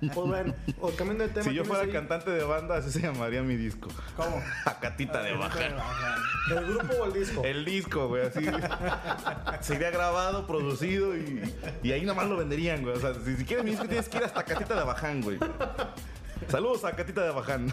Pues 0.01 0.15
bueno, 0.15 0.55
o 0.81 0.91
cambiando 0.91 1.25
de 1.25 1.31
tema. 1.31 1.45
Si 1.45 1.51
yo 1.55 1.63
¿tienes 1.63 1.69
fuera 1.69 1.83
ahí 1.85 1.91
cantante 1.91 2.31
de 2.31 2.45
banda, 2.45 2.77
así 2.77 2.91
se 2.91 3.01
llamaría 3.01 3.43
mi 3.43 3.57
disco. 3.57 3.89
¿Cómo? 4.17 4.43
A 4.65 4.79
Catita 4.81 5.23
de 5.23 5.35
Baján. 5.35 5.75
¿El 6.51 6.67
grupo 6.67 6.95
o 6.95 7.05
el 7.07 7.13
disco? 7.13 7.45
El 7.45 7.65
disco, 7.65 8.09
güey, 8.09 8.27
así. 8.27 8.45
Sería 9.61 9.91
grabado, 9.91 10.47
producido 10.47 11.17
y, 11.17 11.43
y 11.83 11.93
ahí 11.93 12.05
nomás 12.05 12.29
lo 12.29 12.37
venderían, 12.37 12.83
güey. 12.83 12.97
O 12.97 13.01
sea, 13.01 13.15
si, 13.15 13.37
si 13.37 13.45
quieres 13.45 13.65
mi 13.65 13.73
disco, 13.73 13.87
tienes 13.87 14.09
que 14.09 14.19
ir 14.19 14.25
hasta 14.25 14.45
Catita 14.45 14.75
de 14.77 14.85
Baján, 14.85 15.21
güey. 15.23 15.39
Saludos 16.49 16.85
a 16.85 16.93
Catita 16.95 17.23
de 17.25 17.31
Baján. 17.31 17.73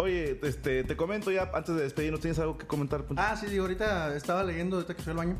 Oye, 0.00 0.38
este, 0.44 0.84
te 0.84 0.96
comento 0.96 1.32
ya 1.32 1.50
antes 1.52 1.74
de 1.74 1.82
despedirnos, 1.82 2.20
¿tienes 2.20 2.38
algo 2.38 2.56
que 2.56 2.68
comentar? 2.68 3.04
Ah, 3.16 3.36
sí, 3.36 3.46
digo, 3.46 3.64
ahorita 3.64 4.14
estaba 4.14 4.44
leyendo, 4.44 4.76
ahorita 4.76 4.94
que 4.94 5.02
fui 5.02 5.10
al 5.10 5.16
baño. 5.16 5.36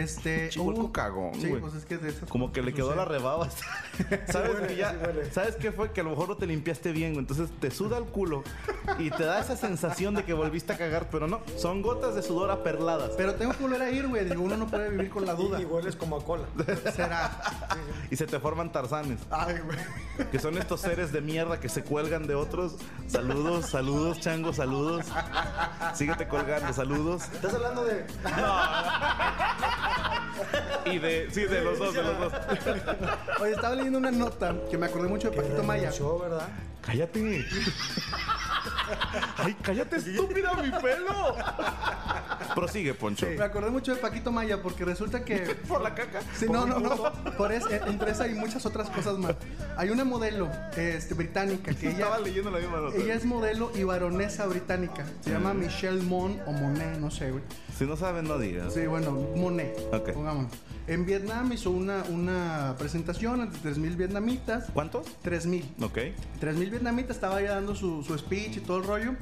Este. 0.00 0.48
Chihuahua 0.50 0.92
cagón, 0.92 1.34
Sí, 1.40 1.48
güey. 1.48 1.60
pues 1.60 1.74
es 1.74 1.84
que 1.84 1.98
de 1.98 2.10
esas 2.10 2.28
Como 2.28 2.52
que 2.52 2.62
le 2.62 2.72
quedó 2.72 2.86
sucede. 2.86 2.98
la 2.98 3.04
rebaba. 3.06 3.48
¿Sabes 4.30 4.54
huele, 4.54 4.66
que 4.68 4.76
ya- 4.76 4.90
sí 4.90 4.96
huele. 5.04 5.30
¿Sabes 5.32 5.56
qué 5.56 5.72
fue? 5.72 5.92
Que 5.92 6.00
a 6.00 6.04
lo 6.04 6.10
mejor 6.10 6.28
no 6.28 6.36
te 6.36 6.46
limpiaste 6.46 6.92
bien, 6.92 7.12
güey. 7.12 7.20
Entonces 7.20 7.48
te 7.60 7.70
suda 7.70 7.98
el 7.98 8.04
culo 8.04 8.42
y 8.98 9.10
te 9.10 9.24
da 9.24 9.40
esa 9.40 9.56
sensación 9.56 10.14
de 10.14 10.24
que 10.24 10.32
volviste 10.32 10.72
a 10.72 10.76
cagar, 10.78 11.08
pero 11.10 11.26
no, 11.28 11.40
son 11.56 11.82
gotas 11.82 12.14
de 12.14 12.22
sudor 12.22 12.50
aperladas. 12.50 13.10
Pero 13.16 13.34
tengo 13.34 13.52
que 13.52 13.62
volver 13.62 13.82
a 13.82 13.90
ir, 13.90 14.06
güey. 14.08 14.24
Digo, 14.28 14.42
uno 14.42 14.56
no 14.56 14.66
puede 14.66 14.90
vivir 14.90 15.10
con 15.10 15.24
la 15.26 15.34
duda. 15.34 15.58
Y, 15.58 15.62
y 15.62 15.64
hueles 15.64 15.96
como 15.96 16.16
a 16.16 16.24
cola. 16.24 16.44
Será. 16.94 17.40
Y 18.10 18.16
se 18.16 18.26
te 18.26 18.38
forman 18.40 18.70
tarzanes, 18.72 19.18
Ay, 19.30 19.56
güey. 19.64 20.28
que 20.30 20.38
son 20.38 20.56
estos 20.58 20.80
seres 20.80 21.12
de 21.12 21.20
mierda 21.20 21.58
que 21.60 21.68
se 21.68 21.82
cuelgan 21.82 22.26
de 22.26 22.34
otros. 22.34 22.76
Saludos, 23.08 23.66
saludos, 23.66 24.20
chango, 24.20 24.52
saludos. 24.52 25.06
Síguete 25.94 26.28
colgando, 26.28 26.72
saludos. 26.72 27.22
¿Estás 27.32 27.54
hablando 27.54 27.84
de.? 27.84 28.04
Y 30.84 30.98
de, 30.98 31.28
sí, 31.30 31.44
de 31.44 31.60
los 31.62 31.78
dos, 31.78 31.94
de 31.94 32.02
los 32.02 32.18
dos. 32.18 32.32
Oye, 33.40 33.52
estaba 33.52 33.74
leyendo 33.74 33.98
una 33.98 34.10
nota 34.10 34.54
que 34.70 34.78
me 34.78 34.86
acordé 34.86 35.08
mucho 35.08 35.30
de 35.30 35.36
Paquito 35.36 35.62
Maya. 35.62 35.90
Renunció, 35.90 36.18
¿verdad? 36.18 36.48
Cállate. 36.82 37.44
Ay, 39.38 39.56
cállate, 39.62 39.96
estúpida, 39.96 40.54
mi 40.54 40.70
pelo. 40.70 41.36
Prosigue, 42.56 42.94
Poncho. 42.94 43.26
Me 43.38 43.44
acordé 43.44 43.70
mucho 43.70 43.94
de 43.94 44.00
Paquito 44.00 44.32
Maya 44.32 44.60
porque 44.62 44.84
resulta 44.84 45.24
que. 45.24 45.36
Por 45.68 45.80
la 45.82 45.94
caca. 45.94 46.20
Sí, 46.36 46.46
no, 46.50 46.66
no, 46.66 46.80
no. 46.80 46.96
Por 47.36 47.52
es, 47.52 47.64
eh, 47.70 47.80
entre 47.86 48.10
esa 48.10 48.26
y 48.26 48.34
muchas 48.34 48.66
otras 48.66 48.90
cosas 48.90 49.16
más. 49.18 49.36
Hay 49.76 49.90
una 49.90 50.04
modelo 50.04 50.50
este, 50.76 51.14
británica 51.14 51.72
que 51.74 51.90
Estaba 51.90 52.16
ella, 52.16 52.24
leyendo 52.24 52.50
la 52.50 52.58
misma 52.58 52.78
nota. 52.80 52.96
ella 52.96 53.14
es 53.14 53.24
modelo 53.24 53.70
y 53.76 53.84
baronesa 53.84 54.46
británica. 54.46 55.04
Se 55.20 55.30
llama 55.30 55.54
Mm. 55.54 55.58
Michelle 55.60 56.02
Mon 56.02 56.40
o 56.46 56.52
Monet, 56.52 56.98
no 56.98 57.10
sé, 57.10 57.30
güey. 57.30 57.44
Si 57.78 57.84
no 57.84 57.96
saben, 57.96 58.26
no 58.26 58.38
digas. 58.38 58.72
Sí, 58.74 58.86
bueno, 58.86 59.12
Monet. 59.36 59.78
Ok. 59.92 60.10
En 60.88 61.04
Vietnam 61.04 61.52
hizo 61.52 61.70
una, 61.70 62.04
una 62.08 62.74
presentación 62.78 63.40
ante 63.42 63.58
3.000 63.58 63.96
vietnamitas. 63.96 64.66
¿Cuántos? 64.72 65.06
3.000. 65.24 65.62
Ok. 65.84 65.98
3.000 66.40 66.70
vietnamitas, 66.70 67.16
estaba 67.16 67.42
ya 67.42 67.50
dando 67.54 67.74
su, 67.74 68.02
su 68.02 68.16
speech 68.16 68.56
y 68.56 68.60
todo 68.60 68.78
el 68.78 68.84
rollo. 68.84 69.14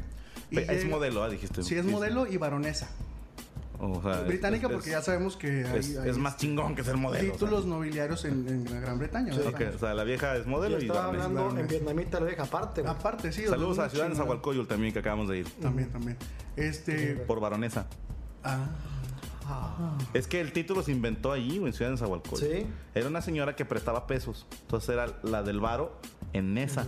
Y 0.51 0.59
es 0.59 0.69
llega- 0.69 0.89
modelo, 0.91 1.25
ah, 1.25 1.31
dijiste. 1.31 1.63
Sí, 1.65 1.75
es 1.75 1.85
modelo 1.85 2.27
y 2.27 2.37
baronesa. 2.37 2.89
O 3.93 4.03
sea, 4.03 4.23
Británica 4.23 4.67
es- 4.69 4.73
porque 4.73 4.91
ya 4.91 5.03
sabemos 5.03 5.37
que 5.37 5.65
hay, 5.67 5.79
es, 5.81 5.97
hay 5.99 6.11
es 6.11 6.19
más 6.19 6.37
chingón 6.37 6.75
que 6.75 6.83
ser 6.85 6.97
modelo. 6.97 7.33
títulos 7.33 7.67
nobiliarios 7.67 8.25
en, 8.25 8.47
en 8.49 8.65
la 8.65 8.81
Gran 8.81 8.99
Bretaña. 8.99 9.33
O 9.35 9.49
ok, 9.49 9.61
o 9.75 9.79
sea, 9.79 9.95
la 9.95 10.05
vieja 10.05 10.37
es 10.37 10.47
modelo 10.47 10.77
Yo 10.79 10.83
y 10.85 10.87
estaba 10.87 11.07
hablando 11.07 11.59
en 11.59 11.67
vietnamita, 11.67 12.21
lo 12.21 12.27
deja 12.27 12.43
aparte, 12.45 12.83
güey. 12.83 12.93
Aparte, 12.93 13.33
sí. 13.33 13.47
Saludos 13.47 13.79
a 13.79 13.89
Ciudad 13.89 14.09
de. 14.09 14.15
Zahualcoyol 14.17 14.67
también, 14.67 14.93
que 14.93 14.99
acabamos 15.01 15.29
de 15.29 15.39
ir. 15.39 15.49
También, 15.61 15.91
también. 15.91 16.17
Este. 16.57 17.17
Por 17.27 17.41
baronesa. 17.41 17.87
Ah, 18.43 18.69
Es 20.15 20.27
que 20.27 20.41
el 20.41 20.53
título 20.53 20.83
se 20.83 20.91
inventó 20.93 21.31
allí, 21.33 21.57
en 21.57 21.73
Ciudad 21.73 21.91
de 21.91 21.97
Zahualcoyol. 21.99 22.41
Sí. 22.41 22.67
Era 22.95 23.09
una 23.09 23.21
señora 23.21 23.55
que 23.55 23.65
prestaba 23.65 24.07
pesos. 24.07 24.47
Entonces 24.63 24.89
era 24.91 25.07
la 25.23 25.43
del 25.43 25.61
varo 25.61 25.99
en 26.35 26.59
esa. 26.59 26.87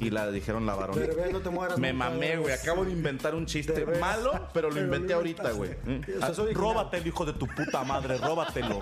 Y 0.00 0.10
la 0.10 0.30
dijeron 0.30 0.66
la. 0.66 0.76
Derbez, 0.76 1.32
no 1.32 1.40
te 1.40 1.48
mueras 1.48 1.78
Me 1.78 1.94
mamé, 1.94 2.36
güey. 2.36 2.52
Acabo 2.52 2.84
de 2.84 2.90
inventar 2.92 3.34
un 3.34 3.46
chiste 3.46 3.72
Derbez. 3.72 3.98
malo, 4.00 4.48
pero 4.52 4.68
lo 4.68 4.74
Pero 4.74 4.84
inventé 4.84 5.12
lo 5.14 5.16
ahorita, 5.16 5.50
güey. 5.52 5.70
inventaste. 5.86 6.12
¿Eh? 6.12 6.16
O 6.30 6.34
sea, 6.34 6.44
Ah. 6.44 6.48
Róbatelo, 6.54 7.08
hijo 7.08 7.24
de 7.24 7.32
tu 7.32 7.46
puta 7.46 7.82
madre, 7.84 8.18
róbatelo. 8.18 8.80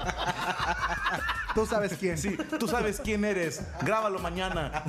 Tú 1.54 1.64
sabes 1.64 1.94
quién. 1.98 2.18
Sí, 2.18 2.36
tú 2.58 2.66
sabes 2.66 3.00
quién 3.04 3.24
eres. 3.24 3.62
Grábalo 3.82 4.18
mañana. 4.18 4.82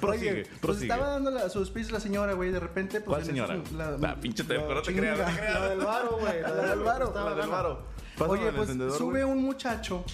prosigue, 0.00 0.30
Oye, 0.32 0.42
pues 0.46 0.58
prosigue. 0.60 0.86
estaba 0.92 1.10
dando 1.12 1.30
la, 1.30 1.48
su 1.48 1.64
speech 1.64 1.90
la 1.90 2.00
señora, 2.00 2.32
güey. 2.32 2.50
De 2.50 2.60
repente, 2.60 3.00
pues. 3.00 3.16
¿Cuál 3.18 3.24
señora? 3.24 3.54
eso, 3.54 3.76
la- 3.76 3.90
La 3.98 4.16
pinche 4.16 4.42
te 4.44 4.58
no 4.58 4.82
te 4.82 4.94
creas. 4.94 5.18
La 5.18 5.68
del 5.68 5.78
varo, 5.80 6.18
güey. 6.20 6.40
La 6.42 6.52
del 6.52 6.78
varo. 6.80 7.12
La 7.14 7.34
del 7.34 7.48
varo. 7.48 7.82
Oye, 8.26 8.52
pues 8.52 8.68
sube 8.98 9.24
un 9.24 9.42
muchacho, 9.42 10.04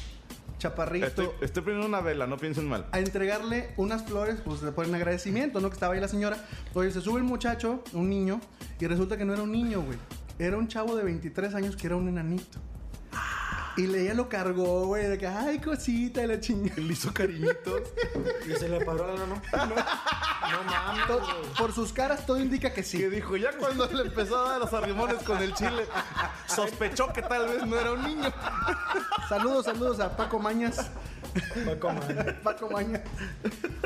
chaparrito, 0.59 1.07
Estoy, 1.07 1.29
estoy 1.41 1.63
prendiendo 1.63 1.87
una 1.87 2.01
vela, 2.01 2.27
no 2.27 2.37
piensen 2.37 2.69
mal. 2.69 2.87
a 2.93 2.99
entregarle 2.99 3.71
unas 3.77 4.05
flores, 4.05 4.41
pues 4.45 4.63
le 4.63 4.73
ponen 4.73 4.95
agradecimiento, 4.95 5.61
¿no? 5.61 5.69
Que 5.69 5.75
estaba 5.75 5.95
ahí 5.95 6.01
la 6.01 6.09
señora. 6.09 6.37
Oye, 6.75 6.91
se 6.91 7.01
sube 7.01 7.19
el 7.19 7.25
muchacho, 7.25 7.83
un 7.93 8.09
niño, 8.09 8.41
y 8.81 8.87
resulta 8.87 9.17
que 9.17 9.25
no 9.25 9.33
era 9.35 9.43
un 9.43 9.53
niño, 9.53 9.83
güey. 9.83 9.99
Era 10.39 10.57
un 10.59 10.69
chavo 10.69 10.97
de 10.97 11.05
23 11.05 11.55
años 11.55 11.77
que 11.77 11.87
era 11.87 11.97
un 11.97 12.09
enanito. 12.09 12.59
Y 13.77 13.87
le- 13.87 14.03
ella 14.05 14.15
lo 14.15 14.29
cargó, 14.29 14.87
güey, 14.87 15.07
de 15.07 15.19
que, 15.19 15.27
ay, 15.27 15.61
cosita, 15.61 16.23
y 16.23 16.27
la 16.27 16.41
chingada. 16.41 16.81
Le 16.81 16.93
hizo 16.95 17.13
cariñitos. 17.13 17.83
Y 18.47 18.53
se 18.59 18.69
le 18.71 18.83
paró 18.85 19.07
la 19.07 19.15
mano. 19.27 19.43
No, 20.47 20.63
mames, 20.63 21.07
To- 21.09 21.19
güey. 21.19 21.55
Por 21.59 21.73
sus 21.75 21.93
caras 21.93 22.25
todo 22.25 22.39
indica 22.39 22.73
que 22.73 22.83
sí. 22.85 22.99
Que 22.99 23.11
dijo, 23.11 23.37
ya 23.37 23.51
cuando 23.59 23.87
le 23.89 24.03
empezó 24.05 24.39
a 24.47 24.51
dar 24.51 24.61
los 24.61 24.73
arrimones 24.73 25.17
con 25.25 25.39
el 25.43 25.53
chile, 25.55 25.85
sospechó 26.47 27.13
que 27.13 27.21
tal 27.21 27.49
vez 27.49 27.67
no 27.67 27.77
era 27.77 27.93
un 27.93 28.03
niño. 28.05 28.33
Saludos, 29.29 29.65
saludos 29.67 29.99
a 30.01 30.17
Paco 30.17 30.39
Mañas. 30.39 30.89
Paco, 31.67 31.91
man. 31.93 32.39
Paco 32.45 32.71
Mañas. 32.71 33.03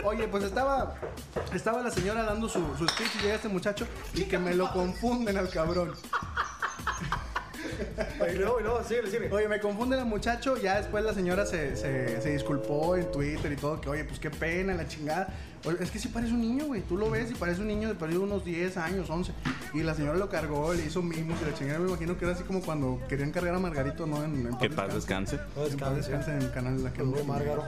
Oye, 0.04 0.28
pues 0.28 0.44
estaba, 0.44 0.94
estaba 1.54 1.82
la 1.82 1.90
señora 1.90 2.22
dando 2.24 2.46
su, 2.48 2.60
su 2.76 2.86
speech 2.86 3.10
y 3.16 3.22
llega 3.22 3.34
este 3.36 3.48
muchacho 3.48 3.86
y 4.14 4.24
que 4.24 4.38
me 4.38 4.54
lo 4.54 4.70
confunden 4.70 5.38
al 5.38 5.48
cabrón. 5.48 5.94
Y 8.32 8.36
luego, 8.36 8.60
y 8.60 8.62
luego, 8.62 8.84
síguele. 8.84 9.30
Oye, 9.32 9.48
me 9.48 9.60
confunde 9.60 9.98
el 9.98 10.04
muchacho. 10.04 10.56
Ya 10.56 10.76
después 10.76 11.04
la 11.04 11.14
señora 11.14 11.46
se, 11.46 11.76
se, 11.76 12.20
se 12.20 12.30
disculpó 12.30 12.96
en 12.96 13.10
Twitter 13.10 13.52
y 13.52 13.56
todo. 13.56 13.80
Que, 13.80 13.88
oye, 13.88 14.04
pues 14.04 14.18
qué 14.18 14.30
pena, 14.30 14.74
la 14.74 14.86
chingada. 14.86 15.28
Es 15.80 15.90
que 15.90 15.98
sí 15.98 16.08
parece 16.08 16.32
un 16.32 16.40
niño, 16.40 16.66
güey. 16.66 16.80
Tú 16.82 16.96
lo 16.96 17.10
ves 17.10 17.30
y 17.30 17.34
parece 17.34 17.60
un 17.60 17.68
niño 17.68 17.88
de 17.88 17.94
perdido 17.94 18.22
unos 18.22 18.44
10 18.44 18.76
años, 18.78 19.10
11. 19.10 19.32
Y 19.74 19.82
la 19.82 19.94
señora 19.94 20.18
lo 20.18 20.28
cargó, 20.28 20.72
le 20.72 20.84
hizo 20.86 21.02
mimos 21.02 21.38
y 21.42 21.44
la 21.50 21.54
chingada. 21.54 21.78
Me 21.78 21.88
imagino 21.88 22.16
que 22.16 22.24
era 22.24 22.34
así 22.34 22.44
como 22.44 22.60
cuando 22.62 22.98
querían 23.08 23.30
cargar 23.30 23.54
a 23.54 23.58
Margarito, 23.58 24.06
¿no? 24.06 24.24
En, 24.24 24.46
en 24.46 24.58
Que 24.58 24.70
paz 24.70 24.94
descanse. 24.94 25.38
No 25.56 25.64
descanse. 25.64 25.96
descanse 25.96 26.30
en 26.32 26.42
el 26.42 26.50
canal 26.50 26.78
de 26.78 26.84
la 26.84 26.92
que 26.92 27.02
Con 27.02 27.26
Márgaro. 27.26 27.64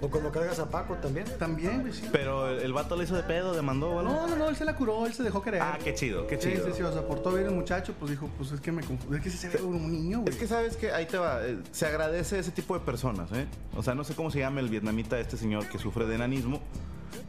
O 0.00 0.08
cuando 0.10 0.30
cargas 0.32 0.58
a 0.58 0.68
Paco 0.68 0.94
también. 0.96 1.26
También, 1.38 1.80
güey, 1.82 1.92
sí. 1.92 2.08
Pero 2.12 2.48
el, 2.48 2.60
el 2.60 2.72
vato 2.72 2.96
le 2.96 3.04
hizo 3.04 3.14
de 3.14 3.22
pedo, 3.22 3.54
demandó 3.54 3.90
o 3.90 3.98
algo. 4.00 4.12
No, 4.12 4.26
no, 4.26 4.36
no, 4.36 4.48
él 4.48 4.56
se 4.56 4.64
la 4.64 4.74
curó, 4.76 5.06
él 5.06 5.12
se 5.14 5.22
dejó 5.22 5.40
creer. 5.42 5.62
Ah, 5.62 5.78
qué 5.82 5.94
chido, 5.94 6.26
qué 6.26 6.40
Sí, 6.40 6.50
chido. 6.50 6.66
sí, 6.66 6.72
sí, 6.76 6.82
o 6.82 6.92
sea, 6.92 7.06
portó 7.06 7.30
bien 7.32 7.46
el 7.46 7.54
muchacho, 7.54 7.94
pues 7.98 8.10
dijo, 8.10 8.28
pues 8.36 8.52
es 8.52 8.60
que 8.60 8.72
me 8.72 8.82
confundo, 8.82 9.16
es 9.16 9.22
que 9.22 9.30
sí 9.30 9.36
se 9.38 9.48
ve 9.48 9.58
como 9.58 9.76
un 9.76 9.92
niño, 9.92 10.20
güey. 10.20 10.30
Es 10.32 10.36
que 10.38 10.46
sabes 10.46 10.76
que 10.76 10.92
ahí 10.92 11.06
te 11.06 11.16
va, 11.16 11.46
eh, 11.46 11.58
se 11.72 11.86
agradece 11.86 12.38
ese 12.38 12.50
tipo 12.50 12.74
de 12.74 12.80
personas, 12.84 13.30
¿eh? 13.32 13.46
O 13.76 13.82
sea, 13.82 13.94
no 13.94 14.02
sé 14.04 14.14
cómo 14.14 14.30
se 14.30 14.40
llama 14.40 14.60
el 14.60 14.68
vietnamita 14.68 15.18
este 15.18 15.36
señor 15.36 15.68
que 15.68 15.78
sufre 15.78 16.06
de 16.06 16.16
enanismo, 16.16 16.60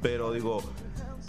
pero 0.02 0.32
digo, 0.32 0.62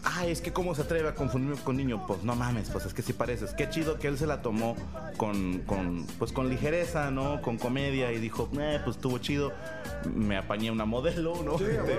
ay, 0.05 0.31
es 0.31 0.41
que 0.41 0.53
cómo 0.53 0.75
se 0.75 0.83
atreve 0.83 1.09
a 1.09 1.15
confundirme 1.15 1.57
con 1.63 1.77
niño, 1.77 2.07
pues 2.07 2.23
no 2.23 2.35
mames, 2.37 2.69
pues 2.71 2.87
es 2.87 2.95
que 2.95 3.03
sí 3.03 3.13
pareces. 3.13 3.53
Qué 3.55 3.69
chido 3.71 3.99
que 3.99 4.09
él 4.09 4.19
se 4.19 4.27
la 4.27 4.43
tomó 4.43 4.77
con, 5.17 5.59
con 5.61 6.07
pues 6.19 6.33
con 6.33 6.49
ligereza, 6.49 7.11
¿no? 7.11 7.41
Con 7.43 7.59
comedia 7.59 8.13
y 8.13 8.19
dijo, 8.19 8.49
eh, 8.59 8.81
pues 8.85 8.97
estuvo 8.97 9.19
chido, 9.19 9.53
me 10.15 10.37
apañé 10.37 10.71
una 10.71 10.85
modelo, 10.85 11.43
¿no? 11.43 11.59
Sí, 11.59 11.65
a 11.65 11.69
Este, 11.83 11.99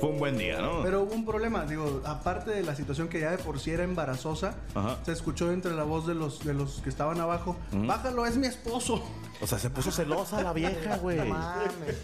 fue 0.00 0.10
un 0.10 0.18
buen 0.18 0.36
día, 0.38 0.60
¿no? 0.60 0.82
Pero 0.82 1.02
hubo 1.02 1.14
un 1.14 1.24
problema, 1.24 1.64
digo, 1.64 2.02
aparte 2.04 2.50
de 2.50 2.62
la 2.62 2.74
situación 2.74 3.08
que 3.08 3.20
ya 3.20 3.30
de 3.30 3.38
por 3.38 3.58
sí 3.60 3.70
era 3.70 3.84
embarazosa, 3.84 4.54
Ajá. 4.74 4.98
se 5.04 5.12
escuchó 5.12 5.52
entre 5.52 5.72
la 5.74 5.84
voz 5.84 6.06
de 6.06 6.14
los 6.14 6.44
de 6.44 6.54
los 6.54 6.80
que 6.82 6.90
estaban 6.90 7.20
abajo, 7.20 7.56
bájalo, 7.72 8.26
es 8.26 8.36
mi 8.36 8.46
esposo. 8.46 9.02
O 9.42 9.46
sea, 9.46 9.58
se 9.58 9.68
puso 9.68 9.90
celosa 9.90 10.42
la 10.42 10.54
vieja, 10.54 10.96
güey. 11.02 11.18
No 11.18 11.26
mames. 11.26 11.96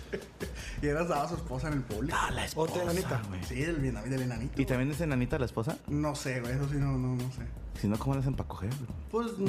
Y 0.83 0.87
era 0.87 1.01
estaba 1.03 1.27
su 1.29 1.37
esposa 1.37 1.69
en 1.69 1.75
el 1.75 1.81
público. 1.83 2.15
Ah, 2.21 2.31
la 2.31 2.45
esposa, 2.45 2.73
Otra 2.73 2.83
enanita. 2.85 3.23
güey. 3.29 3.43
Sí, 3.45 3.55
del 3.55 3.77
vietnamita, 3.77 4.11
del 4.11 4.23
enanito. 4.23 4.61
¿Y 4.61 4.67
también 4.67 4.91
es 4.91 5.01
enanita 5.01 5.39
la 5.43 5.47
esposa? 5.47 5.77
No 5.89 6.15
sé, 6.15 6.41
güey, 6.41 6.55
eso 6.55 6.69
sí, 6.69 6.77
no, 6.77 6.93
no, 6.99 7.17
no 7.17 7.33
sé. 7.33 7.43
Si 7.81 7.89
no, 7.89 7.99
¿cómo 7.99 8.15
le 8.15 8.21
hacen 8.21 8.35
para 8.35 8.49
coger? 8.49 8.71
Pues, 9.11 9.39
mm, 9.39 9.47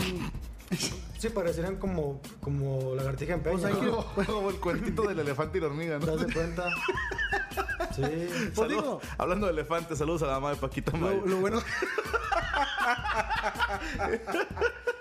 Sí, 1.19 1.29
parecerían 1.29 1.77
como, 1.77 2.19
como 2.41 2.95
lagartija 2.95 3.36
en 3.36 3.41
peña. 3.43 3.69
Pues 3.69 3.82
¿no? 3.84 4.06
Como 4.25 4.49
el 4.49 4.60
cuentito 4.60 5.03
del 5.03 5.19
elefante 5.19 5.58
y 5.58 5.62
la 5.62 5.67
hormiga, 5.67 5.99
¿Te 5.99 6.06
das 6.08 6.25
de 6.27 6.34
cuenta? 6.34 6.67
Sí. 7.95 8.01
Pues 8.01 8.56
Saludos. 8.56 8.67
digo- 8.69 9.01
Hablando 9.17 9.45
de 9.45 9.53
elefantes, 9.53 9.97
saludos 9.99 10.23
a 10.23 10.27
la 10.27 10.34
mamá 10.34 10.49
de 10.51 10.56
Paquita 10.56 10.91
May. 10.97 11.17
lo, 11.19 11.25
lo 11.27 11.38
bueno... 11.41 11.62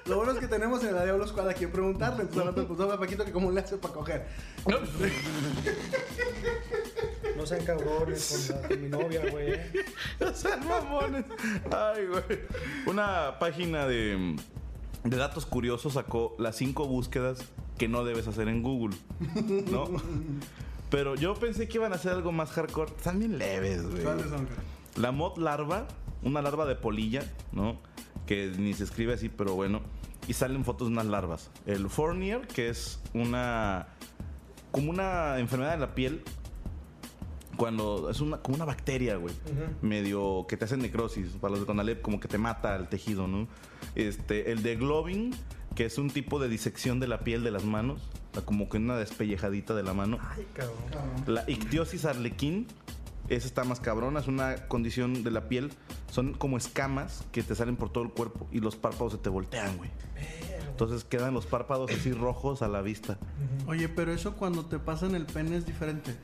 Lo 0.07 0.17
bueno 0.17 0.33
es 0.33 0.39
que 0.41 0.49
tenemos 0.49 0.83
en 0.85 0.95
la 0.95 1.05
Diablo 1.05 1.27
Squad 1.27 1.49
a 1.49 1.55
quien 1.55 1.71
preguntarle. 1.71 2.23
Entonces 2.23 2.41
ahora 2.41 2.51
te 2.55 2.61
preguntaba 2.63 2.95
a 2.95 2.99
Paquito 2.99 3.25
que 3.25 3.33
cómo 3.33 3.51
le 3.51 3.61
hace 3.61 3.77
para 3.79 3.95
coger. 3.95 4.27
No 7.37 7.47
sean 7.47 7.65
cabrones 7.65 8.47
con, 8.51 8.63
la- 8.63 8.69
con 8.69 8.83
mi 8.83 8.89
novia, 8.89 9.23
güey. 9.31 9.53
No 10.21 10.35
sean 10.35 10.67
mamones. 10.69 11.25
Ay, 11.71 12.07
güey. 12.07 12.41
Una 12.87 13.39
página 13.39 13.87
de 13.87 14.37
de 15.05 15.17
datos 15.17 15.47
curiosos 15.47 15.95
sacó 15.95 16.37
las 16.39 16.55
cinco 16.57 16.87
búsquedas 16.87 17.41
que 17.77 17.89
no 17.89 18.05
debes 18.05 18.29
hacer 18.29 18.47
en 18.49 18.63
Google, 18.63 18.97
¿no? 19.71 19.87
Pero 20.91 21.17
yo 21.17 21.35
pensé 21.35 21.67
que 21.67 21.79
iban 21.79 21.93
a 21.93 21.97
hacer 21.97 22.13
algo 22.13 22.31
más 22.31 22.51
hardcore. 22.53 22.93
Están 22.97 23.19
bien 23.19 23.37
leves, 23.39 23.83
güey. 23.91 24.05
¿Cuáles 24.05 24.29
son, 24.29 24.47
cara? 24.47 24.63
La 24.97 25.11
mod 25.11 25.39
larva, 25.39 25.89
una 26.23 26.41
larva 26.43 26.67
de 26.67 26.77
polilla, 26.77 27.25
¿no? 27.51 27.81
Que 28.27 28.53
ni 28.57 28.75
se 28.75 28.85
escribe 28.85 29.15
así, 29.15 29.29
pero 29.29 29.55
bueno. 29.55 29.81
Y 30.29 30.35
salen 30.35 30.65
fotos 30.65 30.87
de 30.89 30.93
unas 30.93 31.07
larvas. 31.07 31.51
El 31.67 31.89
Fournier, 31.91 32.47
que 32.47 32.69
es 32.69 33.01
una. 33.15 33.89
como 34.71 34.91
una 34.91 35.39
enfermedad 35.41 35.73
de 35.73 35.79
la 35.79 35.95
piel. 35.97 36.23
Cuando 37.57 38.11
es 38.11 38.21
una, 38.21 38.39
como 38.39 38.57
una 38.57 38.65
bacteria, 38.65 39.17
güey. 39.17 39.35
Medio 39.83 40.47
que 40.49 40.57
te 40.57 40.65
hace 40.65 40.77
necrosis. 40.77 41.29
Para 41.41 41.53
los 41.53 41.61
de 41.61 41.67
Conalep, 41.67 42.03
como 42.03 42.21
que 42.21 42.29
te 42.29 42.39
mata 42.39 42.77
el 42.77 42.89
tejido, 42.89 43.29
¿no? 43.29 43.49
Este, 43.95 44.53
el 44.53 44.63
de 44.63 44.77
Globin, 44.77 45.35
que 45.75 45.85
es 45.85 45.99
un 45.99 46.11
tipo 46.11 46.39
de 46.39 46.49
disección 46.49 47.01
de 47.01 47.09
la 47.09 47.21
piel 47.21 47.45
de 47.45 47.51
las 47.51 47.65
manos. 47.65 48.01
Como 48.45 48.69
que 48.69 48.79
una 48.79 48.97
despellejadita 48.97 49.75
de 49.75 49.83
la 49.83 49.93
mano. 49.93 50.19
Ay, 50.35 50.47
cabrón. 50.55 50.77
La 51.27 51.45
ictiosis 51.49 52.07
arlequín, 52.07 52.67
esa 53.29 53.47
está 53.47 53.65
más 53.65 53.81
cabrona, 53.81 54.21
es 54.21 54.27
una 54.27 54.57
condición 54.69 55.23
de 55.23 55.31
la 55.31 55.49
piel. 55.49 55.71
Son 56.11 56.33
como 56.33 56.57
escamas 56.57 57.25
que 57.33 57.43
te 57.43 57.55
salen 57.55 57.77
por 57.77 57.91
todo 57.91 58.05
el 58.05 58.11
cuerpo 58.11 58.49
y 58.51 58.61
los 58.61 58.77
párpados 58.77 59.13
se 59.13 59.19
te 59.19 59.29
voltean, 59.29 59.77
güey. 59.77 59.91
Entonces 60.69 61.05
quedan 61.05 61.35
los 61.35 61.47
párpados 61.47 61.91
así 61.91 62.13
rojos 62.13 62.63
a 62.63 62.69
la 62.69 62.81
vista. 62.81 63.19
Oye, 63.67 63.89
pero 63.89 64.13
eso 64.13 64.35
cuando 64.37 64.65
te 64.65 64.79
pasan 64.79 65.15
el 65.15 65.27
pene 65.27 65.57
es 65.57 65.67
diferente. 65.67 66.17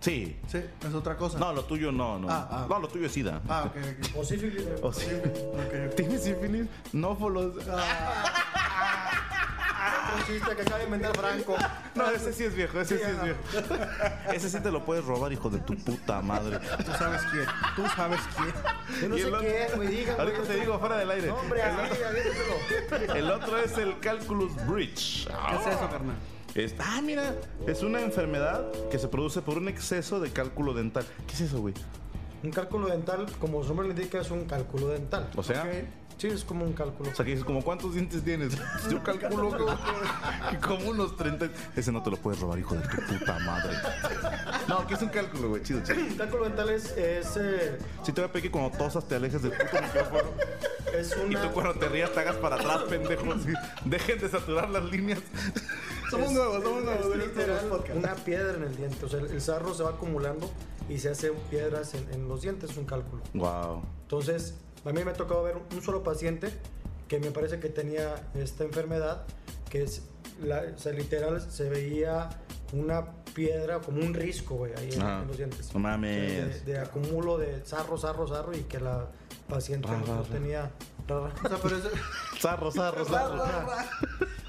Sí. 0.00 0.36
Sí, 0.46 0.58
es 0.86 0.94
otra 0.94 1.16
cosa. 1.16 1.38
No, 1.38 1.52
lo 1.52 1.64
tuyo 1.64 1.90
no, 1.90 2.18
no. 2.18 2.28
Ah, 2.30 2.48
ah. 2.50 2.66
No, 2.68 2.78
lo 2.78 2.88
tuyo 2.88 3.06
es 3.06 3.12
SIDA. 3.12 3.40
Ah, 3.48 3.64
ok, 3.66 3.76
ok. 3.76 4.16
O 4.20 4.24
sífilis. 4.24 4.64
O 4.82 4.92
sí. 4.92 5.06
Ok, 5.06 5.88
ok. 5.88 5.94
¿Tienes 5.96 6.22
sífilis? 6.22 6.66
No, 6.92 7.16
folos. 7.16 7.54
Un 10.16 10.24
chiste 10.26 10.56
que 10.56 10.62
acaba 10.62 10.78
de 10.78 10.84
inventar 10.84 11.16
Franco. 11.16 11.56
No, 11.94 12.10
ese 12.10 12.32
sí 12.32 12.44
es 12.44 12.54
viejo, 12.54 12.80
ese 12.80 12.96
Sí, 12.98 13.04
sí 13.04 13.10
es 13.10 13.22
viejo. 13.22 13.38
Ese 14.32 14.50
sí 14.50 14.60
te 14.60 14.70
lo 14.70 14.84
puedes 14.84 15.04
robar, 15.04 15.32
hijo 15.32 15.50
de 15.50 15.58
tu 15.60 15.76
puta 15.76 16.20
madre. 16.22 16.58
Tú 16.58 16.92
sabes 16.98 17.20
quién. 17.30 17.46
Tú 17.76 17.86
sabes 17.94 18.20
quién. 18.36 18.54
Yo 19.02 19.08
no 19.08 19.16
sé 19.16 19.22
el 19.22 19.34
otro- 19.34 19.40
qué, 19.40 19.68
güey, 19.76 19.88
dígame. 19.88 20.18
Ahorita 20.20 20.42
te 20.42 20.54
digo 20.60 20.78
fuera 20.78 20.96
del 20.98 21.10
aire. 21.10 21.26
No, 21.28 21.34
hombre, 21.36 21.60
El 21.60 21.68
así, 21.68 22.02
aviéntatelo. 22.02 23.14
El 23.14 23.30
otro 23.30 23.58
es 23.58 23.76
el 23.78 23.98
Calculus 24.00 24.52
Bridge. 24.66 25.26
¿Qué 25.26 25.56
es 25.56 25.66
eso, 25.76 25.90
carnal? 25.90 26.16
Es- 26.64 26.74
ah, 26.80 27.00
mira, 27.02 27.34
es 27.66 27.82
una 27.82 28.00
enfermedad 28.02 28.66
que 28.90 28.98
se 28.98 29.08
produce 29.08 29.42
por 29.42 29.58
un 29.58 29.68
exceso 29.68 30.18
de 30.20 30.30
cálculo 30.30 30.74
dental. 30.74 31.04
¿Qué 31.26 31.34
es 31.34 31.40
eso, 31.42 31.60
güey? 31.60 31.74
Un 32.42 32.50
cálculo 32.50 32.88
dental, 32.88 33.26
como 33.40 33.62
su 33.62 33.68
nombre 33.68 33.88
le 33.88 33.94
indica, 33.94 34.20
es 34.20 34.30
un 34.30 34.44
cálculo 34.44 34.88
dental. 34.88 35.28
O 35.36 35.42
sea, 35.42 35.62
Ok. 35.62 35.68
Sí, 36.18 36.26
es 36.26 36.42
como 36.42 36.64
un 36.64 36.72
cálculo. 36.72 37.10
o 37.10 37.14
sea 37.14 37.24
que 37.24 37.30
dices, 37.30 37.44
como 37.44 37.62
cuántos 37.62 37.94
dientes 37.94 38.24
tienes? 38.24 38.52
Yo 38.90 39.00
calculo 39.04 39.50
que, 39.52 40.56
que 40.56 40.58
como 40.66 40.90
unos 40.90 41.16
30. 41.16 41.48
Ese 41.76 41.92
no 41.92 42.02
te 42.02 42.10
lo 42.10 42.16
puedes 42.16 42.40
robar, 42.40 42.58
hijo 42.58 42.74
de 42.74 42.80
tu 42.88 42.96
puta 43.18 43.38
madre. 43.38 43.76
No, 44.68 44.86
que 44.86 44.94
es 44.94 45.02
un 45.02 45.08
cálculo, 45.08 45.48
güey, 45.50 45.62
chido, 45.62 45.80
chido. 45.82 45.96
Cálculo 46.16 46.44
dental 46.44 46.68
es, 46.70 46.96
es, 46.96 47.36
eh, 47.36 47.78
Si 48.04 48.12
te 48.12 48.20
voy 48.20 48.28
a 48.28 48.32
pedir 48.32 48.44
que 48.44 48.50
cuando 48.50 48.76
tosas 48.76 49.06
te 49.08 49.14
alejes 49.16 49.42
del 49.42 49.52
puto 49.52 49.82
micrófono 49.82 50.30
es 50.94 51.16
y 51.16 51.20
una... 51.34 51.42
tú 51.42 51.52
cuando 51.52 51.74
te 51.74 51.88
rías 51.88 52.12
te 52.12 52.20
hagas 52.20 52.36
para 52.36 52.56
atrás, 52.56 52.82
pendejo. 52.88 53.24
Sí. 53.38 53.52
Dejen 53.84 54.18
de 54.18 54.28
saturar 54.28 54.68
las 54.70 54.84
líneas. 54.84 55.20
Somos 56.10 56.28
es- 56.28 56.32
nuevos, 56.32 56.62
somos 56.62 56.78
es 56.80 56.84
nuevos. 56.84 57.16
literal 57.16 57.70
una 57.94 58.14
piedra 58.14 58.54
en 58.54 58.62
el 58.64 58.76
diente. 58.76 59.04
O 59.04 59.08
sea, 59.08 59.20
el, 59.20 59.26
el 59.26 59.40
sarro 59.40 59.74
se 59.74 59.82
va 59.82 59.90
acumulando 59.90 60.50
y 60.88 60.98
se 60.98 61.10
hacen 61.10 61.32
piedras 61.50 61.94
en, 61.94 62.06
en 62.12 62.28
los 62.28 62.42
dientes, 62.42 62.70
es 62.70 62.76
un 62.76 62.84
cálculo. 62.86 63.22
Wow. 63.34 63.82
Entonces, 64.02 64.54
a 64.84 64.90
mí 64.92 65.04
me 65.04 65.10
ha 65.10 65.14
tocado 65.14 65.42
ver 65.42 65.56
un 65.72 65.82
solo 65.82 66.02
paciente 66.02 66.50
que 67.08 67.18
me 67.20 67.30
parece 67.30 67.58
que 67.60 67.68
tenía 67.68 68.14
esta 68.34 68.64
enfermedad, 68.64 69.24
que 69.70 69.82
es, 69.82 70.02
la, 70.42 70.62
o 70.74 70.78
sea, 70.78 70.92
literal, 70.92 71.40
se 71.40 71.68
veía 71.68 72.28
una 72.72 73.04
piedra, 73.34 73.80
como 73.80 74.00
un 74.00 74.14
risco, 74.14 74.54
güey, 74.56 74.72
ahí 74.76 74.90
en, 74.92 75.02
Ah, 75.02 75.20
en 75.22 75.28
los 75.28 75.36
dientes. 75.36 75.72
no 75.72 75.80
mames. 75.80 76.32
O 76.32 76.34
sea, 76.34 76.44
De, 76.46 76.60
de 76.72 76.78
acumulo 76.78 77.38
de 77.38 77.64
sarro, 77.64 77.96
sarro, 77.96 78.26
sarro, 78.26 78.56
y 78.56 78.62
que 78.62 78.80
la 78.80 79.06
paciente 79.48 79.88
Ra, 79.88 79.98
no, 79.98 80.06
ra, 80.06 80.14
no 80.14 80.22
ra. 80.22 80.28
tenía... 80.28 80.70
ra, 81.06 81.20
ra. 81.20 81.32
O 81.44 81.48
sea, 81.48 81.58
pero 81.62 81.76
eso... 81.76 81.90
Zarro, 82.40 82.70
zarro, 82.70 83.04
zarro. 83.04 83.36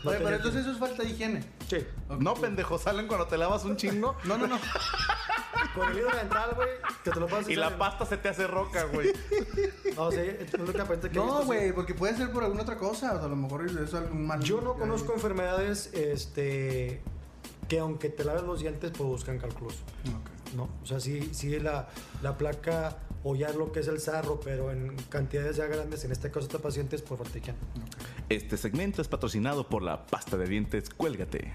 No 0.03 0.11
Oye, 0.11 0.20
pero 0.20 0.36
entonces 0.36 0.61
eso 0.61 0.72
es 0.72 0.78
falta 0.78 1.03
de 1.03 1.09
higiene. 1.09 1.43
Sí. 1.70 1.86
No, 2.20 2.34
pendejo, 2.34 2.78
salen 2.78 3.07
cuando 3.07 3.28
te 3.28 3.38
lavas 3.38 3.65
un 3.65 3.76
chingo 3.76 4.15
No, 4.24 4.38
no, 4.38 4.47
no. 4.47 4.57
Con 5.76 5.89
el 5.91 5.97
hilo 5.99 6.09
dental, 6.15 6.51
güey, 6.55 6.70
que 7.03 7.11
te 7.11 7.20
lo 7.20 7.28
pasas 7.28 7.49
y 7.49 7.55
la 7.55 7.78
pasta 7.78 8.05
se 8.05 8.17
te 8.17 8.30
hace 8.30 8.47
roca, 8.47 8.86
güey. 8.86 9.11
No, 9.95 10.09
sí, 10.11 10.17
es 10.20 10.53
lo 10.57 10.72
que 10.72 11.07
he 11.07 11.09
No, 11.13 11.43
güey, 11.43 11.74
porque 11.74 11.93
puede 11.93 12.15
ser 12.15 12.32
por 12.32 12.43
alguna 12.43 12.61
otra 12.63 12.78
cosa. 12.78 13.11
O 13.13 13.17
sea, 13.17 13.26
a 13.26 13.28
lo 13.28 13.36
mejor 13.36 13.65
es 13.65 13.93
algún 13.93 14.26
mal. 14.26 14.39
Yo 14.41 14.61
no 14.61 14.76
conozco 14.76 15.13
enfermedades 15.13 15.91
este, 15.93 17.01
que 17.70 17.80
aunque 17.80 18.09
te 18.09 18.26
laves 18.26 18.43
los 18.43 18.59
dientes 18.59 18.91
produzcan 18.91 19.38
cálculos. 19.38 19.76
Ok. 20.07 20.39
¿no? 20.55 20.70
O 20.82 20.86
sea, 20.86 20.99
sí, 20.99 21.30
sí 21.34 21.59
la, 21.59 21.88
la 22.22 22.38
placa 22.38 22.97
o 23.24 23.36
ya 23.36 23.51
lo 23.51 23.72
que 23.72 23.82
es 23.82 23.88
el 23.88 23.99
sarro, 23.99 24.39
pero 24.39 24.72
en 24.72 24.95
cantidades 25.09 25.57
ya 25.57 25.67
grandes, 25.67 26.03
en 26.05 26.11
este 26.11 26.32
caso 26.32 26.45
esta 26.45 26.59
paciente 26.59 26.95
es 26.95 27.01
por 27.01 27.20
de 27.30 27.39
higiene. 27.39 27.59
Este 28.30 28.57
segmento 28.57 29.01
es 29.01 29.07
patrocinado 29.07 29.67
por 29.67 29.82
la 29.82 30.05
pasta 30.05 30.38
de 30.38 30.47
dientes 30.47 30.89
Cuélgate. 30.89 31.53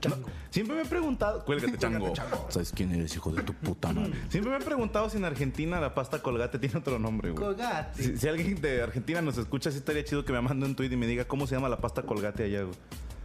Chango. 0.00 0.16
No, 0.16 0.26
siempre 0.50 0.76
me 0.76 0.82
he 0.82 0.84
preguntado, 0.84 1.44
cuélgate 1.46 1.78
chango. 1.78 2.12
¿Sabes 2.48 2.72
quién 2.74 2.92
eres, 2.92 3.14
hijo 3.16 3.32
de 3.32 3.42
tu 3.42 3.54
puta 3.54 3.90
madre? 3.92 4.12
Siempre 4.28 4.52
me 4.52 4.58
he 4.58 4.60
preguntado 4.60 5.08
si 5.08 5.16
en 5.16 5.24
Argentina 5.24 5.80
la 5.80 5.94
pasta 5.94 6.20
colgate 6.20 6.58
tiene 6.58 6.78
otro 6.78 6.98
nombre, 6.98 7.30
güey. 7.30 7.42
Colgate. 7.42 8.02
Si, 8.02 8.18
si 8.18 8.28
alguien 8.28 8.60
de 8.60 8.82
Argentina 8.82 9.22
nos 9.22 9.38
escucha, 9.38 9.70
sí 9.70 9.78
estaría 9.78 10.04
chido 10.04 10.22
que 10.22 10.34
me 10.34 10.42
mande 10.42 10.66
un 10.66 10.74
tweet 10.74 10.92
y 10.92 10.96
me 10.96 11.06
diga 11.06 11.24
cómo 11.24 11.46
se 11.46 11.54
llama 11.54 11.70
la 11.70 11.78
pasta 11.78 12.02
colgate 12.02 12.44
allá, 12.44 12.64
güey. 12.64 12.76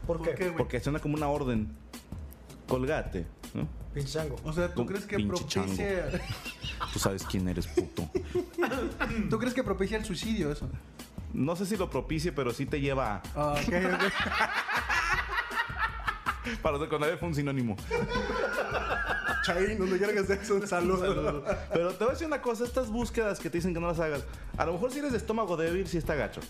¿Por 0.09 0.23
qué? 0.23 0.33
qué, 0.33 0.45
güey? 0.45 0.57
Porque 0.57 0.79
suena 0.79 0.97
como 0.97 1.15
una 1.15 1.27
orden. 1.27 1.67
Colgate, 2.67 3.27
¿no? 3.53 3.67
Pinche 3.93 4.13
chango. 4.13 4.37
O 4.43 4.51
sea, 4.51 4.73
¿tú 4.73 4.83
crees 4.83 5.05
que 5.05 5.19
propicia. 5.19 6.09
Tú 6.93 6.97
sabes 6.97 7.23
quién 7.25 7.47
eres, 7.47 7.67
puto. 7.67 8.09
¿Tú 9.29 9.37
crees 9.37 9.53
que 9.53 9.63
propicia 9.63 9.97
el 9.97 10.05
suicidio 10.05 10.51
eso? 10.51 10.67
No 11.31 11.55
sé 11.55 11.67
si 11.67 11.77
lo 11.77 11.91
propicie, 11.91 12.31
pero 12.31 12.51
sí 12.51 12.65
te 12.65 12.81
lleva 12.81 13.17
a... 13.17 13.21
Ah, 13.35 13.53
ok, 13.53 13.67
ok. 13.67 14.01
Para 16.63 16.71
los 16.71 16.81
de 16.81 16.89
Conalep 16.89 17.19
fue 17.19 17.27
un 17.27 17.35
sinónimo. 17.35 17.77
Chay, 19.45 19.77
no 19.77 19.85
le 19.85 19.99
quieras 19.99 20.27
eso. 20.27 20.55
Un 20.55 20.67
saludo. 20.67 21.45
Pero 21.71 21.91
te 21.91 21.99
voy 21.99 22.07
a 22.07 22.13
decir 22.13 22.25
una 22.25 22.41
cosa, 22.41 22.63
estas 22.63 22.89
búsquedas 22.89 23.39
que 23.39 23.51
te 23.51 23.59
dicen 23.59 23.75
que 23.75 23.79
no 23.79 23.85
las 23.87 23.99
hagas, 23.99 24.23
a 24.57 24.65
lo 24.65 24.73
mejor 24.73 24.91
si 24.91 24.97
eres 24.97 25.11
de 25.11 25.19
estómago 25.19 25.55
débil, 25.55 25.87
sí 25.87 25.99
está 25.99 26.15
gacho. 26.15 26.41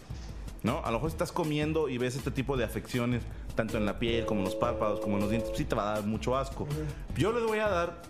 ¿No? 0.61 0.83
A 0.83 0.91
lo 0.91 0.97
mejor 0.97 1.09
estás 1.09 1.31
comiendo 1.31 1.87
y 1.87 1.97
ves 1.97 2.15
este 2.15 2.31
tipo 2.31 2.57
de 2.57 2.65
afecciones, 2.65 3.23
tanto 3.55 3.77
en 3.77 3.85
la 3.85 3.97
piel 3.97 4.25
como 4.25 4.41
en 4.41 4.45
los 4.45 4.55
párpados, 4.55 4.99
como 4.99 5.15
en 5.15 5.21
los 5.21 5.29
dientes, 5.29 5.51
sí 5.55 5.63
te 5.63 5.75
va 5.75 5.91
a 5.91 5.95
dar 5.95 6.05
mucho 6.05 6.37
asco. 6.37 6.67
Yo 7.15 7.31
les 7.31 7.43
voy 7.43 7.59
a 7.59 7.69
dar 7.69 8.01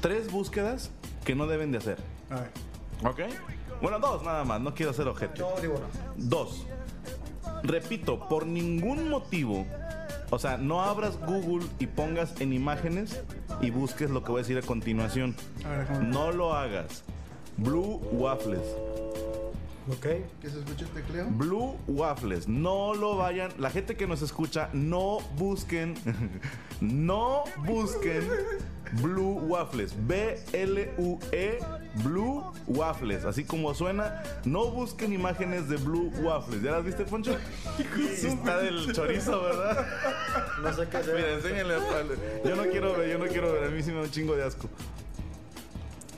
tres 0.00 0.30
búsquedas 0.30 0.90
que 1.24 1.34
no 1.34 1.46
deben 1.46 1.72
de 1.72 1.78
hacer. 1.78 1.98
A 2.30 2.36
ver. 2.36 2.50
¿Ok? 3.04 3.20
Bueno, 3.82 3.98
dos 3.98 4.22
nada 4.22 4.44
más, 4.44 4.60
no 4.60 4.74
quiero 4.74 4.90
hacer 4.92 5.08
ojete. 5.08 5.40
No, 5.40 5.48
digo 5.60 5.74
no. 5.74 5.88
Dos. 6.16 6.66
Repito, 7.62 8.28
por 8.28 8.46
ningún 8.46 9.08
motivo, 9.08 9.66
o 10.30 10.38
sea, 10.38 10.56
no 10.58 10.82
abras 10.82 11.18
Google 11.18 11.66
y 11.78 11.86
pongas 11.86 12.40
en 12.40 12.52
imágenes 12.52 13.20
y 13.60 13.70
busques 13.70 14.10
lo 14.10 14.22
que 14.22 14.30
voy 14.30 14.40
a 14.40 14.42
decir 14.42 14.58
a 14.58 14.62
continuación. 14.62 15.34
A 15.64 15.70
ver, 15.70 15.80
déjame. 15.80 16.08
No 16.08 16.30
lo 16.30 16.54
hagas. 16.54 17.04
Blue 17.56 18.00
Waffles. 18.12 18.62
Ok. 19.88 20.06
Que 20.40 20.50
se 20.50 20.58
escuche 20.58 20.84
el 20.84 20.90
tecleo. 20.90 21.26
Blue 21.30 21.76
Waffles. 21.88 22.46
No 22.48 22.94
lo 22.94 23.16
vayan. 23.16 23.50
La 23.58 23.70
gente 23.70 23.96
que 23.96 24.06
nos 24.06 24.22
escucha, 24.22 24.68
no 24.72 25.18
busquen. 25.36 25.94
no 26.80 27.44
busquen 27.66 28.28
Blue 29.02 29.38
Waffles. 29.48 29.94
B-L-U-E. 30.06 31.58
Blue 32.04 32.44
Waffles. 32.68 33.24
Así 33.24 33.44
como 33.44 33.74
suena. 33.74 34.22
No 34.44 34.66
busquen 34.70 35.12
imágenes 35.12 35.68
de 35.68 35.76
Blue 35.76 36.12
Waffles. 36.22 36.62
¿Ya 36.62 36.72
las 36.72 36.84
viste, 36.84 37.04
Poncho? 37.04 37.36
Sí, 38.16 38.26
está 38.28 38.58
del 38.58 38.92
chorizo, 38.92 39.42
¿verdad? 39.42 39.86
No 40.62 40.72
sé 40.72 40.86
qué 40.88 40.96
hacer. 40.98 41.14
Mira, 41.16 41.32
enséñale. 41.32 41.74
a- 41.74 42.48
Yo 42.48 42.54
no 42.56 42.64
quiero 42.64 42.92
ver, 42.96 43.08
yo 43.10 43.18
no 43.18 43.26
quiero 43.26 43.52
ver. 43.52 43.64
A 43.64 43.68
mí 43.70 43.82
sí 43.82 43.90
me 43.90 43.96
da 43.98 44.02
un 44.02 44.10
chingo 44.10 44.36
de 44.36 44.44
asco. 44.44 44.68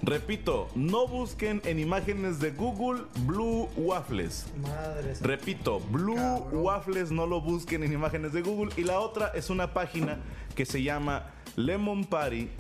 Repito, 0.03 0.69
no 0.75 1.07
busquen 1.07 1.63
en 1.65 1.79
imágenes 1.79 2.41
de 2.41 2.51
Google 2.51 3.05
Blue 3.25 3.69
Waffles. 3.77 4.47
Madre. 4.61 5.15
Repito, 5.21 5.79
Blue 5.79 6.17
Cabrón. 6.17 6.65
Waffles 6.65 7.13
no 7.13 7.25
lo 7.25 7.41
busquen 7.41 7.85
en 7.85 7.93
imágenes 7.93 8.33
de 8.33 8.43
Google. 8.43 8.73
Y 8.77 8.83
la 8.83 8.99
otra 8.99 9.29
es 9.29 9.49
una 9.49 9.73
página 9.73 10.19
que 10.57 10.67
se 10.67 10.83
llama 10.83 11.31
lemonparty.org. 11.55 12.53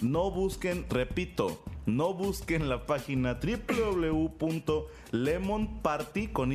No 0.00 0.30
busquen, 0.30 0.86
repito, 0.88 1.62
no 1.84 2.14
busquen 2.14 2.70
la 2.70 2.86
página 2.86 3.38
www.lemonparty 3.38 6.28
con. 6.28 6.52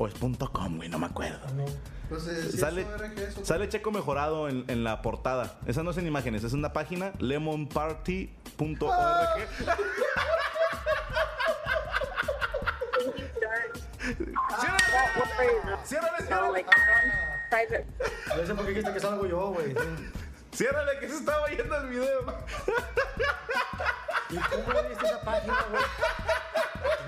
O 0.00 0.06
es 0.06 0.14
punto 0.14 0.52
.com, 0.52 0.76
güey, 0.76 0.88
no 0.88 1.00
me 1.00 1.06
acuerdo. 1.06 1.40
No. 1.56 1.64
Sale, 2.58 2.86
eso, 3.16 3.44
sale 3.44 3.68
Checo 3.68 3.90
mejorado 3.90 4.48
en, 4.48 4.64
en, 4.68 4.82
la 4.82 5.02
portada. 5.02 5.58
Esa 5.66 5.82
no 5.82 5.90
es 5.90 5.98
en 5.98 6.06
imágenes, 6.06 6.42
es 6.42 6.54
en 6.54 6.62
la 6.62 6.72
página 6.72 7.12
lemonparty.org. 7.18 8.88
¡Ciérrale! 15.84 16.64
¡Ciérrale! 20.52 21.08
Se 21.08 21.16
estaba 21.16 21.48
yendo 21.48 21.76
el 21.76 21.88
video. 21.88 22.20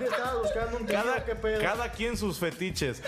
Estaba 0.01 0.35
buscando 0.35 0.77
un 0.77 0.85
cada, 0.85 1.25
que 1.25 1.35
pedo. 1.35 1.61
Cada 1.61 1.91
quien 1.91 2.17
sus 2.17 2.39
fetiches. 2.39 3.01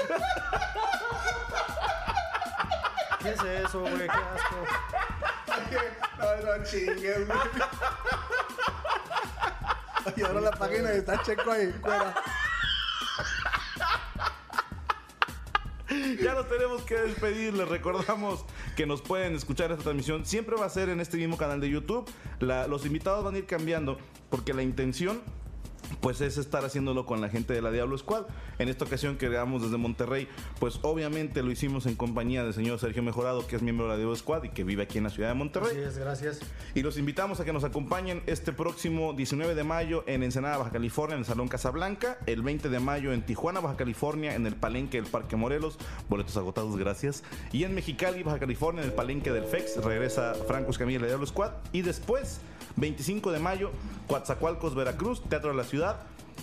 ¿Qué 3.24 3.30
es 3.30 3.42
eso, 3.66 3.80
güey? 3.82 3.98
Qué 3.98 4.10
asco. 4.10 4.56
No, 6.20 6.58
no 6.58 6.64
chingues, 6.64 7.28
güey. 7.28 7.40
Y 10.16 10.22
ahora 10.22 10.42
la 10.42 10.52
página 10.52 10.92
está 10.92 11.22
checo 11.22 11.52
ahí, 11.52 11.74
fuera. 11.82 12.14
Ya 16.22 16.34
nos 16.34 16.48
tenemos 16.50 16.82
que 16.84 16.96
despedir. 16.96 17.54
Les 17.54 17.68
recordamos 17.68 18.46
que 18.76 18.86
nos 18.86 19.02
pueden 19.02 19.36
escuchar 19.36 19.72
esta 19.72 19.84
transmisión. 19.84 20.26
Siempre 20.26 20.56
va 20.56 20.66
a 20.66 20.70
ser 20.70 20.90
en 20.90 21.00
este 21.00 21.18
mismo 21.18 21.38
canal 21.38 21.60
de 21.62 21.70
YouTube. 21.70 22.10
La- 22.40 22.68
los 22.68 22.86
invitados 22.86 23.24
van 23.24 23.36
a 23.36 23.38
ir 23.40 23.46
cambiando 23.46 23.98
porque 24.30 24.54
la 24.54 24.64
intención 24.64 25.22
pues 26.04 26.20
es 26.20 26.38
estar 26.38 26.66
haciéndolo 26.66 27.06
con 27.06 27.22
la 27.22 27.30
gente 27.30 27.54
de 27.54 27.62
la 27.62 27.72
Diablo 27.72 27.98
Squad. 27.98 28.26
En 28.60 28.68
esta 28.68 28.84
ocasión 28.84 29.16
que 29.16 29.30
grabamos 29.30 29.64
desde 29.64 29.78
Monterrey, 29.78 30.28
pues 30.60 30.80
obviamente 30.82 31.42
lo 31.42 31.50
hicimos 31.50 31.86
en 31.86 31.96
compañía 31.96 32.44
del 32.44 32.54
señor 32.54 32.78
Sergio 32.78 33.02
Mejorado, 33.02 33.48
que 33.48 33.56
es 33.56 33.62
miembro 33.62 33.86
de 33.86 33.92
la 33.92 33.98
Diablo 33.98 34.14
Squad 34.18 34.44
y 34.44 34.50
que 34.50 34.66
vive 34.66 34.84
aquí 34.84 34.98
en 34.98 35.06
la 35.06 35.10
ciudad 35.10 35.30
de 35.30 35.36
Monterrey. 35.36 35.72
Así 35.72 35.80
es, 35.80 35.98
gracias. 35.98 36.40
Y 36.76 36.82
los 36.82 36.98
invitamos 36.98 37.40
a 37.40 37.46
que 37.46 37.54
nos 37.54 37.64
acompañen 37.64 38.22
este 38.26 38.52
próximo 38.52 39.14
19 39.14 39.56
de 39.56 39.64
mayo 39.64 40.04
en 40.06 40.24
Ensenada, 40.24 40.58
Baja 40.58 40.72
California, 40.72 41.14
en 41.14 41.22
el 41.22 41.26
Salón 41.26 41.48
Casablanca. 41.48 42.18
El 42.26 42.42
20 42.42 42.68
de 42.68 42.80
mayo 42.82 43.14
en 43.14 43.26
Tijuana, 43.26 43.62
Baja 43.62 43.78
California, 43.78 44.36
en 44.36 44.46
el 44.46 44.58
Palenque 44.58 45.02
del 45.02 45.10
Parque 45.10 45.38
Morelos. 45.38 45.78
Boletos 46.10 46.36
agotados, 46.36 46.76
gracias. 46.76 47.24
Y 47.54 47.64
en 47.64 47.74
Mexicali, 47.74 48.24
Baja 48.24 48.40
California, 48.40 48.84
en 48.84 48.90
el 48.90 48.94
Palenque 48.94 49.32
del 49.32 49.46
FEX. 49.46 49.78
Regresa 49.78 50.34
Franco 50.34 50.72
Escamilla 50.72 51.00
y 51.00 51.02
la 51.04 51.08
Diablo 51.08 51.26
Squad. 51.26 51.52
Y 51.72 51.82
después, 51.82 52.42
25 52.76 53.32
de 53.32 53.40
mayo, 53.40 53.72
Coatzacoalcos, 54.08 54.76
Veracruz, 54.76 55.22
Teatro 55.30 55.52
de 55.52 55.58
la 55.58 55.64
Ciudad. 55.64 55.93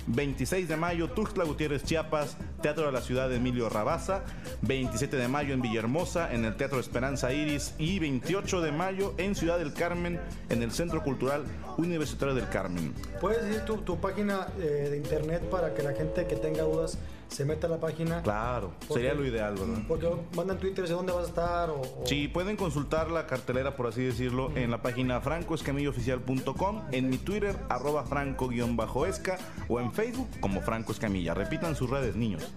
26 0.06 0.68
de 0.68 0.76
mayo, 0.76 1.08
Tuxtla 1.08 1.44
Gutiérrez, 1.44 1.82
Chiapas, 1.84 2.36
Teatro 2.60 2.86
de 2.86 2.92
la 2.92 3.00
Ciudad 3.00 3.28
de 3.28 3.36
Emilio 3.36 3.68
Rabaza. 3.68 4.22
27 4.62 5.16
de 5.16 5.28
mayo 5.28 5.54
en 5.54 5.62
Villahermosa, 5.62 6.32
en 6.32 6.44
el 6.44 6.56
Teatro 6.56 6.78
Esperanza 6.80 7.32
Iris. 7.32 7.74
Y 7.78 7.98
28 7.98 8.60
de 8.60 8.72
mayo 8.72 9.14
en 9.18 9.34
Ciudad 9.34 9.58
del 9.58 9.72
Carmen, 9.72 10.20
en 10.48 10.62
el 10.62 10.70
Centro 10.72 11.02
Cultural 11.02 11.44
Universitario 11.78 12.34
del 12.34 12.48
Carmen. 12.48 12.94
¿Puedes 13.20 13.42
decir 13.44 13.60
tu, 13.64 13.78
tu 13.78 13.98
página 14.00 14.48
eh, 14.58 14.88
de 14.90 14.96
internet 14.96 15.42
para 15.50 15.74
que 15.74 15.82
la 15.82 15.92
gente 15.92 16.26
que 16.26 16.36
tenga 16.36 16.62
dudas 16.62 16.98
se 17.28 17.44
meta 17.44 17.68
a 17.68 17.70
la 17.70 17.78
página? 17.78 18.22
Claro, 18.22 18.72
¿Por 18.88 18.96
sería 18.96 19.14
lo 19.14 19.24
ideal, 19.24 19.54
¿verdad? 19.54 19.82
Porque 19.86 20.08
mandan 20.36 20.58
Twitter 20.58 20.86
de 20.86 20.92
dónde 20.92 21.12
vas 21.12 21.24
a 21.26 21.28
estar 21.28 21.70
o... 21.70 21.80
o- 21.80 22.02
Sí, 22.04 22.26
pueden 22.28 22.56
consultar 22.56 23.10
la 23.10 23.26
cartelera, 23.26 23.76
por 23.76 23.86
así 23.86 24.02
decirlo, 24.02 24.50
en 24.56 24.70
la 24.70 24.82
página 24.82 25.20
francoescamillooficial.com, 25.20 26.82
en 26.92 27.08
mi 27.08 27.18
Twitter, 27.18 27.56
arroba 27.68 28.04
franco-esca, 28.04 29.38
o 29.68 29.78
en 29.80 29.92
Facebook 29.92 30.28
como 30.40 30.60
Franco 30.60 30.90
Escamilla. 30.92 31.34
Repitan 31.34 31.76
sus 31.76 31.88
redes, 31.88 32.16
niños. 32.16 32.49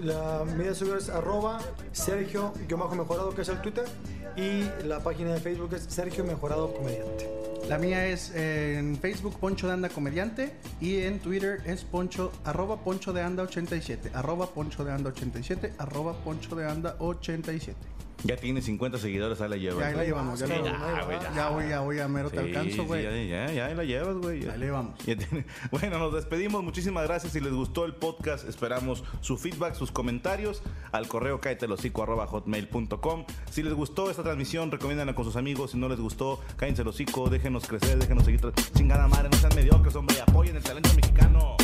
La 0.00 0.44
media 0.56 0.72
de 0.72 0.96
es 0.96 1.08
arroba 1.08 1.60
Sergio 1.92 2.52
mejorado 2.68 3.34
que 3.34 3.42
es 3.42 3.48
el 3.48 3.60
Twitter 3.60 3.84
y 4.36 4.64
la 4.86 5.00
página 5.00 5.32
de 5.32 5.40
Facebook 5.40 5.72
es 5.74 5.82
Sergio 5.88 6.24
Mejorado 6.24 6.74
Comediante. 6.74 7.30
La 7.68 7.78
mía 7.78 8.06
es 8.06 8.30
eh, 8.34 8.76
en 8.78 8.98
Facebook 8.98 9.38
Poncho 9.38 9.66
de 9.66 9.72
Anda 9.72 9.88
Comediante 9.88 10.54
y 10.80 10.98
en 10.98 11.18
Twitter 11.18 11.62
es 11.64 11.82
Poncho, 11.82 12.30
arroba 12.44 12.76
Poncho 12.76 13.12
de 13.12 13.22
Anda 13.22 13.44
87, 13.44 14.10
arroba 14.12 14.48
Poncho 14.48 14.84
de 14.84 14.92
Anda 14.92 15.10
87, 15.10 15.72
arroba 15.78 16.12
Poncho 16.12 16.56
de 16.56 16.68
Anda 16.68 16.96
87. 16.98 17.93
Ya 18.22 18.36
tiene 18.36 18.62
50 18.62 18.96
seguidores, 18.98 19.40
ahí 19.40 19.50
la 19.50 19.56
llevas. 19.56 19.80
Ya 19.80 19.86
ahí 19.88 19.94
la 19.96 20.04
llevamos, 20.04 20.38
ya, 20.40 20.46
Sí, 20.46 20.52
la- 20.52 20.62
ya, 20.62 21.20
ya. 21.20 21.34
ya 21.34 21.48
voy, 21.48 21.68
ya 21.68 21.80
voy, 21.80 21.98
a 21.98 22.08
mero 22.08 22.30
te 22.30 22.38
alcanzo, 22.38 22.84
güey. 22.84 23.02
ya, 23.02 23.10
ya, 23.10 23.52
ya, 23.52 23.66
ahí 23.66 23.74
la 23.74 23.84
llevas, 23.84 24.16
güey. 24.16 24.48
Ahí 24.48 24.58
le 24.58 24.70
vamos. 24.70 24.98
Ya 25.04 25.16
Bueno, 25.70 25.98
nos 25.98 26.14
despedimos. 26.14 26.62
Muchísimas 26.62 27.04
gracias. 27.06 27.32
Si 27.32 27.40
les 27.40 27.52
gustó 27.52 27.84
el 27.84 27.94
podcast, 27.94 28.48
esperamos 28.48 29.04
su 29.20 29.36
feedback, 29.36 29.74
sus 29.74 29.90
comentarios 29.90 30.62
al 30.92 31.08
correo 31.08 31.40
hotmail.com. 32.26 33.24
Si 33.50 33.62
les 33.62 33.72
gustó 33.74 34.10
esta 34.10 34.22
transmisión, 34.22 34.70
recomiéndanla 34.70 35.14
con 35.14 35.24
sus 35.24 35.36
amigos. 35.36 35.72
Si 35.72 35.76
no 35.78 35.88
les 35.88 35.98
gustó, 36.00 36.40
cállense 36.56 36.82
el 36.82 36.88
hocico, 36.88 37.28
déjenos 37.28 37.66
crecer, 37.66 37.98
déjenos 37.98 38.24
seguir. 38.24 38.40
Chingada 38.74 39.08
madre, 39.08 39.28
no 39.30 39.36
sean 39.38 39.54
mediocres, 39.54 39.94
hombre. 39.96 40.16
Apoyen 40.20 40.56
el 40.56 40.62
talento 40.62 40.90
mexicano. 40.94 41.56